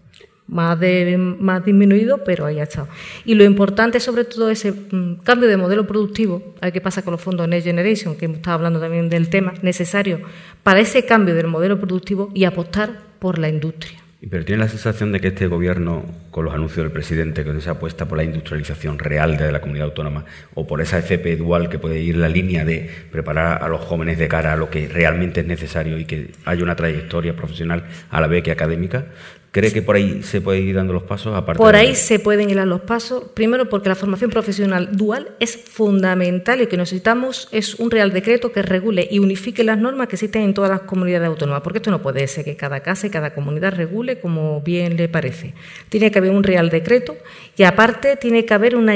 Más, 0.47 0.77
de, 0.79 1.17
más 1.17 1.63
disminuido, 1.63 2.25
pero 2.25 2.45
ahí 2.45 2.59
ha 2.59 2.63
estado. 2.63 2.89
Y 3.23 3.35
lo 3.35 3.45
importante, 3.45 4.01
sobre 4.01 4.25
todo, 4.25 4.49
es 4.49 4.65
ese 4.65 4.73
mm, 4.91 5.21
cambio 5.23 5.47
de 5.47 5.55
modelo 5.55 5.87
productivo. 5.87 6.55
A 6.59 6.65
ver 6.65 6.73
qué 6.73 6.81
pasa 6.81 7.03
con 7.03 7.13
los 7.13 7.21
fondos 7.21 7.47
Next 7.47 7.65
Generation, 7.65 8.17
que 8.17 8.25
hemos 8.25 8.37
estado 8.37 8.55
hablando 8.55 8.79
también 8.79 9.07
del 9.07 9.29
tema, 9.29 9.53
necesario 9.61 10.19
para 10.63 10.79
ese 10.81 11.05
cambio 11.05 11.35
del 11.35 11.47
modelo 11.47 11.79
productivo 11.79 12.31
y 12.33 12.43
apostar 12.43 12.99
por 13.19 13.39
la 13.39 13.47
industria. 13.47 14.01
Pero 14.29 14.45
tiene 14.45 14.61
la 14.61 14.69
sensación 14.69 15.11
de 15.11 15.19
que 15.19 15.29
este 15.29 15.47
gobierno, 15.47 16.05
con 16.29 16.45
los 16.45 16.53
anuncios 16.53 16.83
del 16.83 16.91
presidente, 16.91 17.43
con 17.43 17.57
esa 17.57 17.71
apuesta 17.71 18.07
por 18.07 18.19
la 18.19 18.23
industrialización 18.23 18.99
real 18.99 19.35
de 19.35 19.51
la 19.51 19.61
comunidad 19.61 19.87
autónoma, 19.87 20.25
o 20.53 20.67
por 20.67 20.79
esa 20.79 20.99
FP 20.99 21.37
dual 21.37 21.69
que 21.69 21.79
puede 21.79 21.99
ir 21.99 22.17
la 22.17 22.29
línea 22.29 22.63
de 22.63 22.87
preparar 23.11 23.63
a 23.63 23.67
los 23.67 23.81
jóvenes 23.81 24.19
de 24.19 24.27
cara 24.27 24.53
a 24.53 24.55
lo 24.55 24.69
que 24.69 24.87
realmente 24.87 25.39
es 25.39 25.47
necesario 25.47 25.97
y 25.97 26.05
que 26.05 26.33
haya 26.45 26.63
una 26.63 26.75
trayectoria 26.75 27.35
profesional 27.35 27.85
a 28.11 28.21
la 28.21 28.27
vez 28.27 28.43
que 28.43 28.51
académica, 28.51 29.07
¿Cree 29.51 29.73
que 29.73 29.81
por 29.81 29.97
ahí 29.97 30.23
se 30.23 30.39
puede 30.39 30.61
ir 30.61 30.75
dando 30.75 30.93
los 30.93 31.03
pasos? 31.03 31.35
Aparte 31.35 31.57
por 31.57 31.75
ahí 31.75 31.93
se 31.93 32.19
pueden 32.19 32.49
ir 32.49 32.55
dando 32.55 32.77
los 32.77 32.85
pasos. 32.85 33.25
Primero 33.33 33.67
porque 33.67 33.89
la 33.89 33.95
formación 33.95 34.31
profesional 34.31 34.95
dual 34.95 35.35
es 35.41 35.57
fundamental 35.57 36.61
y 36.61 36.67
que 36.67 36.77
necesitamos 36.77 37.49
es 37.51 37.75
un 37.75 37.91
real 37.91 38.13
decreto 38.13 38.53
que 38.53 38.61
regule 38.61 39.05
y 39.11 39.19
unifique 39.19 39.65
las 39.65 39.77
normas 39.77 40.07
que 40.07 40.15
existen 40.15 40.43
en 40.43 40.53
todas 40.53 40.71
las 40.71 40.81
comunidades 40.81 41.27
autónomas. 41.27 41.63
Porque 41.63 41.79
esto 41.79 41.91
no 41.91 42.01
puede 42.01 42.25
ser 42.29 42.45
que 42.45 42.55
cada 42.55 42.79
casa 42.79 43.07
y 43.07 43.09
cada 43.09 43.33
comunidad 43.33 43.73
regule 43.75 44.21
como 44.21 44.61
bien 44.61 44.95
le 44.95 45.09
parece. 45.09 45.53
Tiene 45.89 46.11
que 46.11 46.19
haber 46.19 46.31
un 46.31 46.43
real 46.43 46.69
decreto 46.69 47.17
y 47.57 47.63
aparte 47.63 48.15
tiene 48.15 48.45
que 48.45 48.53
haber 48.53 48.77
una, 48.77 48.95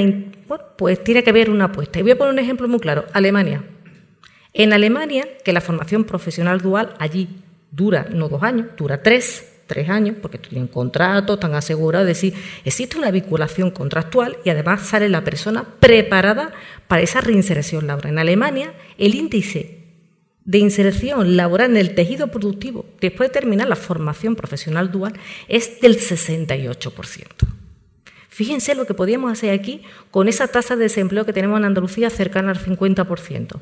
pues 0.77 1.03
tiene 1.03 1.21
que 1.21 1.31
haber 1.31 1.49
una 1.49 1.65
apuesta. 1.65 1.99
Y 1.99 2.03
voy 2.03 2.11
a 2.11 2.17
poner 2.17 2.31
un 2.31 2.39
ejemplo 2.39 2.69
muy 2.69 2.79
claro. 2.79 3.03
Alemania. 3.11 3.61
En 4.53 4.71
Alemania, 4.71 5.27
que 5.43 5.51
la 5.51 5.59
formación 5.59 6.05
profesional 6.05 6.61
dual 6.61 6.93
allí 6.97 7.27
dura 7.71 8.07
no 8.09 8.29
dos 8.29 8.41
años, 8.41 8.67
dura 8.77 9.03
tres 9.03 9.51
tres 9.65 9.89
años, 9.89 10.15
porque 10.21 10.37
tienen 10.37 10.67
contrato, 10.67 11.35
están 11.35 11.53
asegurados, 11.53 12.07
es 12.09 12.21
decir, 12.21 12.33
existe 12.63 12.97
una 12.97 13.11
vinculación 13.11 13.71
contractual 13.71 14.37
y 14.43 14.49
además 14.49 14.81
sale 14.81 15.09
la 15.09 15.23
persona 15.23 15.65
preparada 15.79 16.51
para 16.87 17.01
esa 17.01 17.21
reinserción 17.21 17.87
laboral. 17.87 18.11
En 18.11 18.19
Alemania, 18.19 18.73
el 18.97 19.15
índice 19.15 19.85
de 20.45 20.59
inserción 20.59 21.35
laboral 21.35 21.71
en 21.71 21.77
el 21.77 21.95
tejido 21.95 22.27
productivo 22.27 22.85
después 23.01 23.29
de 23.29 23.33
terminar 23.33 23.67
la 23.67 23.75
formación 23.75 24.35
profesional 24.35 24.91
dual 24.91 25.13
es 25.47 25.81
del 25.81 25.97
68%. 25.97 27.25
Fíjense 28.29 28.75
lo 28.75 28.85
que 28.85 28.93
podíamos 28.93 29.31
hacer 29.31 29.57
aquí 29.57 29.81
con 30.11 30.27
esa 30.27 30.47
tasa 30.47 30.75
de 30.75 30.83
desempleo 30.83 31.25
que 31.25 31.33
tenemos 31.33 31.57
en 31.57 31.65
Andalucía 31.65 32.09
cercana 32.09 32.51
al 32.51 32.59
50%. 32.59 33.59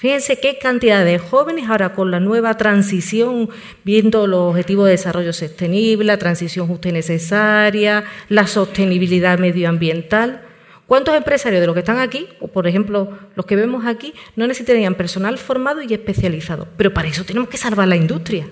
Fíjense 0.00 0.40
qué 0.40 0.56
cantidad 0.56 1.04
de 1.04 1.18
jóvenes 1.18 1.68
ahora 1.68 1.92
con 1.92 2.10
la 2.10 2.20
nueva 2.20 2.56
transición, 2.56 3.50
viendo 3.84 4.26
los 4.26 4.52
objetivos 4.52 4.86
de 4.86 4.92
desarrollo 4.92 5.34
sostenible, 5.34 6.06
la 6.06 6.16
transición 6.16 6.68
justa 6.68 6.88
y 6.88 6.92
necesaria, 6.92 8.04
la 8.30 8.46
sostenibilidad 8.46 9.38
medioambiental. 9.38 10.40
¿Cuántos 10.86 11.14
empresarios 11.14 11.60
de 11.60 11.66
los 11.66 11.74
que 11.74 11.80
están 11.80 11.98
aquí, 11.98 12.28
o 12.40 12.48
por 12.48 12.66
ejemplo 12.66 13.18
los 13.34 13.44
que 13.44 13.56
vemos 13.56 13.84
aquí, 13.84 14.14
no 14.36 14.46
necesitarían 14.46 14.94
personal 14.94 15.36
formado 15.36 15.82
y 15.82 15.92
especializado? 15.92 16.66
Pero 16.78 16.94
para 16.94 17.08
eso 17.08 17.24
tenemos 17.24 17.50
que 17.50 17.58
salvar 17.58 17.86
la 17.86 17.96
industria. 17.96 18.48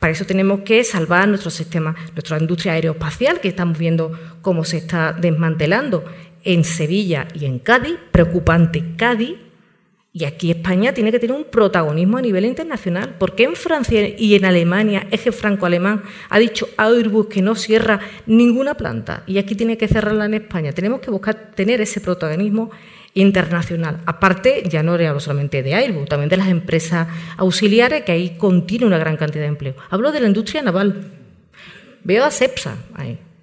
Para 0.00 0.12
eso 0.12 0.24
tenemos 0.24 0.62
que 0.62 0.82
salvar 0.82 1.28
nuestro 1.28 1.52
sistema, 1.52 1.94
nuestra 2.14 2.36
industria 2.36 2.72
aeroespacial, 2.72 3.38
que 3.38 3.46
estamos 3.46 3.78
viendo 3.78 4.10
cómo 4.42 4.64
se 4.64 4.78
está 4.78 5.12
desmantelando 5.12 6.04
en 6.42 6.64
Sevilla 6.64 7.28
y 7.32 7.44
en 7.44 7.60
Cádiz, 7.60 7.94
preocupante 8.10 8.96
Cádiz, 8.96 9.36
y 10.18 10.24
aquí 10.24 10.50
España 10.50 10.92
tiene 10.92 11.12
que 11.12 11.20
tener 11.20 11.36
un 11.36 11.44
protagonismo 11.44 12.18
a 12.18 12.22
nivel 12.22 12.44
internacional. 12.44 13.14
porque 13.18 13.44
en 13.44 13.54
Francia 13.54 14.08
y 14.18 14.34
en 14.34 14.44
Alemania, 14.44 15.06
eje 15.12 15.30
franco-alemán, 15.30 16.02
ha 16.28 16.38
dicho 16.40 16.68
Airbus 16.76 17.28
que 17.28 17.40
no 17.40 17.54
cierra 17.54 18.00
ninguna 18.26 18.74
planta 18.74 19.22
y 19.26 19.38
aquí 19.38 19.54
tiene 19.54 19.78
que 19.78 19.86
cerrarla 19.86 20.24
en 20.24 20.34
España? 20.34 20.72
Tenemos 20.72 21.00
que 21.00 21.12
buscar 21.12 21.52
tener 21.54 21.80
ese 21.80 22.00
protagonismo 22.00 22.70
internacional. 23.14 24.00
Aparte, 24.06 24.64
ya 24.68 24.82
no 24.82 24.94
hablo 24.94 25.20
solamente 25.20 25.62
de 25.62 25.74
Airbus, 25.74 26.08
también 26.08 26.28
de 26.28 26.36
las 26.36 26.48
empresas 26.48 27.06
auxiliares, 27.36 28.02
que 28.02 28.12
ahí 28.12 28.30
contiene 28.36 28.86
una 28.86 28.98
gran 28.98 29.16
cantidad 29.16 29.42
de 29.42 29.48
empleo. 29.48 29.74
Hablo 29.88 30.10
de 30.10 30.20
la 30.20 30.26
industria 30.26 30.62
naval. 30.62 31.12
Veo 32.02 32.24
a 32.24 32.30
CEPSA. 32.32 32.76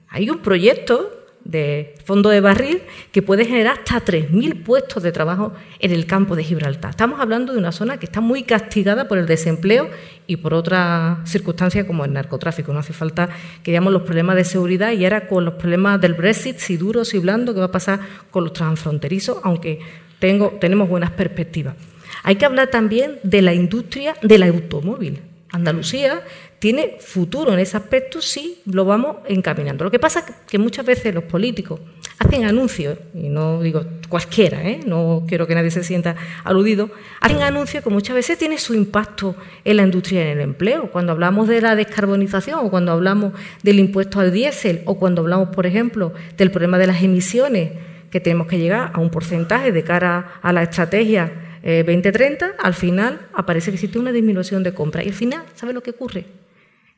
Hay 0.09 0.30
un 0.30 0.39
proyecto 0.39 1.14
de 1.45 1.93
fondo 2.03 2.29
de 2.29 2.41
barril 2.41 2.81
que 3.11 3.21
puede 3.21 3.45
generar 3.45 3.77
hasta 3.77 4.03
3.000 4.03 4.63
puestos 4.63 5.03
de 5.03 5.11
trabajo 5.11 5.53
en 5.79 5.91
el 5.91 6.07
campo 6.07 6.35
de 6.35 6.43
Gibraltar. 6.43 6.89
Estamos 6.89 7.19
hablando 7.21 7.53
de 7.53 7.59
una 7.59 7.71
zona 7.71 7.97
que 7.97 8.07
está 8.07 8.19
muy 8.19 8.43
castigada 8.43 9.07
por 9.07 9.19
el 9.19 9.27
desempleo 9.27 9.89
y 10.27 10.37
por 10.37 10.55
otras 10.55 11.29
circunstancias 11.29 11.85
como 11.85 12.03
el 12.03 12.11
narcotráfico. 12.11 12.73
No 12.73 12.79
hace 12.79 12.93
falta 12.93 13.29
que 13.63 13.71
veamos 13.71 13.93
los 13.93 14.01
problemas 14.01 14.35
de 14.35 14.43
seguridad 14.43 14.91
y 14.91 15.03
ahora 15.05 15.27
con 15.27 15.45
los 15.45 15.53
problemas 15.53 16.01
del 16.01 16.15
Brexit, 16.15 16.57
si 16.57 16.77
duro, 16.77 17.05
si 17.05 17.19
blando, 17.19 17.53
qué 17.53 17.59
va 17.59 17.67
a 17.67 17.71
pasar 17.71 17.99
con 18.31 18.43
los 18.43 18.53
transfronterizos, 18.53 19.37
aunque 19.43 19.79
tengo, 20.17 20.57
tenemos 20.59 20.89
buenas 20.89 21.11
perspectivas. 21.11 21.75
Hay 22.23 22.37
que 22.37 22.45
hablar 22.45 22.69
también 22.69 23.19
de 23.21 23.43
la 23.43 23.53
industria 23.53 24.15
del 24.23 24.43
automóvil. 24.43 25.21
Andalucía 25.51 26.23
tiene 26.66 26.97
futuro 26.99 27.53
en 27.53 27.59
ese 27.59 27.78
aspecto 27.78 28.24
si 28.24 28.57
lo 28.66 28.86
vamos 28.86 29.18
encaminando. 29.28 29.84
Lo 29.84 29.91
que 29.91 29.99
pasa 29.99 30.22
es 30.22 30.26
que 30.47 30.57
muchas 30.57 30.84
veces 30.84 31.13
los 31.13 31.26
políticos 31.26 31.80
hacen 32.18 32.43
anuncios, 32.43 32.97
y 33.13 33.30
no 33.30 33.61
digo 33.61 33.86
cualquiera, 34.09 34.68
¿eh? 34.68 34.80
no 34.84 35.26
quiero 35.28 35.45
que 35.45 35.53
nadie 35.53 35.70
se 35.70 35.84
sienta 35.84 36.16
aludido, 36.43 36.89
hacen 37.22 37.43
anuncios 37.43 37.84
que 37.84 37.91
muchas 37.91 38.16
veces 38.16 38.39
tienen 38.39 38.57
su 38.57 38.74
impacto 38.74 39.36
en 39.63 39.78
la 39.78 39.84
industria 39.84 40.22
y 40.22 40.24
en 40.24 40.38
el 40.39 40.41
empleo. 40.41 40.89
Cuando 40.89 41.11
hablamos 41.11 41.47
de 41.47 41.61
la 41.61 41.76
descarbonización 41.76 42.57
o 42.63 42.72
cuando 42.72 42.93
hablamos 42.93 43.34
del 43.61 43.78
impuesto 43.78 44.20
al 44.20 44.32
diésel 44.32 44.82
o 44.86 44.97
cuando 44.97 45.22
hablamos, 45.22 45.49
por 45.49 45.68
ejemplo, 45.68 46.13
del 46.36 46.49
problema 46.49 46.80
de 46.80 46.88
las 46.88 47.03
emisiones, 47.03 47.74
que 48.09 48.20
tenemos 48.20 48.47
que 48.47 48.57
llegar 48.57 48.89
a 48.91 48.99
un 48.99 49.11
porcentaje 49.11 49.72
de 49.72 49.84
cara 49.84 50.39
a 50.41 50.51
la 50.51 50.63
estrategia 50.63 51.32
2030, 51.61 52.47
eh, 52.47 52.49
al 52.57 52.74
final 52.74 53.28
aparece 53.36 53.70
que 53.70 53.76
existe 53.76 53.99
una 53.99 54.11
disminución 54.11 54.63
de 54.63 54.74
compra. 54.74 55.03
Y 55.03 55.09
al 55.09 55.13
final, 55.13 55.43
¿sabe 55.53 55.72
lo 55.72 55.84
que 55.84 55.91
ocurre? 55.91 56.26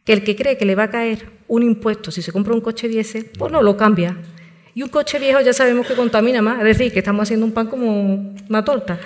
Que 0.08 0.14
el 0.14 0.24
que 0.24 0.36
cree 0.36 0.58
que 0.58 0.66
le 0.66 0.74
va 0.74 0.84
a 0.84 0.90
caer 0.90 1.30
un 1.48 1.62
impuesto 1.62 2.10
si 2.10 2.24
se 2.24 2.32
compra 2.32 2.56
un 2.56 2.62
coche 2.62 2.88
diésel, 2.88 3.30
pues 3.38 3.52
no 3.52 3.62
lo 3.62 3.78
cambia. 3.78 4.18
Y 4.74 4.82
un 4.82 4.90
coche 4.90 5.20
viejo 5.20 5.42
ya 5.42 5.54
sabemos 5.54 5.86
que 5.86 5.94
contamina 5.94 6.42
más, 6.42 6.58
es 6.60 6.64
decir, 6.64 6.92
que 6.92 7.00
estamos 7.00 7.24
haciendo 7.24 7.46
un 7.46 7.52
pan 7.52 7.68
como 7.68 8.34
una 8.50 8.66
torta. 8.66 9.00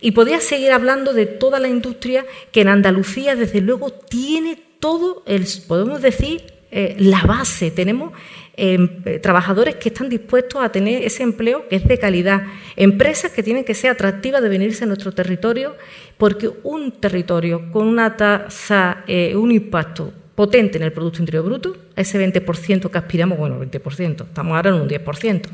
Y 0.00 0.10
podría 0.10 0.40
seguir 0.40 0.72
hablando 0.72 1.12
de 1.12 1.26
toda 1.26 1.60
la 1.60 1.68
industria 1.68 2.26
que 2.50 2.62
en 2.62 2.68
Andalucía, 2.68 3.36
desde 3.36 3.60
luego, 3.60 3.90
tiene 3.90 4.58
todo, 4.80 5.22
el, 5.26 5.46
podemos 5.68 6.02
decir, 6.02 6.42
eh, 6.72 6.96
la 6.98 7.22
base. 7.22 7.70
Tenemos 7.70 8.12
Em, 8.58 9.02
trabajadores 9.20 9.74
que 9.74 9.90
están 9.90 10.08
dispuestos 10.08 10.64
a 10.64 10.72
tener 10.72 11.02
ese 11.02 11.22
empleo 11.22 11.68
que 11.68 11.76
es 11.76 11.86
de 11.86 11.98
calidad, 11.98 12.44
empresas 12.74 13.30
que 13.30 13.42
tienen 13.42 13.64
que 13.64 13.74
ser 13.74 13.90
atractivas 13.90 14.40
de 14.40 14.48
venirse 14.48 14.84
a 14.84 14.86
nuestro 14.86 15.12
territorio, 15.12 15.76
porque 16.16 16.48
un 16.62 16.92
territorio 16.92 17.70
con 17.70 17.86
una 17.86 18.16
tasa, 18.16 19.04
eh, 19.06 19.36
un 19.36 19.52
impacto 19.52 20.10
potente 20.36 20.78
en 20.78 20.84
el 20.84 20.92
Producto 20.92 21.20
Interior 21.20 21.44
Bruto, 21.44 21.76
ese 21.96 22.20
20% 22.20 22.90
que 22.90 22.98
aspiramos, 22.98 23.38
bueno, 23.38 23.60
20%, 23.60 24.26
estamos 24.26 24.54
ahora 24.54 24.70
en 24.70 24.76
un 24.76 24.88
10%. 24.88 25.48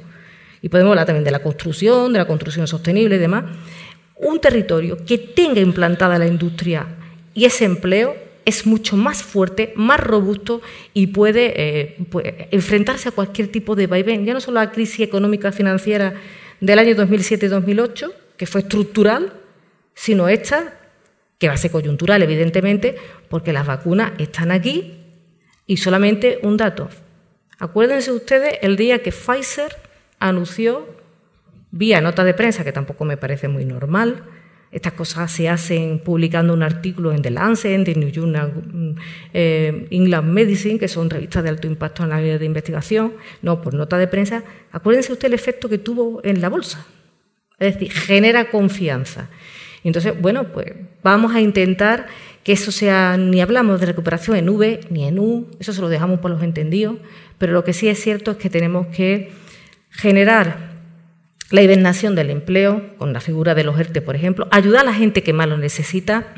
Y 0.61 0.69
podemos 0.69 0.91
hablar 0.91 1.07
también 1.07 1.25
de 1.25 1.31
la 1.31 1.43
construcción, 1.43 2.13
de 2.13 2.19
la 2.19 2.27
construcción 2.27 2.67
sostenible 2.67 3.17
y 3.17 3.19
demás. 3.19 3.45
Un 4.17 4.41
territorio 4.41 4.99
que 5.05 5.19
tenga 5.19 5.61
implantada 5.61 6.19
la 6.19 6.27
industria 6.27 6.87
y 7.35 7.45
ese 7.45 7.65
empleo 7.65 8.15
es 8.45 8.67
mucho 8.67 8.97
más 8.97 9.23
fuerte, 9.23 9.73
más 9.77 10.01
robusto 10.01 10.61
y 10.95 11.09
puede, 11.09 11.53
eh, 11.57 11.97
puede 12.11 12.49
enfrentarse 12.51 13.09
a 13.09 13.13
cualquier 13.13 13.49
tipo 13.49 13.77
de 13.77 13.87
vaivén, 13.87 14.25
ya 14.25 14.35
no 14.35 14.41
solo 14.41 14.61
a 14.61 14.65
la 14.65 14.73
crisis 14.73 15.01
económica 15.01 15.53
financiera 15.53 16.15
del 16.61 16.79
año 16.79 16.95
2007-2008, 16.95 18.13
que 18.37 18.47
fue 18.47 18.63
estructural, 18.63 19.33
sino 19.95 20.29
esta, 20.29 20.75
que 21.43 21.49
va 21.49 21.55
a 21.55 21.57
ser 21.57 21.73
coyuntural, 21.73 22.23
evidentemente, 22.23 22.95
porque 23.29 23.53
las 23.53 23.67
vacunas 23.67 24.13
están 24.19 24.53
aquí 24.53 24.95
y 25.67 25.79
solamente 25.79 26.39
un 26.45 26.57
dato. 26.57 26.89
Acuérdense 27.59 28.13
ustedes 28.13 28.61
el 28.63 28.77
día 28.77 29.03
que 29.03 29.11
Pfizer 29.11 29.75
anunció, 30.21 30.87
vía 31.73 32.01
nota 32.01 32.23
de 32.23 32.33
prensa, 32.33 32.63
que 32.63 32.71
tampoco 32.71 33.05
me 33.05 33.17
parece 33.17 33.49
muy 33.49 33.65
normal, 33.65 34.23
estas 34.71 34.93
cosas 34.93 35.33
se 35.33 35.49
hacen 35.49 35.99
publicando 35.99 36.55
un 36.55 36.63
artículo 36.63 37.11
en 37.11 37.23
The 37.23 37.33
Lancet, 37.33 37.73
en 37.73 37.83
The 37.83 37.97
New 37.97 38.13
Journal 38.13 38.95
eh, 39.35 39.89
England 39.91 40.33
Medicine, 40.33 40.79
que 40.79 40.87
son 40.87 41.11
revistas 41.11 41.43
de 41.43 41.49
alto 41.49 41.67
impacto 41.67 42.05
en 42.05 42.11
la 42.11 42.19
área 42.19 42.39
de 42.39 42.45
investigación, 42.45 43.15
no 43.43 43.63
por 43.63 43.75
nota 43.75 43.99
de 43.99 44.07
prensa. 44.07 44.45
Acuérdense 44.71 45.13
usted 45.13 45.27
el 45.27 45.35
efecto 45.35 45.69
que 45.69 45.79
tuvo 45.79 46.21
en 46.23 46.41
la 46.41 46.49
bolsa. 46.49 46.87
Es 47.59 47.75
decir, 47.75 47.91
genera 47.91 48.49
confianza. 48.49 49.29
Y 49.83 49.89
entonces, 49.89 50.21
bueno, 50.21 50.45
pues 50.53 50.73
vamos 51.03 51.35
a 51.35 51.41
intentar 51.41 52.07
que 52.45 52.53
eso 52.53 52.73
sea, 52.73 53.17
ni 53.17 53.41
hablamos 53.41 53.81
de 53.81 53.87
recuperación 53.87 54.37
en 54.37 54.49
V 54.49 54.81
ni 54.91 55.07
en 55.07 55.19
U, 55.19 55.49
eso 55.61 55.73
se 55.73 55.81
lo 55.81 55.89
dejamos 55.89 56.21
por 56.21 56.31
los 56.31 56.43
entendidos, 56.43 56.97
pero 57.39 57.53
lo 57.53 57.65
que 57.65 57.73
sí 57.73 57.89
es 57.89 58.01
cierto 58.01 58.33
es 58.33 58.37
que 58.37 58.51
tenemos 58.51 58.87
que 58.89 59.33
generar 59.91 60.73
la 61.51 61.63
hibernación 61.63 62.15
del 62.15 62.31
empleo, 62.31 62.97
con 62.97 63.13
la 63.13 63.21
figura 63.21 63.55
de 63.55 63.65
los 63.65 63.79
ERTE, 63.79 64.01
por 64.01 64.17
ejemplo, 64.17 64.49
ayudar 64.51 64.83
a 64.83 64.85
la 64.85 64.95
gente 64.95 65.23
que 65.23 65.33
más 65.33 65.49
lo 65.49 65.59
necesita. 65.59 66.33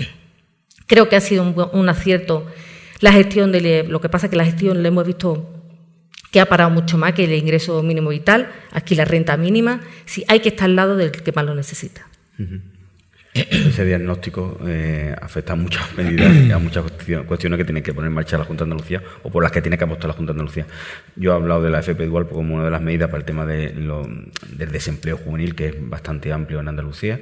Creo 0.87 1.09
que 1.09 1.17
ha 1.17 1.21
sido 1.21 1.45
un, 1.73 1.89
acierto 1.89 2.47
la 3.01 3.13
gestión 3.13 3.53
de 3.53 3.85
lo 3.89 4.01
que 4.01 4.09
pasa 4.09 4.27
es 4.27 4.31
que 4.31 4.37
la 4.37 4.45
gestión 4.45 4.83
le 4.83 4.89
hemos 4.89 5.07
visto 5.07 5.51
que 6.31 6.41
ha 6.41 6.47
parado 6.47 6.71
mucho 6.71 6.99
más 6.99 7.13
que 7.13 7.25
el 7.25 7.33
ingreso 7.33 7.81
mínimo 7.83 8.11
vital, 8.11 8.51
aquí 8.73 8.97
la 8.97 9.05
renta 9.05 9.37
mínima, 9.37 9.83
si 10.05 10.25
hay 10.27 10.41
que 10.41 10.49
estar 10.49 10.65
al 10.65 10.75
lado 10.75 10.97
del 10.97 11.13
que 11.13 11.33
más 11.33 11.45
lo 11.45 11.55
necesita. 11.55 12.09
Ese 13.35 13.85
diagnóstico 13.85 14.61
eh, 14.65 15.13
afecta 15.21 15.55
a 15.55 15.57
muchas 15.57 15.93
medidas 15.97 16.33
y 16.37 16.53
a 16.53 16.59
muchas 16.59 16.85
cuestiones 17.27 17.59
que 17.59 17.65
tiene 17.65 17.83
que 17.83 17.93
poner 17.93 18.09
en 18.09 18.15
marcha 18.15 18.39
la 18.39 18.45
Junta 18.45 18.65
de 18.65 18.71
Andalucía 18.71 19.03
o 19.25 19.31
por 19.31 19.43
las 19.43 19.51
que 19.51 19.61
tiene 19.61 19.77
que 19.77 19.83
apostar 19.83 20.07
la 20.07 20.15
Junta 20.15 20.33
de 20.33 20.39
Andalucía. 20.39 20.67
Yo 21.17 21.33
he 21.33 21.35
hablado 21.35 21.61
de 21.61 21.71
la 21.71 21.81
FP 21.81 22.07
Dual 22.07 22.29
como 22.29 22.55
una 22.55 22.65
de 22.65 22.71
las 22.71 22.81
medidas 22.81 23.11
para 23.11 23.19
el 23.19 23.25
tema 23.25 23.45
de 23.45 23.71
del 23.71 24.71
desempleo 24.71 25.17
juvenil, 25.17 25.57
que 25.57 25.67
es 25.67 25.75
bastante 25.81 26.33
amplio 26.33 26.61
en 26.61 26.69
Andalucía. 26.69 27.21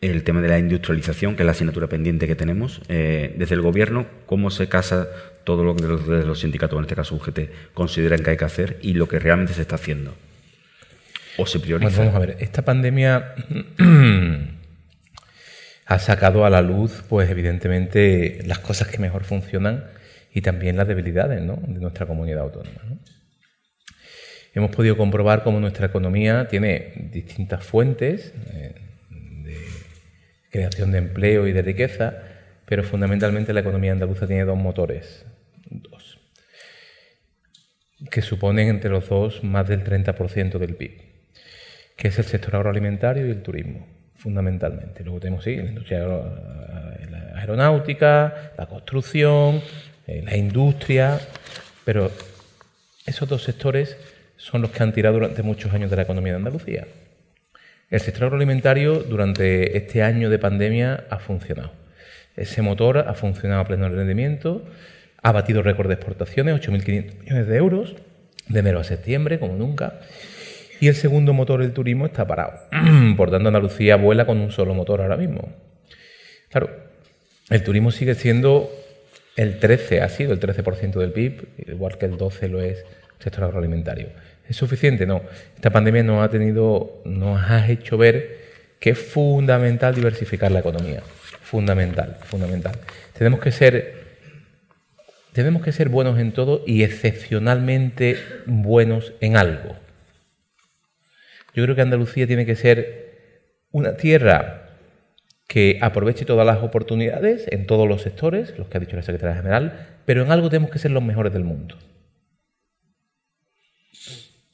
El 0.00 0.22
tema 0.22 0.40
de 0.40 0.48
la 0.48 0.58
industrialización, 0.58 1.34
que 1.34 1.42
es 1.42 1.46
la 1.46 1.52
asignatura 1.52 1.88
pendiente 1.88 2.28
que 2.28 2.36
tenemos. 2.36 2.80
Eh, 2.88 3.34
desde 3.36 3.56
el 3.56 3.60
Gobierno, 3.60 4.06
¿cómo 4.26 4.50
se 4.50 4.68
casa 4.68 5.08
todo 5.44 5.64
lo 5.64 5.74
que 5.74 5.82
los 5.82 6.40
sindicatos, 6.40 6.78
en 6.78 6.84
este 6.84 6.94
caso 6.94 7.16
UGT, 7.16 7.74
consideran 7.74 8.22
que 8.22 8.30
hay 8.30 8.36
que 8.36 8.44
hacer 8.44 8.78
y 8.82 8.94
lo 8.94 9.08
que 9.08 9.18
realmente 9.18 9.52
se 9.52 9.62
está 9.62 9.74
haciendo? 9.74 10.14
¿O 11.36 11.44
se 11.44 11.58
prioriza? 11.58 11.98
vamos 11.98 12.14
a 12.14 12.18
ver, 12.20 12.36
esta 12.38 12.62
pandemia 12.62 13.34
ha 15.90 15.98
sacado 15.98 16.44
a 16.44 16.50
la 16.50 16.62
luz, 16.62 17.02
pues 17.08 17.28
evidentemente, 17.30 18.44
las 18.46 18.60
cosas 18.60 18.86
que 18.86 18.98
mejor 18.98 19.24
funcionan 19.24 19.86
y 20.32 20.40
también 20.40 20.76
las 20.76 20.86
debilidades 20.86 21.40
de 21.40 21.80
nuestra 21.80 22.06
comunidad 22.06 22.42
autónoma. 22.44 22.80
Hemos 24.54 24.70
podido 24.70 24.96
comprobar 24.96 25.42
cómo 25.42 25.58
nuestra 25.58 25.86
economía 25.86 26.46
tiene 26.46 26.92
distintas 27.12 27.64
fuentes 27.64 28.32
eh, 28.52 28.76
de 29.10 29.56
creación 30.52 30.92
de 30.92 30.98
empleo 30.98 31.48
y 31.48 31.52
de 31.52 31.62
riqueza, 31.62 32.14
pero 32.66 32.84
fundamentalmente 32.84 33.52
la 33.52 33.58
economía 33.58 33.90
andaluza 33.90 34.28
tiene 34.28 34.44
dos 34.44 34.58
motores, 34.58 35.26
dos, 35.70 36.20
que 38.12 38.22
suponen 38.22 38.68
entre 38.68 38.90
los 38.90 39.08
dos 39.08 39.42
más 39.42 39.66
del 39.66 39.82
30% 39.82 40.56
del 40.56 40.76
PIB, 40.76 41.02
que 41.96 42.06
es 42.06 42.18
el 42.20 42.26
sector 42.26 42.54
agroalimentario 42.54 43.26
y 43.26 43.30
el 43.30 43.42
turismo 43.42 43.99
fundamentalmente. 44.20 45.02
Luego 45.02 45.20
tenemos 45.20 45.44
sí, 45.44 45.56
la 45.56 45.64
industria 45.64 46.06
aeronáutica, 47.34 48.52
la 48.56 48.66
construcción, 48.66 49.62
eh, 50.06 50.22
la 50.24 50.36
industria, 50.36 51.18
pero 51.84 52.10
esos 53.06 53.28
dos 53.28 53.42
sectores 53.42 53.96
son 54.36 54.62
los 54.62 54.70
que 54.70 54.82
han 54.82 54.92
tirado 54.92 55.14
durante 55.14 55.42
muchos 55.42 55.72
años 55.72 55.90
de 55.90 55.96
la 55.96 56.02
economía 56.02 56.32
de 56.32 56.38
Andalucía. 56.38 56.86
El 57.90 58.00
sector 58.00 58.24
agroalimentario 58.24 59.00
durante 59.00 59.76
este 59.76 60.02
año 60.02 60.30
de 60.30 60.38
pandemia 60.38 61.06
ha 61.10 61.18
funcionado. 61.18 61.72
Ese 62.36 62.62
motor 62.62 62.98
ha 62.98 63.14
funcionado 63.14 63.62
a 63.62 63.66
pleno 63.66 63.88
rendimiento, 63.88 64.64
ha 65.22 65.32
batido 65.32 65.62
récord 65.62 65.88
de 65.88 65.94
exportaciones, 65.94 66.54
8.500 66.54 67.18
millones 67.20 67.46
de 67.48 67.56
euros, 67.56 67.96
de 68.48 68.60
enero 68.60 68.80
a 68.80 68.84
septiembre, 68.84 69.38
como 69.38 69.56
nunca, 69.56 70.00
y 70.80 70.88
el 70.88 70.94
segundo 70.94 71.32
motor, 71.32 71.62
el 71.62 71.72
turismo, 71.72 72.06
está 72.06 72.26
parado. 72.26 72.52
Por 73.16 73.30
tanto, 73.30 73.48
Andalucía 73.48 73.96
vuela 73.96 74.26
con 74.26 74.38
un 74.38 74.50
solo 74.50 74.74
motor 74.74 75.02
ahora 75.02 75.16
mismo. 75.16 75.48
Claro, 76.48 76.70
el 77.50 77.62
turismo 77.62 77.90
sigue 77.90 78.14
siendo 78.14 78.70
el 79.36 79.58
13, 79.58 80.00
ha 80.00 80.08
sido 80.08 80.32
el 80.32 80.40
13% 80.40 80.98
del 80.98 81.12
PIB, 81.12 81.48
igual 81.68 81.98
que 81.98 82.06
el 82.06 82.16
12 82.16 82.48
lo 82.48 82.60
es 82.60 82.78
el 82.78 83.22
sector 83.22 83.44
agroalimentario. 83.44 84.08
¿Es 84.48 84.56
suficiente? 84.56 85.06
No. 85.06 85.22
Esta 85.54 85.70
pandemia 85.70 86.02
nos 86.02 86.24
ha 86.24 86.30
tenido, 86.30 87.02
nos 87.04 87.40
ha 87.48 87.68
hecho 87.68 87.96
ver 87.96 88.40
que 88.80 88.90
es 88.90 88.98
fundamental 88.98 89.94
diversificar 89.94 90.50
la 90.50 90.60
economía. 90.60 91.02
Fundamental, 91.42 92.16
fundamental. 92.24 92.74
Tenemos 93.16 93.40
que 93.40 93.52
ser 93.52 94.00
tenemos 95.32 95.62
que 95.62 95.70
ser 95.70 95.88
buenos 95.88 96.18
en 96.18 96.32
todo 96.32 96.64
y 96.66 96.82
excepcionalmente 96.82 98.16
buenos 98.46 99.12
en 99.20 99.36
algo. 99.36 99.76
Yo 101.54 101.64
creo 101.64 101.74
que 101.74 101.82
Andalucía 101.82 102.26
tiene 102.26 102.46
que 102.46 102.56
ser 102.56 103.10
una 103.70 103.96
tierra 103.96 104.68
que 105.46 105.78
aproveche 105.80 106.24
todas 106.24 106.46
las 106.46 106.62
oportunidades 106.62 107.46
en 107.50 107.66
todos 107.66 107.88
los 107.88 108.02
sectores, 108.02 108.56
los 108.56 108.68
que 108.68 108.76
ha 108.76 108.80
dicho 108.80 108.96
la 108.96 109.02
secretaria 109.02 109.36
general, 109.36 109.98
pero 110.04 110.22
en 110.22 110.30
algo 110.30 110.48
tenemos 110.48 110.70
que 110.70 110.78
ser 110.78 110.92
los 110.92 111.02
mejores 111.02 111.32
del 111.32 111.44
mundo. 111.44 111.76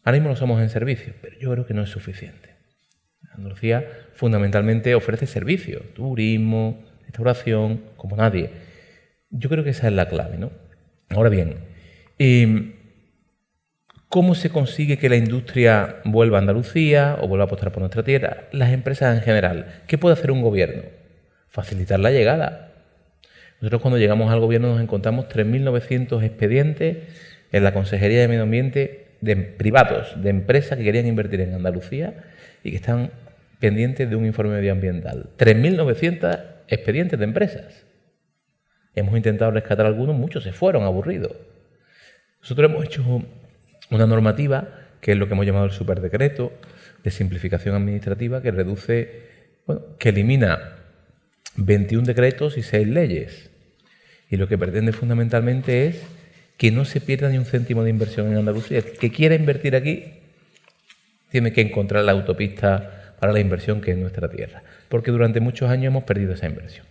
Ahora 0.05 0.18
mismo 0.18 0.30
no 0.30 0.36
somos 0.36 0.62
en 0.62 0.70
servicio, 0.70 1.12
pero 1.20 1.38
yo 1.38 1.51
creo 1.53 1.66
que 1.66 1.74
no 1.74 1.82
es 1.82 1.90
suficiente. 1.90 2.55
Andalucía 3.32 3.86
fundamentalmente 4.14 4.94
ofrece 4.94 5.26
servicios, 5.26 5.82
turismo, 5.94 6.82
restauración, 7.03 7.82
como 7.97 8.16
nadie. 8.16 8.51
Yo 9.30 9.49
creo 9.49 9.64
que 9.64 9.70
esa 9.70 9.88
es 9.88 9.92
la 9.92 10.09
clave, 10.09 10.38
¿no? 10.38 10.51
Ahora 11.11 11.28
bien, 11.28 11.57
eh, 12.18 12.76
¿Cómo 14.09 14.36
se 14.36 14.50
consigue 14.50 14.98
que 14.98 15.09
la 15.09 15.16
industria 15.16 15.96
vuelva 16.04 16.38
a 16.38 16.40
Andalucía 16.40 17.18
o 17.20 17.26
vuelva 17.26 17.44
a 17.44 17.46
apostar 17.46 17.72
por 17.72 17.80
nuestra 17.80 18.04
tierra? 18.04 18.44
Las 18.52 18.72
empresas 18.72 19.16
en 19.16 19.22
general. 19.22 19.82
¿Qué 19.88 19.98
puede 19.98 20.12
hacer 20.12 20.30
un 20.30 20.42
gobierno? 20.42 20.82
Facilitar 21.48 21.98
la 21.98 22.12
llegada. 22.12 22.72
Nosotros 23.61 23.82
cuando 23.82 23.98
llegamos 23.98 24.32
al 24.32 24.38
gobierno 24.38 24.68
nos 24.68 24.80
encontramos 24.80 25.26
3.900 25.26 26.22
expedientes 26.22 26.98
en 27.50 27.64
la 27.64 27.72
Consejería 27.72 28.20
de 28.20 28.28
Medio 28.28 28.44
Ambiente 28.44 29.09
de 29.20 29.36
privados, 29.36 30.22
de 30.22 30.30
empresas 30.30 30.78
que 30.78 30.84
querían 30.84 31.07
invertir 31.07 31.40
en 31.40 31.54
Andalucía 31.54 32.24
y 32.62 32.70
que 32.70 32.76
están 32.76 33.11
pendientes 33.59 34.09
de 34.09 34.14
un 34.14 34.24
informe 34.24 34.54
medioambiental. 34.54 35.30
3.900 35.36 36.44
expedientes 36.68 37.18
de 37.18 37.24
empresas. 37.24 37.84
Hemos 38.94 39.16
intentado 39.16 39.50
rescatar 39.50 39.84
algunos, 39.84 40.16
muchos 40.16 40.44
se 40.44 40.52
fueron 40.52 40.84
aburridos. 40.84 41.32
Nosotros 42.40 42.70
hemos 42.70 42.84
hecho 42.84 43.02
una 43.91 44.07
normativa 44.07 44.68
que 45.01 45.12
es 45.12 45.18
lo 45.18 45.26
que 45.26 45.34
hemos 45.34 45.47
llamado 45.47 45.66
el 45.66 45.72
superdecreto 45.72 46.53
de 47.05 47.11
simplificación 47.11 47.74
administrativa 47.74 48.43
que 48.43 48.51
reduce, 48.51 49.22
bueno, 49.66 49.82
que 49.99 50.09
elimina 50.09 50.76
21 51.57 52.05
decretos 52.05 52.59
y 52.59 52.62
6 52.62 52.89
leyes. 52.89 53.51
Y 54.28 54.37
lo 54.37 54.49
que 54.49 54.59
pretende 54.59 54.93
fundamentalmente 54.93 55.87
es 55.87 56.03
que 56.57 56.70
no 56.70 56.84
se 56.84 57.01
pierda 57.01 57.28
ni 57.28 57.39
un 57.39 57.45
céntimo 57.45 57.84
de 57.84 57.91
inversión 57.91 58.28
en 58.28 58.39
Andalucía. 58.39 58.78
El 58.78 58.93
que 58.99 59.11
quiera 59.11 59.34
invertir 59.34 59.76
aquí 59.76 60.14
tiene 61.30 61.53
que 61.53 61.61
encontrar 61.61 62.05
la 62.05 62.12
autopista 62.12 63.14
para 63.20 63.32
la 63.32 63.41
inversión 63.41 63.80
que 63.80 63.93
es 63.93 63.99
nuestra 63.99 64.28
tierra, 64.28 64.62
porque 64.89 65.11
durante 65.11 65.41
muchos 65.41 65.70
años 65.70 65.87
hemos 65.87 66.05
perdido 66.05 66.34
esa 66.34 66.47
inversión. 66.47 66.87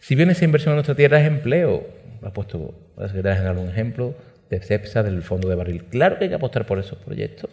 Si 0.00 0.14
bien 0.14 0.30
esa 0.30 0.44
inversión 0.44 0.72
en 0.72 0.76
nuestra 0.76 0.94
tierra 0.94 1.20
es 1.20 1.26
empleo, 1.26 1.86
ha 2.22 2.32
puesto 2.32 2.74
la 2.96 3.06
secretaria 3.06 3.36
general 3.36 3.58
un 3.58 3.68
ejemplo, 3.68 4.14
de 4.52 4.60
CEPSA, 4.60 5.02
del 5.02 5.22
fondo 5.22 5.48
de 5.48 5.54
barril. 5.54 5.84
Claro 5.84 6.18
que 6.18 6.24
hay 6.24 6.28
que 6.28 6.36
apostar 6.36 6.66
por 6.66 6.78
esos 6.78 6.98
proyectos, 6.98 7.50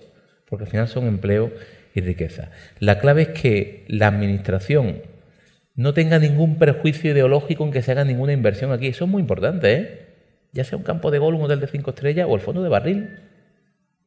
porque 0.49 0.65
al 0.65 0.69
final 0.69 0.87
son 0.89 1.07
empleo 1.07 1.51
y 1.95 2.01
riqueza. 2.01 2.51
La 2.79 2.99
clave 2.99 3.21
es 3.21 3.27
que 3.29 3.85
la 3.87 4.07
Administración 4.07 5.01
no 5.75 5.93
tenga 5.93 6.19
ningún 6.19 6.59
perjuicio 6.59 7.11
ideológico 7.11 7.63
en 7.63 7.71
que 7.71 7.81
se 7.81 7.93
haga 7.93 8.03
ninguna 8.03 8.33
inversión 8.33 8.73
aquí. 8.73 8.87
Eso 8.87 9.05
es 9.05 9.09
muy 9.09 9.21
importante, 9.21 9.73
¿eh? 9.73 9.99
ya 10.51 10.65
sea 10.65 10.77
un 10.77 10.83
campo 10.83 11.09
de 11.09 11.19
gol, 11.19 11.35
un 11.35 11.43
hotel 11.43 11.61
de 11.61 11.67
cinco 11.67 11.91
estrellas 11.91 12.27
o 12.29 12.35
el 12.35 12.41
fondo 12.41 12.61
de 12.61 12.69
barril. 12.69 13.17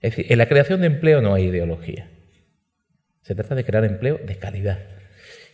Es 0.03 0.15
decir, 0.15 0.27
en 0.31 0.37
la 0.37 0.47
creación 0.47 0.83
de 0.83 0.89
empleo 0.89 1.23
no 1.23 1.33
hay 1.33 1.45
ideología. 1.45 2.11
Se 3.23 3.35
trata 3.35 3.55
de 3.55 3.65
crear 3.65 3.87
empleo 3.87 4.21
de 4.23 4.37
calidad. 4.37 4.81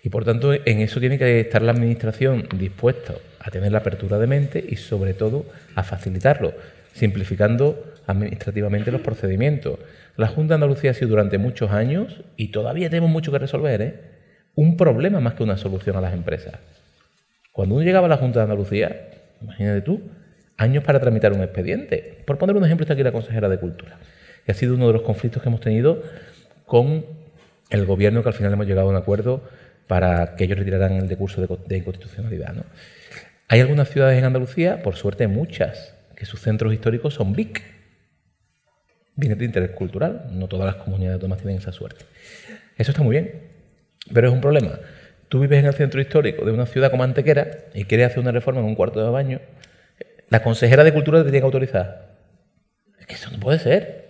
Y 0.02 0.08
por 0.08 0.24
tanto, 0.24 0.52
en 0.54 0.80
eso 0.80 0.98
tiene 0.98 1.18
que 1.18 1.40
estar 1.40 1.62
la 1.62 1.70
Administración 1.70 2.48
dispuesta 2.56 3.14
a 3.38 3.50
tener 3.50 3.70
la 3.70 3.78
apertura 3.78 4.18
de 4.18 4.26
mente 4.26 4.64
y 4.66 4.74
sobre 4.76 5.14
todo 5.14 5.46
a 5.76 5.84
facilitarlo, 5.84 6.54
simplificando 6.98 7.94
administrativamente 8.06 8.90
los 8.90 9.00
procedimientos. 9.00 9.78
La 10.16 10.28
Junta 10.28 10.52
de 10.52 10.54
Andalucía 10.56 10.90
ha 10.90 10.94
sido 10.94 11.08
durante 11.08 11.38
muchos 11.38 11.70
años, 11.70 12.22
y 12.36 12.48
todavía 12.48 12.90
tenemos 12.90 13.10
mucho 13.10 13.32
que 13.32 13.38
resolver, 13.38 13.82
¿eh? 13.82 14.00
un 14.54 14.76
problema 14.76 15.20
más 15.20 15.34
que 15.34 15.44
una 15.44 15.56
solución 15.56 15.96
a 15.96 16.00
las 16.00 16.12
empresas. 16.12 16.54
Cuando 17.52 17.76
uno 17.76 17.84
llegaba 17.84 18.06
a 18.06 18.08
la 18.10 18.16
Junta 18.16 18.40
de 18.40 18.44
Andalucía, 18.44 19.08
imagínate 19.40 19.80
tú, 19.82 20.02
años 20.56 20.84
para 20.84 21.00
tramitar 21.00 21.32
un 21.32 21.42
expediente. 21.42 22.22
Por 22.26 22.38
poner 22.38 22.56
un 22.56 22.64
ejemplo, 22.64 22.84
está 22.84 22.94
aquí 22.94 23.02
la 23.02 23.12
consejera 23.12 23.48
de 23.48 23.58
Cultura. 23.58 23.98
Y 24.46 24.50
ha 24.50 24.54
sido 24.54 24.74
uno 24.74 24.88
de 24.88 24.92
los 24.94 25.02
conflictos 25.02 25.42
que 25.42 25.48
hemos 25.48 25.60
tenido 25.60 26.02
con 26.66 27.04
el 27.70 27.86
gobierno, 27.86 28.22
que 28.22 28.28
al 28.28 28.34
final 28.34 28.52
hemos 28.52 28.66
llegado 28.66 28.88
a 28.88 28.90
un 28.90 28.96
acuerdo 28.96 29.42
para 29.86 30.36
que 30.36 30.44
ellos 30.44 30.58
retiraran 30.58 30.92
el 30.92 31.08
decurso 31.08 31.40
de, 31.40 31.76
inconstitucionalidad. 31.76 32.54
Hay 33.48 33.60
algunas 33.60 33.88
ciudades 33.88 34.18
en 34.18 34.24
Andalucía, 34.24 34.82
por 34.82 34.96
suerte 34.96 35.26
muchas, 35.26 35.94
que 36.18 36.26
sus 36.26 36.40
centros 36.40 36.74
históricos 36.74 37.14
son 37.14 37.32
BIC. 37.32 37.62
Viene 39.14 39.36
de 39.36 39.44
interés 39.44 39.70
cultural, 39.70 40.26
no 40.32 40.48
todas 40.48 40.66
las 40.66 40.82
comunidades 40.82 41.14
autónomas 41.14 41.38
tienen 41.38 41.58
esa 41.58 41.70
suerte. 41.70 42.04
Eso 42.76 42.90
está 42.90 43.04
muy 43.04 43.12
bien, 43.12 43.44
pero 44.12 44.26
es 44.26 44.34
un 44.34 44.40
problema. 44.40 44.80
Tú 45.28 45.38
vives 45.38 45.60
en 45.60 45.66
el 45.66 45.74
centro 45.74 46.00
histórico 46.00 46.44
de 46.44 46.50
una 46.50 46.66
ciudad 46.66 46.90
como 46.90 47.04
Antequera 47.04 47.66
y 47.72 47.84
quieres 47.84 48.08
hacer 48.08 48.18
una 48.18 48.32
reforma 48.32 48.58
en 48.58 48.66
un 48.66 48.74
cuarto 48.74 49.00
de 49.00 49.08
baño, 49.10 49.40
la 50.28 50.42
consejera 50.42 50.82
de 50.82 50.92
Cultura 50.92 51.18
te 51.18 51.26
tiene 51.26 51.38
que 51.38 51.44
autorizar. 51.44 52.16
Es 52.98 53.06
que 53.06 53.14
eso 53.14 53.30
no 53.30 53.38
puede 53.38 53.60
ser. 53.60 54.08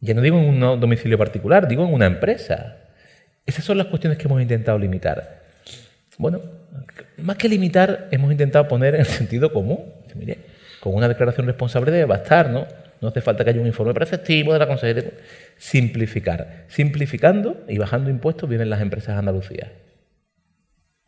Ya 0.00 0.12
no 0.12 0.22
digo 0.22 0.36
en 0.40 0.60
un 0.60 0.80
domicilio 0.80 1.16
particular, 1.16 1.68
digo 1.68 1.86
en 1.86 1.94
una 1.94 2.06
empresa. 2.06 2.78
Esas 3.46 3.64
son 3.64 3.78
las 3.78 3.86
cuestiones 3.86 4.18
que 4.18 4.24
hemos 4.24 4.42
intentado 4.42 4.76
limitar. 4.76 5.44
Bueno, 6.18 6.40
más 7.18 7.36
que 7.36 7.48
limitar, 7.48 8.08
hemos 8.10 8.32
intentado 8.32 8.66
poner 8.66 8.96
en 8.96 9.04
sentido 9.04 9.52
común. 9.52 9.92
Mire, 10.16 10.55
con 10.86 10.94
una 10.94 11.08
declaración 11.08 11.48
responsable 11.48 11.90
debe 11.90 12.04
bastar, 12.04 12.48
¿no? 12.48 12.64
No 13.00 13.08
hace 13.08 13.20
falta 13.20 13.42
que 13.42 13.50
haya 13.50 13.60
un 13.60 13.66
informe 13.66 13.92
preceptivo 13.92 14.52
de 14.52 14.60
la 14.60 14.68
Consejería. 14.68 15.10
Simplificar. 15.56 16.62
Simplificando 16.68 17.64
y 17.66 17.76
bajando 17.76 18.08
impuestos 18.08 18.48
vienen 18.48 18.70
las 18.70 18.80
empresas 18.80 19.16
de 19.16 19.18
Andalucía. 19.18 19.72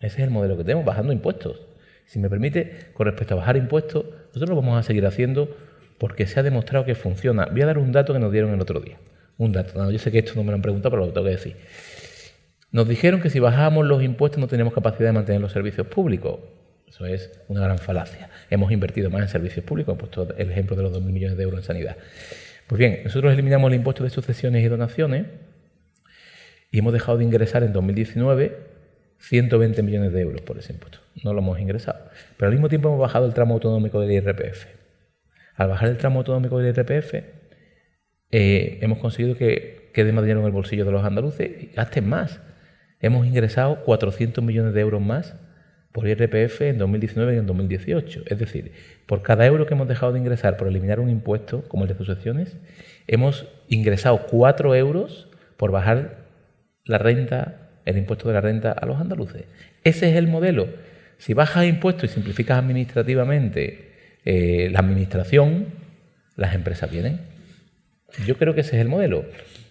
Ese 0.01 0.17
es 0.17 0.25
el 0.25 0.31
modelo 0.31 0.57
que 0.57 0.65
tenemos, 0.65 0.85
bajando 0.85 1.13
impuestos. 1.13 1.61
Si 2.07 2.19
me 2.19 2.29
permite, 2.29 2.91
con 2.93 3.07
respecto 3.07 3.35
a 3.35 3.37
bajar 3.37 3.57
impuestos, 3.57 4.05
nosotros 4.35 4.51
lo 4.51 4.57
vamos 4.57 4.81
a 4.81 4.83
seguir 4.83 5.07
haciendo 5.07 5.57
porque 5.99 6.27
se 6.27 6.41
ha 6.41 6.43
demostrado 6.43 6.85
que 6.85 6.97
funciona. 6.97 7.47
Voy 7.47 7.63
a 7.63 7.67
dar 7.67 7.79
un 7.79 7.93
dato 7.93 8.13
que 8.13 8.19
nos 8.19 8.33
dieron 8.33 8.53
el 8.53 8.61
otro 8.61 8.81
día. 8.81 8.99
Un 9.37 9.53
dato. 9.53 9.89
yo 9.93 9.99
sé 10.01 10.11
que 10.11 10.19
esto 10.19 10.33
no 10.35 10.43
me 10.43 10.51
lo 10.51 10.57
han 10.57 10.63
preguntado, 10.63 10.91
pero 10.91 11.07
lo 11.07 11.13
tengo 11.13 11.27
que 11.27 11.31
decir. 11.31 11.57
Nos 12.73 12.89
dijeron 12.89 13.21
que 13.21 13.31
si 13.31 13.39
bajábamos 13.39 13.87
los 13.87 14.03
impuestos 14.03 14.41
no 14.41 14.49
teníamos 14.49 14.75
capacidad 14.75 15.11
de 15.11 15.13
mantener 15.13 15.41
los 15.41 15.53
servicios 15.53 15.87
públicos. 15.87 16.41
Eso 16.89 17.07
es 17.07 17.31
una 17.49 17.61
gran 17.61 17.79
falacia. 17.79 18.31
Hemos 18.51 18.73
invertido 18.73 19.11
más 19.11 19.23
en 19.23 19.29
servicios 19.29 19.65
públicos, 19.65 19.93
hemos 19.93 20.09
puesto 20.09 20.35
el 20.37 20.51
ejemplo 20.51 20.75
de 20.77 20.83
los 20.83 20.93
2.000 20.93 21.03
millones 21.03 21.37
de 21.37 21.45
euros 21.45 21.61
en 21.61 21.65
sanidad. 21.65 21.97
Pues 22.67 22.79
bien, 22.79 23.01
nosotros 23.05 23.33
eliminamos 23.33 23.71
el 23.71 23.77
impuesto 23.77 24.05
de 24.05 24.11
sucesiones 24.11 24.65
y 24.65 24.69
donaciones 24.69 25.27
y 26.71 26.79
hemos 26.79 26.93
dejado 26.93 27.19
de 27.19 27.25
ingresar 27.25 27.63
en 27.63 27.73
2019 27.73 28.79
120 29.21 29.83
millones 29.83 30.13
de 30.13 30.21
euros 30.21 30.41
por 30.43 30.59
ese 30.59 30.73
impuesto. 30.73 30.99
No 31.25 31.33
lo 31.33 31.41
hemos 31.41 31.59
ingresado. 31.59 31.99
Pero 32.37 32.49
al 32.49 32.53
mismo 32.53 32.69
tiempo 32.69 32.89
hemos 32.89 33.01
bajado 33.01 33.27
el 33.27 33.35
tramo 33.35 33.55
autonómico 33.55 34.01
del 34.01 34.13
IRPF. 34.13 34.67
Al 35.57 35.69
bajar 35.69 35.89
el 35.89 35.97
tramo 35.97 36.21
autonómico 36.21 36.59
del 36.59 36.75
IRPF, 36.75 37.15
eh, 38.31 38.79
hemos 38.81 38.99
conseguido 38.99 39.37
que 39.37 39.91
quede 39.93 40.13
más 40.13 40.23
dinero 40.23 40.41
en 40.41 40.47
el 40.47 40.53
bolsillo 40.53 40.85
de 40.85 40.93
los 40.93 41.05
andaluces 41.05 41.51
y 41.63 41.67
gasten 41.75 42.09
más. 42.09 42.41
Hemos 43.01 43.27
ingresado 43.27 43.83
400 43.85 44.43
millones 44.45 44.75
de 44.75 44.81
euros 44.81 45.01
más 45.01 45.35
por 45.93 46.07
IRPF 46.07 46.63
en 46.63 46.79
2019 46.79 47.35
y 47.35 47.39
en 47.39 47.47
2018. 47.47 48.23
Es 48.27 48.39
decir, 48.39 48.73
por 49.07 49.23
cada 49.23 49.47
euro 49.47 49.67
que 49.67 49.75
hemos 49.75 49.89
dejado 49.89 50.13
de 50.13 50.19
ingresar 50.19 50.57
por 50.57 50.69
eliminar 50.69 51.01
un 51.01 51.11
impuesto, 51.11 51.63
como 51.69 51.85
el 51.85 51.89
de 51.89 51.97
sucesiones, 51.97 52.57
hemos 53.07 53.47
ingresado 53.69 54.27
4 54.27 54.75
euros 54.75 55.29
por 55.57 55.71
bajar 55.71 56.27
la 56.85 56.99
renta, 56.99 57.71
el 57.85 57.99
impuesto 57.99 58.29
de 58.29 58.35
la 58.35 58.41
renta 58.41 58.73
a 58.73 58.87
los 58.87 59.01
andaluces. 59.01 59.45
Ese 59.85 60.11
es 60.11 60.17
el 60.17 60.29
modelo. 60.29 60.69
Si 61.19 61.35
bajas 61.35 61.67
impuestos 61.67 62.11
y 62.11 62.15
simplificas 62.15 62.59
administrativamente 62.59 63.89
eh, 64.25 64.69
la 64.71 64.81
administración, 64.81 65.67
las 66.37 66.55
empresas 66.55 66.91
vienen. 66.91 67.21
Yo 68.27 68.37
creo 68.37 68.55
que 68.55 68.61
ese 68.61 68.77
es 68.77 68.83
el 68.83 68.89
modelo. 68.89 69.25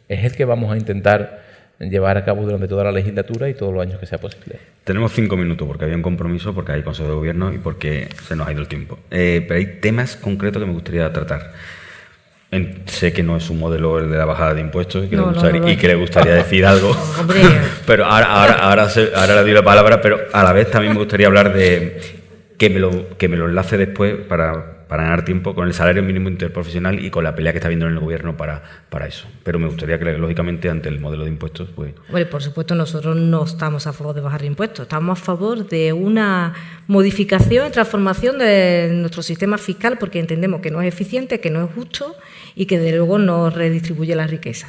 Es 0.09 0.23
el 0.25 0.35
que 0.35 0.45
vamos 0.45 0.71
a 0.71 0.77
intentar 0.77 1.46
llevar 1.79 2.17
a 2.17 2.25
cabo 2.25 2.43
durante 2.43 2.67
toda 2.67 2.83
la 2.83 2.91
legislatura 2.91 3.49
y 3.49 3.53
todos 3.53 3.73
los 3.73 3.81
años 3.81 3.99
que 3.99 4.05
sea 4.05 4.17
posible. 4.17 4.59
Tenemos 4.83 5.11
cinco 5.11 5.37
minutos 5.37 5.67
porque 5.67 5.85
había 5.85 5.95
un 5.95 6.01
compromiso, 6.01 6.53
porque 6.53 6.71
hay 6.71 6.83
Consejo 6.83 7.09
de 7.09 7.15
Gobierno 7.15 7.53
y 7.53 7.57
porque 7.57 8.09
se 8.27 8.35
nos 8.35 8.47
ha 8.47 8.51
ido 8.51 8.61
el 8.61 8.67
tiempo. 8.67 8.97
Eh, 9.11 9.45
pero 9.47 9.59
hay 9.59 9.79
temas 9.79 10.15
concretos 10.15 10.61
que 10.61 10.65
me 10.65 10.73
gustaría 10.73 11.11
tratar. 11.13 11.53
sé 12.87 13.13
que 13.13 13.21
no 13.21 13.37
es 13.37 13.49
un 13.49 13.59
modelo 13.59 13.99
el 13.99 14.09
de 14.09 14.17
la 14.17 14.25
bajada 14.25 14.53
de 14.53 14.61
impuestos 14.61 15.05
y 15.05 15.09
que, 15.09 15.15
le, 15.17 15.95
gustaría, 15.95 16.33
decir 16.33 16.65
algo, 16.65 16.95
pero 17.85 18.05
ahora, 18.05 18.27
ahora, 18.27 18.53
ahora, 18.53 18.87
ahora 19.15 19.35
le 19.35 19.41
doy 19.41 19.53
la 19.53 19.63
palabra, 19.63 20.01
pero 20.01 20.19
a 20.33 20.43
la 20.43 20.53
vez 20.53 20.71
también 20.71 20.93
me 20.93 20.99
gustaría 20.99 21.27
hablar 21.27 21.53
de 21.53 21.99
que 22.57 22.69
me 22.69 22.79
lo, 22.79 23.17
que 23.17 23.27
me 23.27 23.37
lo 23.37 23.47
enlace 23.47 23.77
después 23.77 24.15
para 24.27 24.76
para 24.87 25.03
ganar 25.03 25.25
tiempo 25.25 25.53
con 25.53 25.67
el 25.67 25.73
salario 25.73 26.03
mínimo 26.03 26.29
interprofesional 26.29 27.03
y 27.03 27.09
con 27.09 27.23
la 27.23 27.35
pelea 27.35 27.51
que 27.51 27.57
está 27.57 27.67
habiendo 27.67 27.87
en 27.87 27.93
el 27.93 27.99
gobierno 27.99 28.37
para, 28.37 28.63
para 28.89 29.07
eso. 29.07 29.27
Pero 29.43 29.59
me 29.59 29.67
gustaría 29.67 29.99
que, 29.99 30.05
lógicamente, 30.17 30.69
ante 30.69 30.89
el 30.89 30.99
modelo 30.99 31.23
de 31.23 31.29
impuestos, 31.29 31.69
pues... 31.75 31.93
Bueno, 32.09 32.29
por 32.29 32.41
supuesto, 32.41 32.75
nosotros 32.75 33.15
no 33.15 33.43
estamos 33.43 33.87
a 33.87 33.93
favor 33.93 34.15
de 34.15 34.21
bajar 34.21 34.45
impuestos, 34.45 34.83
estamos 34.83 35.19
a 35.19 35.23
favor 35.23 35.67
de 35.67 35.93
una 35.93 36.53
modificación 36.87 37.67
y 37.67 37.71
transformación 37.71 38.37
de 38.39 38.91
nuestro 38.93 39.21
sistema 39.21 39.57
fiscal 39.57 39.97
porque 39.97 40.19
entendemos 40.19 40.61
que 40.61 40.71
no 40.71 40.81
es 40.81 40.87
eficiente, 40.87 41.39
que 41.39 41.49
no 41.49 41.65
es 41.65 41.71
justo 41.73 42.15
y 42.55 42.65
que, 42.65 42.79
de 42.79 42.95
luego, 42.95 43.17
no 43.17 43.49
redistribuye 43.49 44.15
la 44.15 44.27
riqueza. 44.27 44.67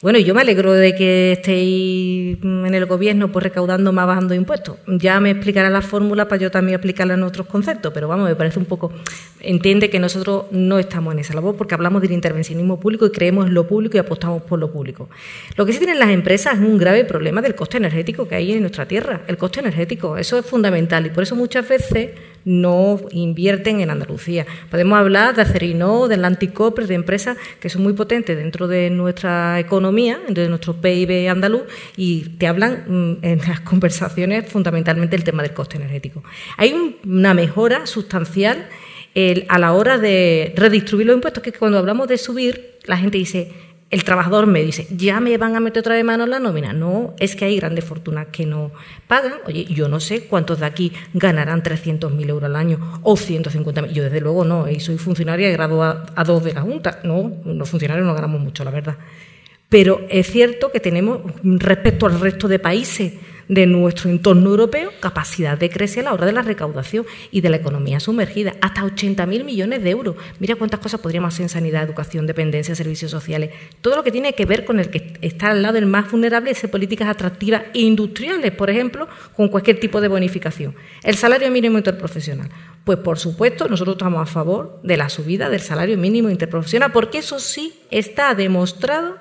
Bueno, 0.00 0.20
yo 0.20 0.32
me 0.32 0.42
alegro 0.42 0.74
de 0.74 0.94
que 0.94 1.32
estéis 1.32 2.38
en 2.44 2.72
el 2.72 2.86
gobierno 2.86 3.32
pues 3.32 3.42
recaudando 3.42 3.92
más 3.92 4.06
bajando 4.06 4.32
impuestos. 4.32 4.76
Ya 4.86 5.18
me 5.18 5.30
explicará 5.30 5.70
la 5.70 5.82
fórmula 5.82 6.28
para 6.28 6.40
yo 6.40 6.52
también 6.52 6.78
aplicarla 6.78 7.14
en 7.14 7.24
otros 7.24 7.48
conceptos, 7.48 7.92
pero 7.92 8.06
vamos, 8.06 8.28
me 8.28 8.36
parece 8.36 8.60
un 8.60 8.64
poco... 8.64 8.92
Entiende 9.40 9.90
que 9.90 9.98
nosotros 9.98 10.44
no 10.52 10.78
estamos 10.78 11.14
en 11.14 11.18
esa 11.18 11.34
labor 11.34 11.56
porque 11.56 11.74
hablamos 11.74 12.00
del 12.00 12.12
intervencionismo 12.12 12.78
público 12.78 13.06
y 13.06 13.10
creemos 13.10 13.48
en 13.48 13.54
lo 13.54 13.66
público 13.66 13.96
y 13.96 14.00
apostamos 14.00 14.42
por 14.42 14.60
lo 14.60 14.70
público. 14.70 15.08
Lo 15.56 15.66
que 15.66 15.72
sí 15.72 15.78
tienen 15.78 15.98
las 15.98 16.10
empresas 16.10 16.54
es 16.54 16.60
un 16.60 16.78
grave 16.78 17.04
problema 17.04 17.42
del 17.42 17.56
coste 17.56 17.78
energético 17.78 18.28
que 18.28 18.36
hay 18.36 18.52
en 18.52 18.60
nuestra 18.60 18.86
tierra. 18.86 19.22
El 19.26 19.36
coste 19.36 19.58
energético, 19.58 20.16
eso 20.16 20.38
es 20.38 20.46
fundamental 20.46 21.06
y 21.06 21.10
por 21.10 21.24
eso 21.24 21.34
muchas 21.34 21.68
veces 21.68 22.10
no 22.48 22.98
invierten 23.12 23.80
en 23.80 23.90
Andalucía. 23.90 24.46
Podemos 24.70 24.98
hablar 24.98 25.36
de 25.36 25.42
Acerino, 25.42 26.08
del 26.08 26.24
Anticopres, 26.24 26.88
de 26.88 26.94
empresas 26.94 27.36
que 27.60 27.68
son 27.68 27.82
muy 27.82 27.92
potentes 27.92 28.36
dentro 28.36 28.66
de 28.66 28.88
nuestra 28.88 29.60
economía, 29.60 30.18
de 30.28 30.48
nuestro 30.48 30.80
PIB 30.80 31.28
andaluz, 31.28 31.64
y 31.96 32.22
te 32.38 32.46
hablan 32.46 32.84
mm, 32.86 33.24
en 33.24 33.38
las 33.46 33.60
conversaciones 33.68 34.50
fundamentalmente 34.50 35.14
del 35.16 35.24
tema 35.24 35.42
del 35.42 35.52
coste 35.52 35.76
energético. 35.76 36.24
Hay 36.56 36.98
una 37.04 37.34
mejora 37.34 37.86
sustancial 37.86 38.66
a 39.48 39.58
la 39.58 39.72
hora 39.72 39.98
de 39.98 40.52
redistribuir 40.56 41.08
los 41.08 41.16
impuestos, 41.16 41.42
que 41.42 41.52
cuando 41.52 41.78
hablamos 41.78 42.06
de 42.06 42.18
subir, 42.18 42.78
la 42.84 42.96
gente 42.96 43.18
dice, 43.18 43.52
el 43.90 44.04
trabajador 44.04 44.46
me 44.46 44.62
dice, 44.62 44.86
ya 44.90 45.18
me 45.18 45.36
van 45.38 45.56
a 45.56 45.60
meter 45.60 45.80
otra 45.80 45.94
vez 45.94 46.04
mano 46.04 46.24
en 46.24 46.30
la 46.30 46.38
nómina. 46.38 46.74
No, 46.74 47.14
es 47.18 47.34
que 47.34 47.46
hay 47.46 47.56
grandes 47.56 47.84
fortunas 47.86 48.26
que 48.28 48.44
no 48.44 48.70
pagan. 49.06 49.34
Oye, 49.46 49.64
yo 49.64 49.88
no 49.88 49.98
sé 49.98 50.24
cuántos 50.24 50.60
de 50.60 50.66
aquí 50.66 50.92
ganarán 51.14 51.62
300.000 51.62 52.28
euros 52.28 52.44
al 52.44 52.56
año 52.56 53.00
o 53.02 53.16
150.000. 53.16 53.92
Yo 53.92 54.04
desde 54.04 54.20
luego 54.20 54.44
no, 54.44 54.68
y 54.68 54.80
soy 54.80 54.98
funcionaria 54.98 55.48
de 55.48 55.54
grado 55.54 55.82
a, 55.82 56.24
dos 56.24 56.44
de 56.44 56.52
la 56.52 56.60
Junta. 56.60 57.00
No, 57.02 57.32
los 57.46 57.70
funcionarios 57.70 58.06
no 58.06 58.14
ganamos 58.14 58.40
mucho, 58.42 58.62
la 58.62 58.70
verdad. 58.70 58.98
Pero 59.70 60.02
es 60.10 60.30
cierto 60.30 60.70
que 60.70 60.80
tenemos, 60.80 61.20
respecto 61.42 62.06
al 62.06 62.20
resto 62.20 62.46
de 62.46 62.58
países 62.58 63.14
de 63.48 63.66
nuestro 63.66 64.10
entorno 64.10 64.50
europeo, 64.50 64.90
capacidad 65.00 65.58
de 65.58 65.70
crecer 65.70 66.02
a 66.02 66.10
la 66.10 66.14
hora 66.14 66.26
de 66.26 66.32
la 66.32 66.42
recaudación 66.42 67.06
y 67.30 67.40
de 67.40 67.50
la 67.50 67.56
economía 67.56 68.00
sumergida, 68.00 68.54
hasta 68.60 68.82
80.000 68.82 69.44
millones 69.44 69.82
de 69.82 69.90
euros. 69.90 70.16
Mira 70.38 70.56
cuántas 70.56 70.80
cosas 70.80 71.00
podríamos 71.00 71.34
hacer 71.34 71.44
en 71.44 71.48
sanidad, 71.48 71.82
educación, 71.82 72.26
dependencia, 72.26 72.74
servicios 72.74 73.10
sociales. 73.10 73.50
Todo 73.80 73.96
lo 73.96 74.04
que 74.04 74.12
tiene 74.12 74.34
que 74.34 74.44
ver 74.44 74.64
con 74.64 74.80
el 74.80 74.90
que 74.90 75.14
está 75.22 75.50
al 75.50 75.62
lado 75.62 75.74
del 75.74 75.86
más 75.86 76.10
vulnerable 76.10 76.50
es 76.50 76.68
políticas 76.68 77.08
atractivas 77.08 77.62
e 77.74 77.80
industriales, 77.80 78.52
por 78.52 78.70
ejemplo, 78.70 79.08
con 79.34 79.48
cualquier 79.48 79.80
tipo 79.80 80.00
de 80.00 80.08
bonificación. 80.08 80.74
El 81.02 81.16
salario 81.16 81.50
mínimo 81.50 81.78
interprofesional. 81.78 82.50
Pues 82.84 82.98
por 82.98 83.18
supuesto, 83.18 83.68
nosotros 83.68 83.96
estamos 83.96 84.22
a 84.22 84.26
favor 84.26 84.80
de 84.82 84.96
la 84.96 85.08
subida 85.08 85.50
del 85.50 85.60
salario 85.60 85.98
mínimo 85.98 86.30
interprofesional, 86.30 86.92
porque 86.92 87.18
eso 87.18 87.38
sí 87.38 87.74
está 87.90 88.34
demostrado 88.34 89.16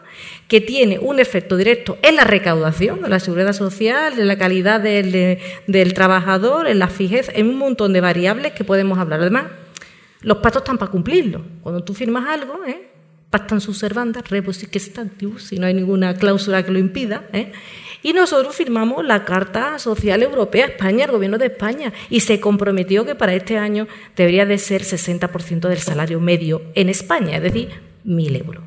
que 0.47 0.61
tiene 0.61 0.99
un 0.99 1.19
efecto 1.19 1.57
directo 1.57 1.97
en 2.01 2.15
la 2.15 2.23
recaudación, 2.23 3.03
en 3.03 3.09
la 3.09 3.19
seguridad 3.19 3.53
social, 3.53 4.17
en 4.17 4.27
la 4.27 4.37
calidad 4.37 4.79
del, 4.79 5.93
trabajador, 5.93 6.67
en 6.67 6.79
la 6.79 6.87
fijeza, 6.87 7.31
en 7.35 7.49
un 7.49 7.57
montón 7.57 7.93
de 7.93 8.01
variables 8.01 8.53
que 8.53 8.63
podemos 8.63 8.97
hablar. 8.97 9.21
Además, 9.21 9.45
los 10.21 10.37
pactos 10.37 10.61
están 10.61 10.77
para 10.77 10.91
cumplirlo. 10.91 11.41
Cuando 11.61 11.83
tú 11.83 11.93
firmas 11.93 12.27
algo, 12.27 12.63
¿eh? 12.65 12.87
pactan 13.29 13.59
sus 13.59 13.77
servandas, 13.77 14.29
rebus 14.29 14.63
y 14.63 14.67
que 14.67 14.79
si 14.79 15.59
no 15.59 15.67
hay 15.67 15.73
ninguna 15.73 16.15
cláusula 16.15 16.63
que 16.63 16.71
lo 16.71 16.79
impida, 16.79 17.27
¿eh? 17.33 17.51
Y 18.03 18.13
nosotros 18.13 18.55
firmamos 18.55 19.03
la 19.03 19.25
Carta 19.25 19.79
Social 19.79 20.21
Europea, 20.21 20.67
España, 20.67 21.05
el 21.05 21.11
Gobierno 21.11 21.37
de 21.37 21.47
España, 21.47 21.91
y 22.09 22.21
se 22.21 22.39
comprometió 22.39 23.05
que 23.05 23.15
para 23.15 23.33
este 23.33 23.57
año 23.57 23.87
debería 24.15 24.45
de 24.45 24.57
ser 24.59 24.83
60% 24.83 25.67
del 25.67 25.79
salario 25.79 26.19
medio 26.19 26.61
en 26.75 26.89
España, 26.89 27.37
es 27.37 27.43
decir, 27.43 27.69
1.000 28.05 28.45
euros. 28.45 28.66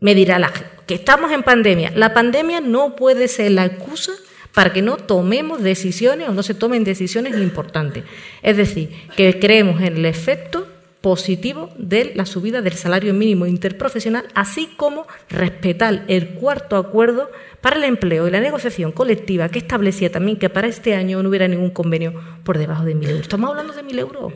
Me 0.00 0.14
dirá 0.14 0.38
la 0.38 0.52
que 0.86 0.94
estamos 0.94 1.32
en 1.32 1.42
pandemia. 1.42 1.90
La 1.94 2.14
pandemia 2.14 2.60
no 2.60 2.94
puede 2.94 3.26
ser 3.26 3.50
la 3.50 3.64
excusa 3.64 4.12
para 4.54 4.72
que 4.72 4.80
no 4.80 4.96
tomemos 4.96 5.60
decisiones 5.62 6.28
o 6.28 6.32
no 6.32 6.44
se 6.44 6.54
tomen 6.54 6.84
decisiones 6.84 7.36
importantes. 7.36 8.04
Es 8.42 8.56
decir, 8.56 8.90
que 9.16 9.40
creemos 9.40 9.80
en 9.80 9.96
el 9.96 10.04
efecto 10.04 10.68
positivo 11.00 11.70
de 11.78 12.12
la 12.14 12.26
subida 12.26 12.62
del 12.62 12.74
salario 12.74 13.12
mínimo 13.12 13.46
interprofesional, 13.46 14.26
así 14.34 14.68
como 14.76 15.06
respetar 15.28 16.04
el 16.06 16.30
cuarto 16.30 16.76
acuerdo 16.76 17.30
para 17.60 17.76
el 17.76 17.84
empleo 17.84 18.28
y 18.28 18.30
la 18.30 18.40
negociación 18.40 18.92
colectiva 18.92 19.48
que 19.48 19.58
establecía 19.58 20.12
también 20.12 20.38
que 20.38 20.48
para 20.48 20.68
este 20.68 20.94
año 20.94 21.22
no 21.22 21.28
hubiera 21.28 21.48
ningún 21.48 21.70
convenio 21.70 22.14
por 22.44 22.56
debajo 22.56 22.84
de 22.84 22.94
mil 22.94 23.10
euros. 23.10 23.22
Estamos 23.22 23.50
hablando 23.50 23.72
de 23.72 23.82
mil 23.82 23.98
euros. 23.98 24.32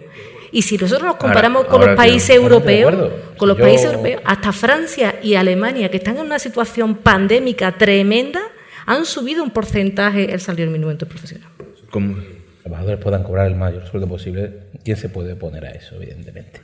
Y 0.53 0.63
si 0.63 0.77
nosotros 0.77 1.07
nos 1.07 1.17
comparamos 1.17 1.65
con 1.65 1.81
los 1.81 1.97
países 1.97 2.37
europeos, 2.37 2.95
con 3.39 3.49
los 3.49 3.59
países 3.59 3.91
europeos, 3.91 4.23
hasta 4.25 4.53
Francia 4.53 5.17
y 5.23 5.35
Alemania, 5.35 5.91
que 5.91 5.97
están 5.97 6.19
en 6.19 6.27
una 6.27 6.39
situación 6.39 6.97
pandémica 6.97 7.73
tremenda, 7.73 8.41
han 8.87 9.07
subido 9.07 9.43
un 9.43 9.51
porcentaje 9.51 10.33
el 10.33 10.41
salario 10.41 10.71
mínimo 10.71 10.91
interprofesional. 10.91 11.49
¿Cómo? 11.91 12.17
Los 12.17 12.63
trabajadores 12.63 13.01
puedan 13.01 13.23
cobrar 13.23 13.47
el 13.47 13.57
mayor 13.57 13.87
sueldo 13.87 14.07
posible, 14.07 14.53
¿quién 14.85 14.97
se 14.97 15.09
puede 15.09 15.33
oponer 15.33 15.65
a 15.65 15.71
eso, 15.71 15.97
evidentemente? 15.97 16.61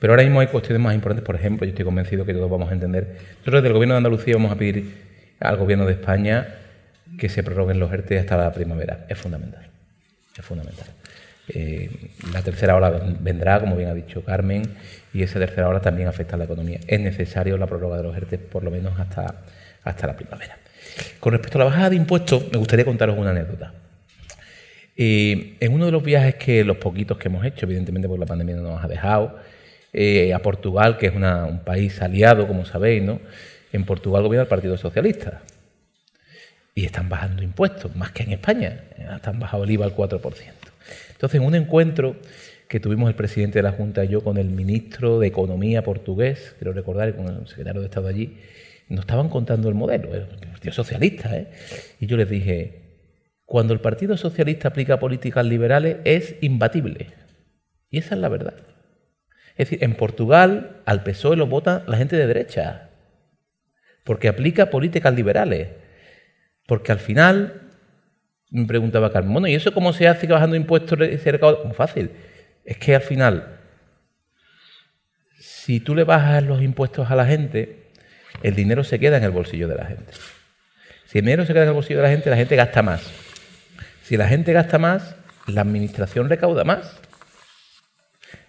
Pero 0.00 0.12
ahora 0.12 0.24
mismo 0.24 0.40
hay 0.40 0.48
cuestiones 0.48 0.82
más 0.82 0.94
importantes, 0.94 1.24
por 1.24 1.36
ejemplo, 1.36 1.64
yo 1.66 1.70
estoy 1.70 1.84
convencido 1.84 2.24
que 2.24 2.34
todos 2.34 2.50
vamos 2.50 2.70
a 2.70 2.72
entender. 2.72 3.16
Nosotros 3.38 3.62
desde 3.62 3.68
el 3.68 3.74
Gobierno 3.74 3.94
de 3.94 3.98
Andalucía 3.98 4.34
vamos 4.34 4.50
a 4.50 4.56
pedir 4.56 4.92
al 5.38 5.56
Gobierno 5.56 5.86
de 5.86 5.92
España 5.92 6.56
que 7.18 7.28
se 7.28 7.42
prorroguen 7.42 7.78
los 7.78 7.92
ERTE 7.92 8.18
hasta 8.18 8.36
la 8.36 8.52
primavera. 8.52 9.06
Es 9.08 9.18
fundamental. 9.18 9.66
Es 10.36 10.44
fundamental. 10.44 10.86
Eh, 11.52 11.90
la 12.32 12.42
tercera 12.42 12.76
ola 12.76 12.90
vendrá, 13.20 13.60
como 13.60 13.76
bien 13.76 13.88
ha 13.88 13.94
dicho 13.94 14.24
Carmen, 14.24 14.62
y 15.12 15.22
esa 15.22 15.38
tercera 15.38 15.68
ola 15.68 15.80
también 15.80 16.08
afecta 16.08 16.36
a 16.36 16.38
la 16.38 16.44
economía. 16.44 16.80
Es 16.86 17.00
necesario 17.00 17.58
la 17.58 17.66
prórroga 17.66 17.96
de 17.96 18.04
los 18.04 18.16
ERTE 18.16 18.38
por 18.38 18.62
lo 18.62 18.70
menos 18.70 18.98
hasta, 18.98 19.42
hasta 19.82 20.06
la 20.06 20.16
primavera. 20.16 20.58
Con 21.18 21.32
respecto 21.32 21.58
a 21.58 21.60
la 21.60 21.64
bajada 21.66 21.90
de 21.90 21.96
impuestos, 21.96 22.50
me 22.52 22.58
gustaría 22.58 22.84
contaros 22.84 23.18
una 23.18 23.30
anécdota. 23.30 23.72
Eh, 24.96 25.56
en 25.60 25.72
uno 25.72 25.86
de 25.86 25.92
los 25.92 26.02
viajes 26.02 26.34
que 26.34 26.64
los 26.64 26.76
poquitos 26.76 27.16
que 27.18 27.28
hemos 27.28 27.44
hecho, 27.44 27.66
evidentemente 27.66 28.06
porque 28.06 28.20
la 28.20 28.26
pandemia 28.26 28.56
no 28.56 28.62
nos 28.62 28.84
ha 28.84 28.88
dejado, 28.88 29.38
eh, 29.92 30.32
a 30.34 30.38
Portugal, 30.40 30.98
que 30.98 31.06
es 31.06 31.14
un 31.14 31.60
país 31.64 32.00
aliado, 32.00 32.46
como 32.46 32.64
sabéis, 32.64 33.02
¿no? 33.02 33.20
En 33.72 33.84
Portugal 33.84 34.22
gobierna 34.22 34.42
el 34.42 34.48
Partido 34.48 34.76
Socialista. 34.76 35.42
Y 36.74 36.84
están 36.84 37.08
bajando 37.08 37.42
impuestos, 37.42 37.94
más 37.96 38.12
que 38.12 38.22
en 38.22 38.32
España. 38.32 38.84
Están 39.16 39.40
bajado 39.40 39.64
el 39.64 39.70
IVA 39.70 39.86
al 39.86 39.94
4%. 39.96 40.59
Entonces, 41.20 41.38
en 41.38 41.46
un 41.46 41.54
encuentro 41.54 42.16
que 42.66 42.80
tuvimos 42.80 43.06
el 43.10 43.14
presidente 43.14 43.58
de 43.58 43.62
la 43.62 43.72
Junta 43.72 44.02
y 44.06 44.08
yo 44.08 44.24
con 44.24 44.38
el 44.38 44.48
ministro 44.48 45.18
de 45.18 45.26
Economía 45.26 45.84
portugués, 45.84 46.54
quiero 46.56 46.72
recordar, 46.72 47.14
con 47.14 47.28
el 47.28 47.46
secretario 47.46 47.82
de 47.82 47.88
Estado 47.88 48.08
allí, 48.08 48.38
nos 48.88 49.00
estaban 49.00 49.28
contando 49.28 49.68
el 49.68 49.74
modelo, 49.74 50.14
el 50.14 50.24
Partido 50.24 50.72
Socialista. 50.72 51.36
¿eh? 51.36 51.48
Y 52.00 52.06
yo 52.06 52.16
les 52.16 52.30
dije, 52.30 53.02
cuando 53.44 53.74
el 53.74 53.80
Partido 53.80 54.16
Socialista 54.16 54.68
aplica 54.68 54.98
políticas 54.98 55.44
liberales 55.44 55.98
es 56.04 56.36
imbatible. 56.40 57.08
Y 57.90 57.98
esa 57.98 58.14
es 58.14 58.20
la 58.22 58.30
verdad. 58.30 58.54
Es 59.58 59.68
decir, 59.68 59.84
en 59.84 59.96
Portugal 59.96 60.80
al 60.86 61.02
PSOE 61.02 61.36
lo 61.36 61.46
vota 61.48 61.84
la 61.86 61.98
gente 61.98 62.16
de 62.16 62.26
derecha, 62.26 62.88
porque 64.04 64.28
aplica 64.28 64.70
políticas 64.70 65.14
liberales. 65.14 65.68
Porque 66.66 66.92
al 66.92 66.98
final, 66.98 67.69
me 68.50 68.66
preguntaba 68.66 69.12
Carmen, 69.12 69.32
bueno, 69.32 69.48
¿y 69.48 69.54
eso 69.54 69.72
cómo 69.72 69.92
se 69.92 70.08
hace 70.08 70.26
que 70.26 70.32
bajando 70.32 70.56
impuestos 70.56 70.98
se 70.98 71.32
recauda? 71.32 71.64
Muy 71.64 71.74
fácil. 71.74 72.10
Es 72.64 72.76
que 72.76 72.94
al 72.94 73.02
final, 73.02 73.60
si 75.38 75.80
tú 75.80 75.94
le 75.94 76.04
bajas 76.04 76.42
los 76.42 76.60
impuestos 76.60 77.10
a 77.10 77.16
la 77.16 77.26
gente, 77.26 77.90
el 78.42 78.54
dinero 78.54 78.84
se 78.84 78.98
queda 78.98 79.16
en 79.16 79.24
el 79.24 79.30
bolsillo 79.30 79.68
de 79.68 79.74
la 79.76 79.86
gente. 79.86 80.12
Si 81.06 81.18
el 81.18 81.24
dinero 81.24 81.46
se 81.46 81.52
queda 81.52 81.62
en 81.62 81.68
el 81.68 81.74
bolsillo 81.74 81.98
de 81.98 82.04
la 82.04 82.10
gente, 82.10 82.30
la 82.30 82.36
gente 82.36 82.56
gasta 82.56 82.82
más. 82.82 83.10
Si 84.02 84.16
la 84.16 84.28
gente 84.28 84.52
gasta 84.52 84.78
más, 84.78 85.14
la 85.46 85.60
administración 85.60 86.28
recauda 86.28 86.64
más. 86.64 86.98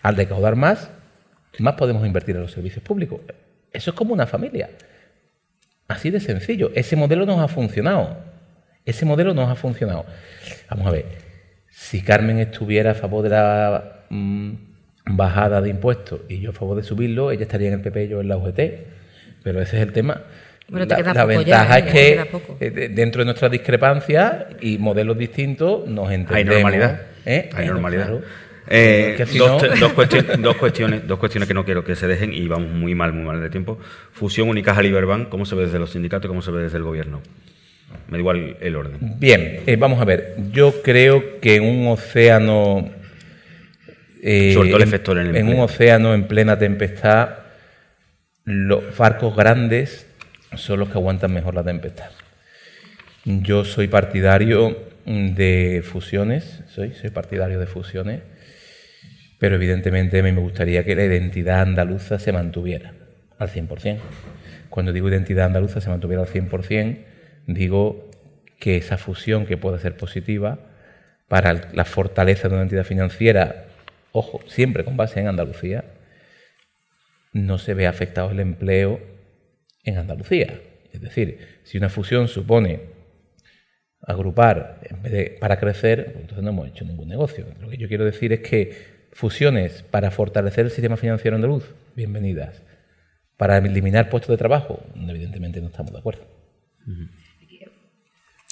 Al 0.02 0.16
recaudar 0.16 0.56
más, 0.56 0.90
más 1.60 1.76
podemos 1.76 2.06
invertir 2.06 2.36
en 2.36 2.42
los 2.42 2.52
servicios 2.52 2.84
públicos. 2.84 3.22
Eso 3.72 3.92
es 3.92 3.96
como 3.96 4.14
una 4.14 4.26
familia. 4.26 4.70
Así 5.88 6.10
de 6.10 6.20
sencillo. 6.20 6.72
Ese 6.74 6.96
modelo 6.96 7.26
nos 7.26 7.40
ha 7.40 7.48
funcionado. 7.48 8.31
Ese 8.86 9.06
modelo 9.06 9.34
nos 9.34 9.50
ha 9.50 9.56
funcionado. 9.56 10.06
Vamos 10.70 10.88
a 10.88 10.92
ver. 10.92 11.06
Si 11.70 12.02
Carmen 12.02 12.40
estuviera 12.40 12.92
a 12.92 12.94
favor 12.94 13.24
de 13.24 13.30
la 13.30 14.06
mm, 14.10 14.52
bajada 15.06 15.62
de 15.62 15.70
impuestos 15.70 16.22
y 16.30 16.40
yo 16.40 16.52
a 16.52 16.54
favor 16.54 16.78
de 16.78 16.84
subirlo, 16.84 17.32
ella 17.32 17.44
estaría 17.44 17.68
en 17.68 17.76
el 17.76 17.82
PP 17.82 18.06
y 18.06 18.08
yo 18.10 18.22
en 18.22 18.28
la 18.28 18.38
UGT. 18.38 18.60
Pero 19.44 19.62
ese 19.62 19.78
es 19.78 19.84
el 19.84 19.94
tema. 19.94 20.22
la, 20.70 21.26
ventaja 21.26 21.80
es 21.80 21.92
que 21.92 22.26
eh, 22.60 22.90
dentro 22.94 23.22
de 23.22 23.26
nuestras 23.26 23.52
discrepancias 23.52 24.46
y 24.62 24.78
modelos 24.78 25.18
distintos 25.18 25.88
nos 25.88 26.12
entendemos. 26.12 26.38
Hay 26.38 26.46
normalidad. 26.46 27.02
¿eh? 27.26 27.50
Hay 27.54 27.68
normalidad. 27.68 28.20
Eh, 28.68 29.26
dos, 29.38 29.94
cuestiones, 29.94 30.42
dos, 30.42 31.18
cuestiones, 31.18 31.48
que 31.48 31.54
no 31.54 31.66
quiero 31.66 31.84
que 31.84 31.96
se 31.96 32.08
dejen 32.08 32.32
y 32.32 32.48
vamos 32.48 32.72
muy 32.72 32.96
mal, 32.96 33.12
muy 33.12 33.24
mal 33.24 33.42
de 33.42 33.50
tiempo. 33.50 33.80
Fusión 34.12 34.48
Unicaja 34.50 34.82
Liberbank, 34.82 35.30
¿cómo 35.30 35.46
se 35.46 35.56
ve 35.56 35.66
desde 35.66 35.80
los 35.80 35.92
sindicatos 35.92 36.26
y 36.26 36.30
cómo 36.30 36.42
se 36.42 36.52
ve 36.52 36.64
desde 36.64 36.78
el 36.78 36.84
gobierno? 36.84 37.22
Me 38.08 38.14
da 38.14 38.20
igual 38.20 38.58
el 38.60 38.76
orden. 38.76 38.98
Bien, 39.20 39.62
vamos 39.80 40.02
a 40.02 40.06
ver. 40.06 40.36
Yo 40.52 40.82
creo 40.82 41.40
que 41.40 41.56
en 41.56 41.64
un 41.64 41.88
océano. 41.88 42.90
Sobre 44.22 44.70
todo 44.70 44.78
el 44.78 44.84
efecto 44.84 45.18
en, 45.18 45.36
en 45.36 45.48
un 45.48 45.60
océano 45.62 46.14
en 46.14 46.26
plena 46.26 46.60
tempestad, 46.60 47.30
los 48.46 48.96
barcos 48.96 49.36
grandes 49.36 50.08
son 50.56 50.80
los 50.80 50.90
que 50.90 50.98
aguantan 50.98 51.34
mejor 51.34 51.56
la 51.56 51.64
tempestad. 51.64 52.12
Yo 53.24 53.66
soy 53.66 53.88
partidario 53.88 54.78
de 55.06 55.84
fusiones, 55.84 56.62
soy, 56.70 56.94
soy 56.94 57.10
partidario 57.10 57.60
de 57.60 57.68
fusiones, 57.68 58.22
pero 59.40 59.56
evidentemente 59.56 60.20
a 60.20 60.24
mí 60.24 60.32
me 60.32 60.42
gustaría 60.42 60.84
que 60.84 60.96
la 60.96 61.06
identidad 61.06 61.62
andaluza 61.62 62.20
se 62.20 62.32
mantuviera 62.32 62.94
al 63.38 63.50
100%. 63.50 64.00
Cuando 64.70 64.94
digo 64.94 65.10
identidad 65.10 65.46
andaluza 65.46 65.82
se 65.82 65.90
mantuviera 65.90 66.24
al 66.24 66.30
100%, 66.30 66.98
digo 67.48 68.10
que 68.60 68.78
esa 68.78 68.98
fusión 68.98 69.46
que 69.46 69.58
puede 69.58 69.80
ser 69.80 69.98
positiva 69.98 70.60
para 71.28 71.72
la 71.74 71.86
fortaleza 71.86 72.48
de 72.48 72.56
una 72.56 72.64
entidad 72.64 72.84
financiera, 72.84 73.66
ojo, 74.12 74.42
siempre 74.48 74.84
con 74.84 74.98
base 74.98 75.20
en 75.20 75.28
Andalucía, 75.28 75.86
no 77.34 77.58
se 77.58 77.74
ve 77.74 77.88
afectado 77.88 78.32
el 78.32 78.40
empleo 78.40 79.00
en 79.84 79.98
Andalucía. 79.98 80.60
Es 80.92 81.02
decir, 81.02 81.62
si 81.64 81.78
una 81.78 81.90
fusión 81.90 82.28
supone 82.28 82.82
agrupar 84.02 84.80
en 84.84 85.02
vez 85.02 85.12
de 85.12 85.38
para 85.40 85.60
crecer, 85.60 86.06
pues 86.06 86.18
entonces 86.18 86.44
no 86.44 86.50
hemos 86.50 86.68
hecho 86.68 86.86
ningún 86.86 87.08
negocio. 87.08 87.46
Lo 87.60 87.70
que 87.70 87.78
yo 87.78 87.88
quiero 87.88 88.06
decir 88.06 88.34
es 88.34 88.42
que 88.42 89.08
fusiones 89.14 89.84
para 89.84 90.12
fortalecer 90.12 90.66
el 90.66 90.72
sistema 90.72 90.98
financiero 90.98 91.36
andaluz, 91.36 91.74
bienvenidas. 91.96 92.62
Para 93.38 93.58
eliminar 93.58 94.10
puestos 94.10 94.32
de 94.32 94.38
trabajo, 94.38 94.84
evidentemente 94.96 95.62
no 95.62 95.68
estamos 95.68 95.92
de 95.92 96.00
acuerdo. 96.00 96.28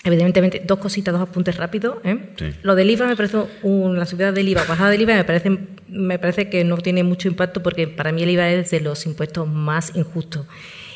Evidentemente, 0.04 0.64
dos 0.66 0.80
cositas, 0.80 1.12
dos 1.12 1.22
apuntes 1.22 1.58
rápidos. 1.58 1.98
¿eh? 2.06 2.18
Lo 2.64 2.76
del 2.76 2.90
IVA 2.90 3.06
me 3.08 3.18
parece, 3.18 3.38
la 3.64 4.06
subida 4.06 4.32
del 4.32 4.48
IVA, 4.48 4.64
bajada 4.64 4.92
del 4.92 5.02
IVA, 5.02 5.16
me 5.16 5.24
parece, 5.26 5.58
me 5.90 6.20
parece 6.20 6.50
que 6.50 6.64
no 6.64 6.78
tiene 6.78 7.04
mucho 7.04 7.28
impacto 7.28 7.62
porque 7.62 7.88
para 7.88 8.14
mí 8.14 8.24
el 8.24 8.30
IVA 8.30 8.50
es 8.50 8.72
de 8.72 8.80
los 8.80 9.06
impuestos 9.06 9.48
más 9.48 9.96
injustos. 9.96 10.46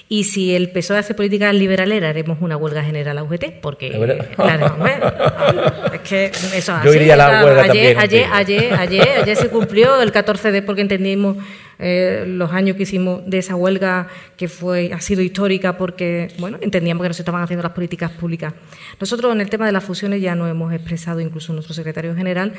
Y 0.09 0.25
si 0.25 0.53
el 0.53 0.69
PSOE 0.69 0.99
hace 0.99 1.13
políticas 1.13 1.55
liberales, 1.55 2.03
haremos 2.03 2.37
una 2.41 2.57
huelga 2.57 2.83
general 2.83 3.17
a 3.17 3.23
UGT, 3.23 3.61
porque 3.61 3.89
claro, 4.35 4.75
es 5.93 6.01
que 6.01 6.25
eso 6.25 6.77
Yo 6.83 6.93
iría 6.93 7.13
a 7.13 7.17
la 7.17 7.45
huelga 7.45 7.63
ayer, 7.63 7.97
ayer, 7.97 8.27
ayer, 8.31 8.73
ayer, 8.73 9.09
ayer, 9.23 9.35
se 9.35 9.49
cumplió 9.49 10.01
el 10.01 10.11
14 10.11 10.51
de 10.51 10.61
porque 10.61 10.81
entendimos 10.81 11.37
eh, 11.79 12.25
los 12.27 12.51
años 12.51 12.77
que 12.77 12.83
hicimos 12.83 13.21
de 13.25 13.39
esa 13.39 13.55
huelga 13.55 14.07
que 14.37 14.47
fue 14.47 14.91
ha 14.93 15.01
sido 15.01 15.21
histórica 15.21 15.77
porque 15.77 16.27
bueno 16.37 16.59
entendíamos 16.61 17.01
que 17.01 17.07
no 17.07 17.13
se 17.13 17.23
estaban 17.23 17.41
haciendo 17.41 17.63
las 17.63 17.71
políticas 17.71 18.11
públicas. 18.11 18.53
Nosotros 18.99 19.33
en 19.33 19.41
el 19.41 19.49
tema 19.49 19.65
de 19.65 19.71
las 19.71 19.83
fusiones 19.83 20.21
ya 20.21 20.35
nos 20.35 20.49
hemos 20.51 20.71
expresado, 20.73 21.21
incluso 21.21 21.53
nuestro 21.53 21.73
secretario 21.73 22.15
general, 22.15 22.53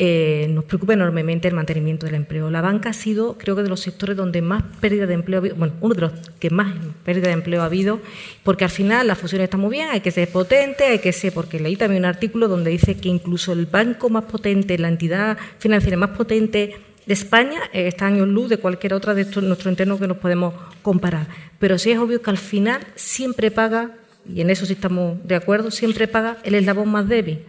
eh, 0.00 0.46
nos 0.50 0.64
preocupa 0.64 0.92
enormemente 0.92 1.48
el 1.48 1.54
mantenimiento 1.54 2.06
del 2.06 2.14
empleo. 2.14 2.52
La 2.52 2.60
banca 2.60 2.90
ha 2.90 2.92
sido, 2.92 3.36
creo 3.36 3.56
que, 3.56 3.64
de 3.64 3.68
los 3.68 3.80
sectores 3.80 4.16
donde 4.16 4.42
más 4.42 4.62
pérdida 4.80 5.06
de 5.06 5.14
empleo 5.14 5.38
ha 5.38 5.40
habido, 5.40 5.56
bueno, 5.56 5.74
uno 5.80 5.94
de 5.96 6.00
los 6.02 6.12
que 6.38 6.50
más 6.50 6.72
pérdida 7.04 7.26
de 7.26 7.32
empleo 7.32 7.62
ha 7.62 7.64
habido, 7.64 8.00
porque 8.44 8.62
al 8.62 8.70
final 8.70 9.08
la 9.08 9.16
fusión 9.16 9.42
está 9.42 9.56
muy 9.56 9.72
bien, 9.72 9.88
hay 9.90 10.00
que 10.00 10.12
ser 10.12 10.28
potente, 10.28 10.84
hay 10.84 11.00
que 11.00 11.12
ser, 11.12 11.32
porque 11.32 11.58
leí 11.58 11.74
también 11.74 12.02
un 12.02 12.06
artículo 12.06 12.46
donde 12.46 12.70
dice 12.70 12.96
que 12.96 13.08
incluso 13.08 13.52
el 13.52 13.66
banco 13.66 14.08
más 14.08 14.24
potente, 14.24 14.78
la 14.78 14.86
entidad 14.86 15.36
financiera 15.58 15.96
más 15.96 16.10
potente 16.10 16.76
de 17.04 17.12
España 17.12 17.62
eh, 17.72 17.88
está 17.88 18.06
en 18.06 18.20
luz 18.32 18.50
de 18.50 18.58
cualquier 18.58 18.94
otra 18.94 19.14
de 19.14 19.24
nuestro 19.42 19.68
entorno 19.68 19.98
que 19.98 20.06
nos 20.06 20.18
podemos 20.18 20.54
comparar. 20.80 21.26
Pero 21.58 21.76
sí 21.76 21.90
es 21.90 21.98
obvio 21.98 22.22
que 22.22 22.30
al 22.30 22.38
final 22.38 22.86
siempre 22.94 23.50
paga 23.50 23.96
y 24.32 24.42
en 24.42 24.50
eso 24.50 24.64
sí 24.64 24.74
estamos 24.74 25.18
de 25.26 25.34
acuerdo, 25.34 25.72
siempre 25.72 26.06
paga 26.06 26.36
el 26.44 26.54
eslabón 26.54 26.88
más 26.88 27.08
débil, 27.08 27.40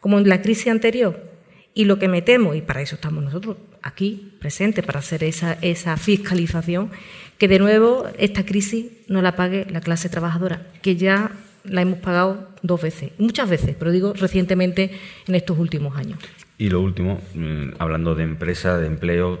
como 0.00 0.18
en 0.18 0.28
la 0.28 0.42
crisis 0.42 0.66
anterior. 0.66 1.31
Y 1.74 1.86
lo 1.86 1.98
que 1.98 2.08
metemos, 2.08 2.54
y 2.56 2.60
para 2.60 2.82
eso 2.82 2.96
estamos 2.96 3.24
nosotros 3.24 3.56
aquí 3.82 4.32
presentes, 4.40 4.84
para 4.84 4.98
hacer 4.98 5.24
esa, 5.24 5.54
esa 5.62 5.96
fiscalización, 5.96 6.90
que 7.38 7.48
de 7.48 7.58
nuevo 7.58 8.06
esta 8.18 8.44
crisis 8.44 8.86
no 9.08 9.22
la 9.22 9.36
pague 9.36 9.66
la 9.70 9.80
clase 9.80 10.08
trabajadora, 10.08 10.66
que 10.82 10.96
ya 10.96 11.32
la 11.64 11.82
hemos 11.82 11.98
pagado 11.98 12.48
dos 12.62 12.82
veces, 12.82 13.12
muchas 13.18 13.48
veces, 13.48 13.76
pero 13.78 13.90
digo 13.90 14.12
recientemente 14.14 14.90
en 15.26 15.34
estos 15.34 15.58
últimos 15.58 15.96
años. 15.96 16.18
Y 16.58 16.70
lo 16.70 16.80
último, 16.80 17.20
mm, 17.34 17.74
hablando 17.78 18.14
de 18.14 18.24
empresa, 18.24 18.78
de 18.78 18.86
empleo, 18.86 19.40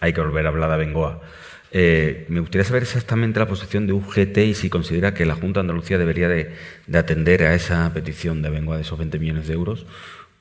hay 0.00 0.12
que 0.12 0.20
volver 0.20 0.46
a 0.46 0.48
hablar 0.48 0.70
de 0.70 0.76
Bengoa. 0.76 1.22
Eh, 1.70 2.26
me 2.28 2.40
gustaría 2.40 2.64
saber 2.64 2.82
exactamente 2.82 3.40
la 3.40 3.48
posición 3.48 3.86
de 3.86 3.94
UGT 3.94 4.38
y 4.38 4.54
si 4.54 4.68
considera 4.68 5.14
que 5.14 5.24
la 5.24 5.34
Junta 5.34 5.60
de 5.60 5.62
Andalucía 5.62 5.96
debería 5.96 6.28
de, 6.28 6.52
atender 6.92 7.44
a 7.44 7.54
esa 7.54 7.90
petición 7.94 8.42
de 8.42 8.50
Bengoa 8.50 8.76
de 8.76 8.82
esos 8.82 8.98
20 8.98 9.18
millones 9.18 9.46
de 9.46 9.54
euros 9.54 9.86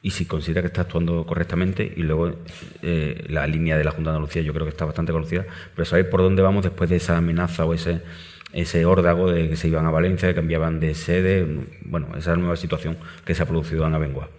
y 0.03 0.11
si 0.11 0.25
considera 0.25 0.61
que 0.61 0.67
está 0.67 0.81
actuando 0.81 1.25
correctamente 1.25 1.93
y 1.95 2.01
luego 2.01 2.33
eh, 2.81 3.25
la 3.29 3.45
línea 3.45 3.77
de 3.77 3.83
la 3.83 3.91
Junta 3.91 4.09
de 4.09 4.17
Andalucía 4.17 4.41
yo 4.41 4.53
creo 4.53 4.65
que 4.65 4.71
está 4.71 4.85
bastante 4.85 5.11
conocida, 5.11 5.45
pero 5.75 5.85
saber 5.85 6.09
por 6.09 6.21
dónde 6.21 6.41
vamos 6.41 6.63
después 6.63 6.89
de 6.89 6.95
esa 6.95 7.17
amenaza 7.17 7.65
o 7.65 7.73
ese, 7.73 8.01
ese 8.51 8.85
órdago 8.85 9.31
de 9.31 9.49
que 9.49 9.55
se 9.55 9.67
iban 9.67 9.85
a 9.85 9.91
Valencia, 9.91 10.29
que 10.29 10.35
cambiaban 10.35 10.79
de 10.79 10.95
sede, 10.95 11.45
bueno, 11.81 12.07
esa 12.17 12.35
nueva 12.35 12.55
situación 12.55 12.97
que 13.25 13.35
se 13.35 13.43
ha 13.43 13.45
producido 13.45 13.85
en 13.85 13.99
Bengoa. 13.99 14.29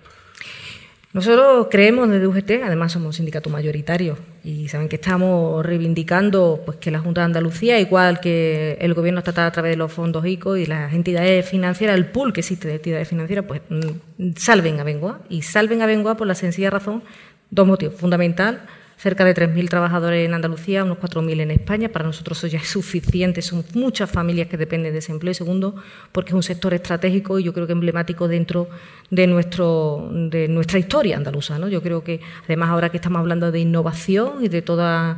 Nosotros 1.13 1.67
creemos 1.71 2.09
desde 2.09 2.27
UGT, 2.27 2.65
además 2.65 2.93
somos 2.93 3.17
sindicato 3.17 3.51
mayoritario 3.51 4.17
y 4.43 4.69
saben 4.69 4.89
que 4.89 4.97
estamos 4.97 5.65
reivindicando 5.65 6.63
pues 6.65 6.79
que 6.79 6.91
la 6.91 7.01
Junta 7.01 7.21
de 7.21 7.27
Andalucía, 7.27 7.79
igual 7.79 8.19
que 8.19 8.79
el 8.81 8.95
Gobierno 8.95 9.19
estatal 9.19 9.47
a 9.47 9.53
través 9.53 9.73
de 9.73 9.77
los 9.77 9.93
fondos 9.93 10.25
ICO 10.25 10.57
y 10.57 10.65
las 10.65 10.95
entidades 10.95 11.47
financieras, 11.47 11.99
el 11.99 12.07
pool 12.07 12.33
que 12.33 12.41
existe 12.41 12.67
de 12.67 12.77
entidades 12.77 13.09
financieras, 13.09 13.45
pues 13.47 13.61
mm, 13.69 14.31
salven 14.37 14.81
a 14.81 14.85
Bengoa 14.85 15.21
y 15.29 15.43
salven 15.43 15.83
a 15.83 15.87
Bengoa 15.87 16.17
por 16.17 16.27
la 16.27 16.35
sencilla 16.35 16.71
razón, 16.71 17.03
dos 17.51 17.67
motivos. 17.67 17.95
Fundamental, 17.97 18.63
cerca 19.03 19.25
de 19.25 19.35
3.000 19.35 19.69
trabajadores 19.69 20.25
en 20.25 20.33
Andalucía, 20.33 20.85
unos 20.85 20.99
4.000 20.99 21.41
en 21.41 21.51
España. 21.51 21.89
Para 21.89 22.05
nosotros 22.05 22.39
eso 22.39 22.47
ya 22.47 22.61
es 22.61 22.69
suficiente, 22.69 23.43
son 23.43 23.65
muchas 23.75 24.09
familias 24.09 24.47
que 24.47 24.57
dependen 24.57 24.93
de 24.93 25.01
ese 25.01 25.11
empleo. 25.11 25.33
Y 25.33 25.35
segundo, 25.35 25.75
porque 26.13 26.31
es 26.31 26.35
un 26.35 26.45
sector 26.45 26.73
estratégico 26.73 27.41
y 27.41 27.43
yo 27.43 27.53
creo 27.53 27.67
que 27.67 27.73
emblemático 27.73 28.29
dentro 28.29 28.69
de, 29.11 29.27
nuestro, 29.27 30.09
de 30.13 30.47
nuestra 30.47 30.79
historia 30.79 31.17
andaluza. 31.17 31.59
¿no? 31.59 31.67
Yo 31.67 31.83
creo 31.83 32.05
que, 32.05 32.21
además, 32.45 32.71
ahora 32.71 32.91
que 32.91 32.99
estamos 32.99 33.19
hablando 33.19 33.51
de 33.51 33.59
innovación 33.59 34.45
y 34.45 34.49
de 34.49 34.63
todos 34.63 35.17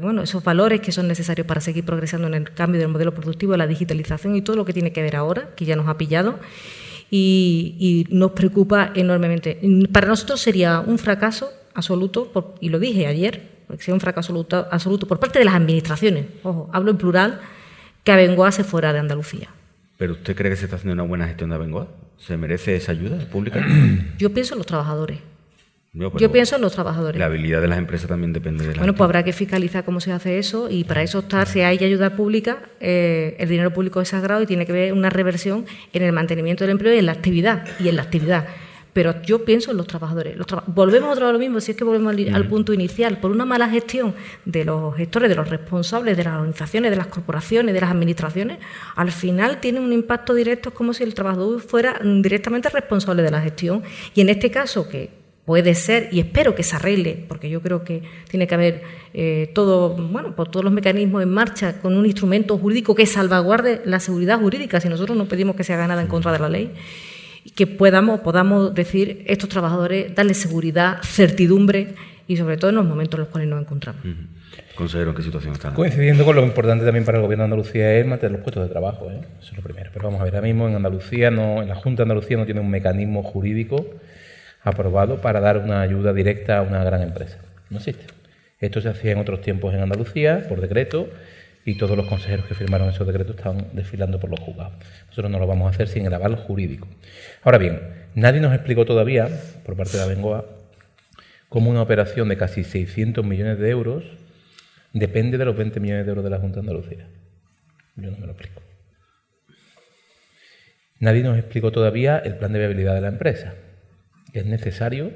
bueno, 0.00 0.22
esos 0.22 0.42
valores 0.42 0.80
que 0.80 0.90
son 0.90 1.06
necesarios 1.06 1.46
para 1.46 1.60
seguir 1.60 1.84
progresando 1.84 2.28
en 2.28 2.34
el 2.34 2.50
cambio 2.54 2.80
del 2.80 2.88
modelo 2.88 3.12
productivo, 3.12 3.58
la 3.58 3.66
digitalización 3.66 4.36
y 4.36 4.40
todo 4.40 4.56
lo 4.56 4.64
que 4.64 4.72
tiene 4.72 4.90
que 4.90 5.02
ver 5.02 5.16
ahora, 5.16 5.50
que 5.54 5.66
ya 5.66 5.76
nos 5.76 5.86
ha 5.86 5.98
pillado, 5.98 6.38
y 7.10 8.06
nos 8.08 8.30
preocupa 8.30 8.92
enormemente. 8.94 9.60
Para 9.92 10.08
nosotros 10.08 10.40
sería 10.40 10.80
un 10.80 10.98
fracaso 10.98 11.50
absoluto, 11.78 12.54
y 12.60 12.68
lo 12.68 12.78
dije 12.78 13.06
ayer, 13.06 13.42
porque 13.66 13.84
sea 13.84 13.94
un 13.94 14.00
fracaso 14.00 14.46
absoluto, 14.70 15.06
por 15.06 15.20
parte 15.20 15.38
de 15.38 15.44
las 15.44 15.54
administraciones, 15.54 16.26
ojo, 16.42 16.68
hablo 16.72 16.90
en 16.90 16.98
plural, 16.98 17.40
que 18.02 18.12
Abengoa 18.12 18.50
se 18.52 18.64
fuera 18.64 18.92
de 18.92 18.98
Andalucía. 18.98 19.48
¿Pero 19.96 20.14
usted 20.14 20.36
cree 20.36 20.50
que 20.50 20.56
se 20.56 20.64
está 20.64 20.76
haciendo 20.76 20.94
una 20.94 21.08
buena 21.08 21.26
gestión 21.26 21.50
de 21.50 21.56
Abengoa? 21.56 21.88
¿Se 22.18 22.36
merece 22.36 22.74
esa 22.76 22.92
ayuda 22.92 23.18
pública? 23.30 23.64
Yo 24.18 24.32
pienso 24.32 24.54
en 24.54 24.58
los 24.58 24.66
trabajadores. 24.66 25.18
Yo 25.92 26.30
pienso 26.30 26.56
en 26.56 26.62
los 26.62 26.72
trabajadores. 26.72 27.18
La 27.18 27.26
habilidad 27.26 27.60
de 27.60 27.66
las 27.66 27.78
empresas 27.78 28.08
también 28.08 28.32
depende 28.32 28.64
de 28.64 28.72
la. 28.72 28.78
Bueno, 28.78 28.94
pues 28.94 29.04
habrá 29.06 29.24
que 29.24 29.32
fiscalizar 29.32 29.84
cómo 29.84 30.00
se 30.00 30.12
hace 30.12 30.38
eso 30.38 30.68
y 30.70 30.84
para 30.84 31.02
eso 31.02 31.20
está, 31.20 31.44
si 31.46 31.60
hay 31.60 31.78
ayuda 31.82 32.14
pública, 32.14 32.58
eh, 32.78 33.36
el 33.38 33.48
dinero 33.48 33.72
público 33.72 34.00
es 34.00 34.08
sagrado 34.08 34.42
y 34.42 34.46
tiene 34.46 34.66
que 34.66 34.72
haber 34.72 34.92
una 34.92 35.10
reversión 35.10 35.64
en 35.92 36.02
el 36.02 36.12
mantenimiento 36.12 36.62
del 36.64 36.72
empleo 36.72 36.94
y 36.94 36.98
en 36.98 37.06
la 37.06 37.12
actividad. 37.12 37.66
Y 37.80 37.88
en 37.88 37.96
la 37.96 38.02
actividad 38.02 38.46
pero 38.98 39.22
yo 39.22 39.44
pienso 39.44 39.70
en 39.70 39.76
los 39.76 39.86
trabajadores. 39.86 40.36
volvemos 40.66 41.12
otra 41.12 41.26
vez 41.26 41.30
a 41.30 41.32
lo 41.34 41.38
mismo, 41.38 41.60
si 41.60 41.70
es 41.70 41.76
que 41.76 41.84
volvemos 41.84 42.16
al, 42.34 42.48
punto 42.48 42.72
inicial, 42.72 43.20
por 43.20 43.30
una 43.30 43.44
mala 43.44 43.68
gestión 43.68 44.12
de 44.44 44.64
los 44.64 44.96
gestores, 44.96 45.28
de 45.28 45.36
los 45.36 45.48
responsables, 45.48 46.16
de 46.16 46.24
las 46.24 46.34
organizaciones, 46.34 46.90
de 46.90 46.96
las 46.96 47.06
corporaciones, 47.06 47.72
de 47.76 47.80
las 47.80 47.92
administraciones, 47.92 48.58
al 48.96 49.12
final 49.12 49.60
tiene 49.60 49.78
un 49.78 49.92
impacto 49.92 50.34
directo, 50.34 50.70
es 50.70 50.74
como 50.74 50.94
si 50.94 51.04
el 51.04 51.14
trabajador 51.14 51.60
fuera 51.60 52.00
directamente 52.02 52.70
responsable 52.70 53.22
de 53.22 53.30
la 53.30 53.40
gestión. 53.40 53.84
Y 54.16 54.20
en 54.20 54.30
este 54.30 54.50
caso, 54.50 54.88
que 54.88 55.10
puede 55.44 55.76
ser, 55.76 56.08
y 56.10 56.18
espero 56.18 56.56
que 56.56 56.64
se 56.64 56.74
arregle, 56.74 57.24
porque 57.28 57.48
yo 57.48 57.62
creo 57.62 57.84
que 57.84 58.02
tiene 58.28 58.48
que 58.48 58.54
haber 58.56 58.82
eh, 59.14 59.52
todo, 59.54 59.90
bueno, 59.90 60.34
por 60.34 60.50
todos 60.50 60.64
los 60.64 60.72
mecanismos 60.72 61.22
en 61.22 61.30
marcha 61.30 61.80
con 61.80 61.96
un 61.96 62.04
instrumento 62.04 62.58
jurídico 62.58 62.96
que 62.96 63.06
salvaguarde 63.06 63.80
la 63.84 64.00
seguridad 64.00 64.40
jurídica, 64.40 64.80
si 64.80 64.88
nosotros 64.88 65.16
no 65.16 65.26
pedimos 65.26 65.54
que 65.54 65.62
se 65.62 65.72
haga 65.72 65.86
nada 65.86 66.02
en 66.02 66.08
contra 66.08 66.32
de 66.32 66.40
la 66.40 66.48
ley 66.48 66.72
que 67.58 67.66
podamos, 67.66 68.20
podamos 68.20 68.72
decir 68.72 69.24
estos 69.26 69.48
trabajadores, 69.48 70.14
darles 70.14 70.36
seguridad, 70.36 71.02
certidumbre 71.02 71.88
y 72.28 72.36
sobre 72.36 72.56
todo 72.56 72.70
en 72.70 72.76
los 72.76 72.86
momentos 72.86 73.18
en 73.18 73.22
los 73.22 73.30
cuales 73.30 73.48
nos 73.48 73.60
encontramos. 73.60 74.00
Consejero, 74.76 75.12
¿qué 75.12 75.24
situación 75.24 75.54
está? 75.54 75.74
Coincidiendo 75.74 76.24
con 76.24 76.36
lo 76.36 76.44
importante 76.44 76.84
también 76.84 77.04
para 77.04 77.18
el 77.18 77.24
Gobierno 77.24 77.42
de 77.42 77.46
Andalucía 77.46 77.96
es 77.96 78.06
mantener 78.06 78.30
los 78.30 78.42
puestos 78.42 78.62
de 78.62 78.68
trabajo, 78.68 79.10
¿eh? 79.10 79.22
eso 79.40 79.50
es 79.50 79.56
lo 79.56 79.62
primero. 79.64 79.90
Pero 79.92 80.04
vamos 80.04 80.20
a 80.20 80.24
ver, 80.24 80.36
ahora 80.36 80.46
mismo 80.46 80.68
en 80.68 80.76
Andalucía, 80.76 81.32
no, 81.32 81.60
en 81.60 81.66
la 81.66 81.74
Junta 81.74 81.96
de 81.96 82.02
Andalucía 82.04 82.36
no 82.36 82.44
tiene 82.44 82.60
un 82.60 82.70
mecanismo 82.70 83.24
jurídico 83.24 83.86
aprobado 84.62 85.20
para 85.20 85.40
dar 85.40 85.58
una 85.58 85.80
ayuda 85.80 86.12
directa 86.12 86.58
a 86.58 86.62
una 86.62 86.84
gran 86.84 87.02
empresa. 87.02 87.38
No 87.70 87.78
existe. 87.78 88.04
Esto 88.60 88.80
se 88.80 88.88
hacía 88.88 89.10
en 89.10 89.18
otros 89.18 89.40
tiempos 89.40 89.74
en 89.74 89.80
Andalucía, 89.80 90.46
por 90.48 90.60
decreto, 90.60 91.08
y 91.68 91.74
todos 91.74 91.98
los 91.98 92.06
consejeros 92.06 92.46
que 92.46 92.54
firmaron 92.54 92.88
esos 92.88 93.06
decretos 93.06 93.36
estaban 93.36 93.66
desfilando 93.74 94.18
por 94.18 94.30
los 94.30 94.40
juzgados. 94.40 94.72
Nosotros 95.08 95.30
no 95.30 95.38
lo 95.38 95.46
vamos 95.46 95.66
a 95.66 95.70
hacer 95.70 95.86
sin 95.86 96.06
el 96.06 96.14
aval 96.14 96.36
jurídico. 96.36 96.88
Ahora 97.42 97.58
bien, 97.58 97.80
nadie 98.14 98.40
nos 98.40 98.54
explicó 98.54 98.86
todavía, 98.86 99.28
por 99.66 99.76
parte 99.76 99.98
de 99.98 99.98
la 99.98 100.06
Bengoa, 100.06 100.46
cómo 101.50 101.68
una 101.68 101.82
operación 101.82 102.30
de 102.30 102.38
casi 102.38 102.64
600 102.64 103.22
millones 103.22 103.58
de 103.58 103.68
euros 103.68 104.02
depende 104.94 105.36
de 105.36 105.44
los 105.44 105.54
20 105.58 105.78
millones 105.78 106.06
de 106.06 106.08
euros 106.08 106.24
de 106.24 106.30
la 106.30 106.38
Junta 106.38 106.54
de 106.54 106.60
Andalucía. 106.60 107.06
Yo 107.96 108.10
no 108.12 108.16
me 108.16 108.24
lo 108.24 108.32
explico. 108.32 108.62
Nadie 111.00 111.22
nos 111.22 111.36
explicó 111.36 111.70
todavía 111.70 112.16
el 112.16 112.36
plan 112.36 112.54
de 112.54 112.60
viabilidad 112.60 112.94
de 112.94 113.02
la 113.02 113.08
empresa, 113.08 113.52
que 114.32 114.38
es 114.38 114.46
necesario 114.46 115.12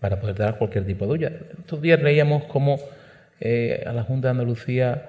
para 0.00 0.20
poder 0.20 0.36
dar 0.36 0.58
cualquier 0.58 0.84
tipo 0.84 1.06
de 1.06 1.14
ayuda. 1.14 1.40
Estos 1.60 1.80
días 1.80 2.02
leíamos 2.02 2.44
cómo 2.44 2.78
eh, 3.40 3.82
a 3.86 3.94
la 3.94 4.02
Junta 4.02 4.28
de 4.28 4.32
Andalucía 4.32 5.08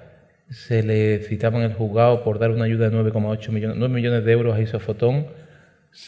se 0.50 0.84
le 0.84 1.20
citaba 1.20 1.58
en 1.58 1.66
el 1.66 1.74
juzgado 1.74 2.24
por 2.24 2.40
dar 2.40 2.52
una 2.52 2.66
ayuda 2.66 2.90
de 2.90 2.98
9,8 2.98 3.50
millones, 3.50 3.78
9 3.78 3.94
millones 3.94 4.26
de 4.26 4.32
euros 4.32 4.56
a 4.56 4.62
Isofotón 4.62 5.28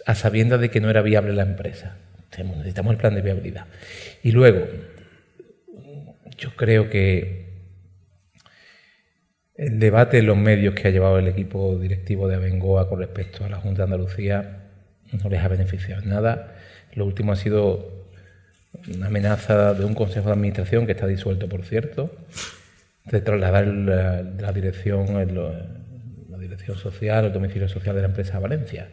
a 0.06 0.16
sabiendas 0.16 0.60
de 0.60 0.70
que 0.70 0.82
no 0.82 0.90
era 0.90 1.02
viable 1.02 1.34
la 1.34 1.44
empresa. 1.44 1.98
Necesitamos 2.38 2.92
el 2.92 2.98
plan 2.98 3.16
de 3.16 3.22
viabilidad. 3.22 3.66
Y 4.22 4.32
luego, 4.32 4.68
yo 6.38 6.56
creo 6.56 6.90
que 6.90 7.48
el 9.56 9.80
debate 9.80 10.20
en 10.20 10.28
los 10.28 10.38
medios 10.38 10.76
que 10.76 10.88
ha 10.88 10.92
llevado 10.92 11.18
el 11.18 11.28
equipo 11.28 11.78
directivo 11.80 12.28
de 12.28 12.36
Abengoa 12.36 12.88
con 12.90 13.00
respecto 13.00 13.44
a 13.44 13.50
la 13.50 13.58
Junta 13.58 13.78
de 13.80 13.84
Andalucía 13.86 14.66
no 15.12 15.30
les 15.30 15.42
ha 15.42 15.48
beneficiado 15.48 16.04
en 16.04 16.10
nada. 16.10 16.56
Lo 16.94 17.06
último 17.06 17.32
ha 17.32 17.36
sido 17.36 18.08
una 18.94 19.08
amenaza 19.08 19.74
de 19.74 19.86
un 19.86 19.96
consejo 19.96 20.28
de 20.28 20.34
administración 20.34 20.86
que 20.86 20.92
está 20.92 21.08
disuelto, 21.08 21.50
por 21.50 21.66
cierto, 21.66 22.12
de 23.12 23.22
trasladar 23.22 23.68
la, 23.68 24.52
dirección, 24.52 25.08
la 26.30 26.38
dirección 26.38 26.78
social, 26.78 27.26
el 27.26 27.34
domicilio 27.34 27.70
social 27.70 27.96
de 27.96 28.02
la 28.02 28.08
empresa 28.08 28.38
a 28.38 28.40
Valencia. 28.40 28.90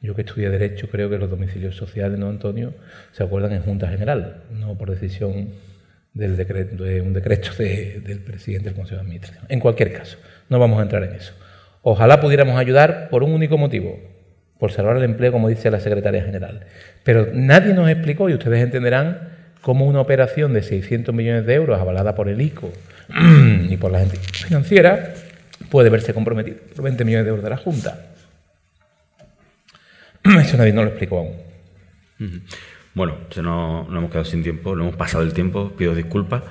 Yo 0.00 0.14
que 0.14 0.22
estudié 0.22 0.48
Derecho 0.48 0.88
creo 0.88 1.10
que 1.10 1.18
los 1.18 1.30
domicilios 1.30 1.76
sociales, 1.76 2.18
¿no, 2.18 2.28
Antonio? 2.28 2.74
Se 3.12 3.22
acuerdan 3.22 3.52
en 3.52 3.62
Junta 3.62 3.88
General, 3.88 4.44
no 4.50 4.76
por 4.78 4.90
decisión 4.90 5.50
del 6.14 6.36
decreto, 6.36 6.82
de 6.82 7.00
un 7.00 7.12
decreto 7.12 7.50
del 7.56 8.20
presidente 8.20 8.68
del 8.68 8.74
Consejo 8.74 8.96
de 8.96 9.02
Administración. 9.02 9.44
En 9.48 9.60
cualquier 9.60 9.92
caso, 9.92 10.18
no 10.48 10.58
vamos 10.58 10.78
a 10.78 10.82
entrar 10.82 11.02
en 11.02 11.14
eso. 11.14 11.32
Ojalá 11.82 12.20
pudiéramos 12.20 12.58
ayudar 12.58 13.08
por 13.08 13.22
un 13.22 13.32
único 13.32 13.58
motivo, 13.58 13.98
por 14.58 14.72
salvar 14.72 14.96
el 14.96 15.04
empleo, 15.04 15.32
como 15.32 15.48
dice 15.48 15.70
la 15.70 15.80
secretaria 15.80 16.22
general. 16.22 16.66
Pero 17.04 17.28
nadie 17.32 17.74
nos 17.74 17.88
explicó, 17.88 18.28
y 18.28 18.34
ustedes 18.34 18.62
entenderán, 18.62 19.30
cómo 19.62 19.86
una 19.86 20.00
operación 20.00 20.52
de 20.52 20.62
600 20.62 21.14
millones 21.14 21.46
de 21.46 21.54
euros 21.54 21.80
avalada 21.80 22.14
por 22.14 22.28
el 22.28 22.40
ICO 22.40 22.72
y 23.68 23.76
por 23.76 23.90
la 23.90 24.00
gente 24.00 24.18
financiera 24.18 25.14
puede 25.70 25.90
verse 25.90 26.14
comprometido 26.14 26.58
por 26.74 26.84
20 26.84 27.04
millones 27.04 27.24
de 27.24 27.30
euros 27.30 27.44
de 27.44 27.50
la 27.50 27.56
Junta. 27.56 28.06
Eso 30.24 30.56
nadie 30.56 30.72
no 30.72 30.82
lo 30.82 30.88
explicó 30.88 31.18
aún. 31.18 31.48
Bueno, 32.94 33.16
se 33.30 33.42
nos, 33.42 33.88
hemos 33.88 34.10
quedado 34.10 34.24
sin 34.24 34.42
tiempo, 34.42 34.74
lo 34.74 34.82
hemos 34.82 34.96
pasado 34.96 35.22
el 35.22 35.32
tiempo, 35.32 35.70
pido 35.76 35.94
disculpas 35.94 36.42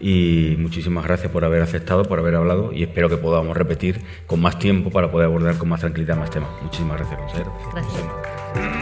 y 0.00 0.56
muchísimas 0.58 1.04
gracias 1.04 1.30
por 1.30 1.44
haber 1.44 1.62
aceptado, 1.62 2.02
por 2.04 2.18
haber 2.18 2.34
hablado 2.34 2.72
y 2.72 2.82
espero 2.82 3.08
que 3.08 3.16
podamos 3.16 3.56
repetir 3.56 4.00
con 4.26 4.40
más 4.40 4.58
tiempo 4.58 4.90
para 4.90 5.12
poder 5.12 5.26
abordar 5.26 5.58
con 5.58 5.68
más 5.68 5.80
tranquilidad 5.80 6.16
más 6.16 6.30
temas. 6.30 6.50
Muchísimas 6.60 6.98
gracias, 6.98 7.20
consejero. 7.20 7.52
Gracias. 7.72 8.81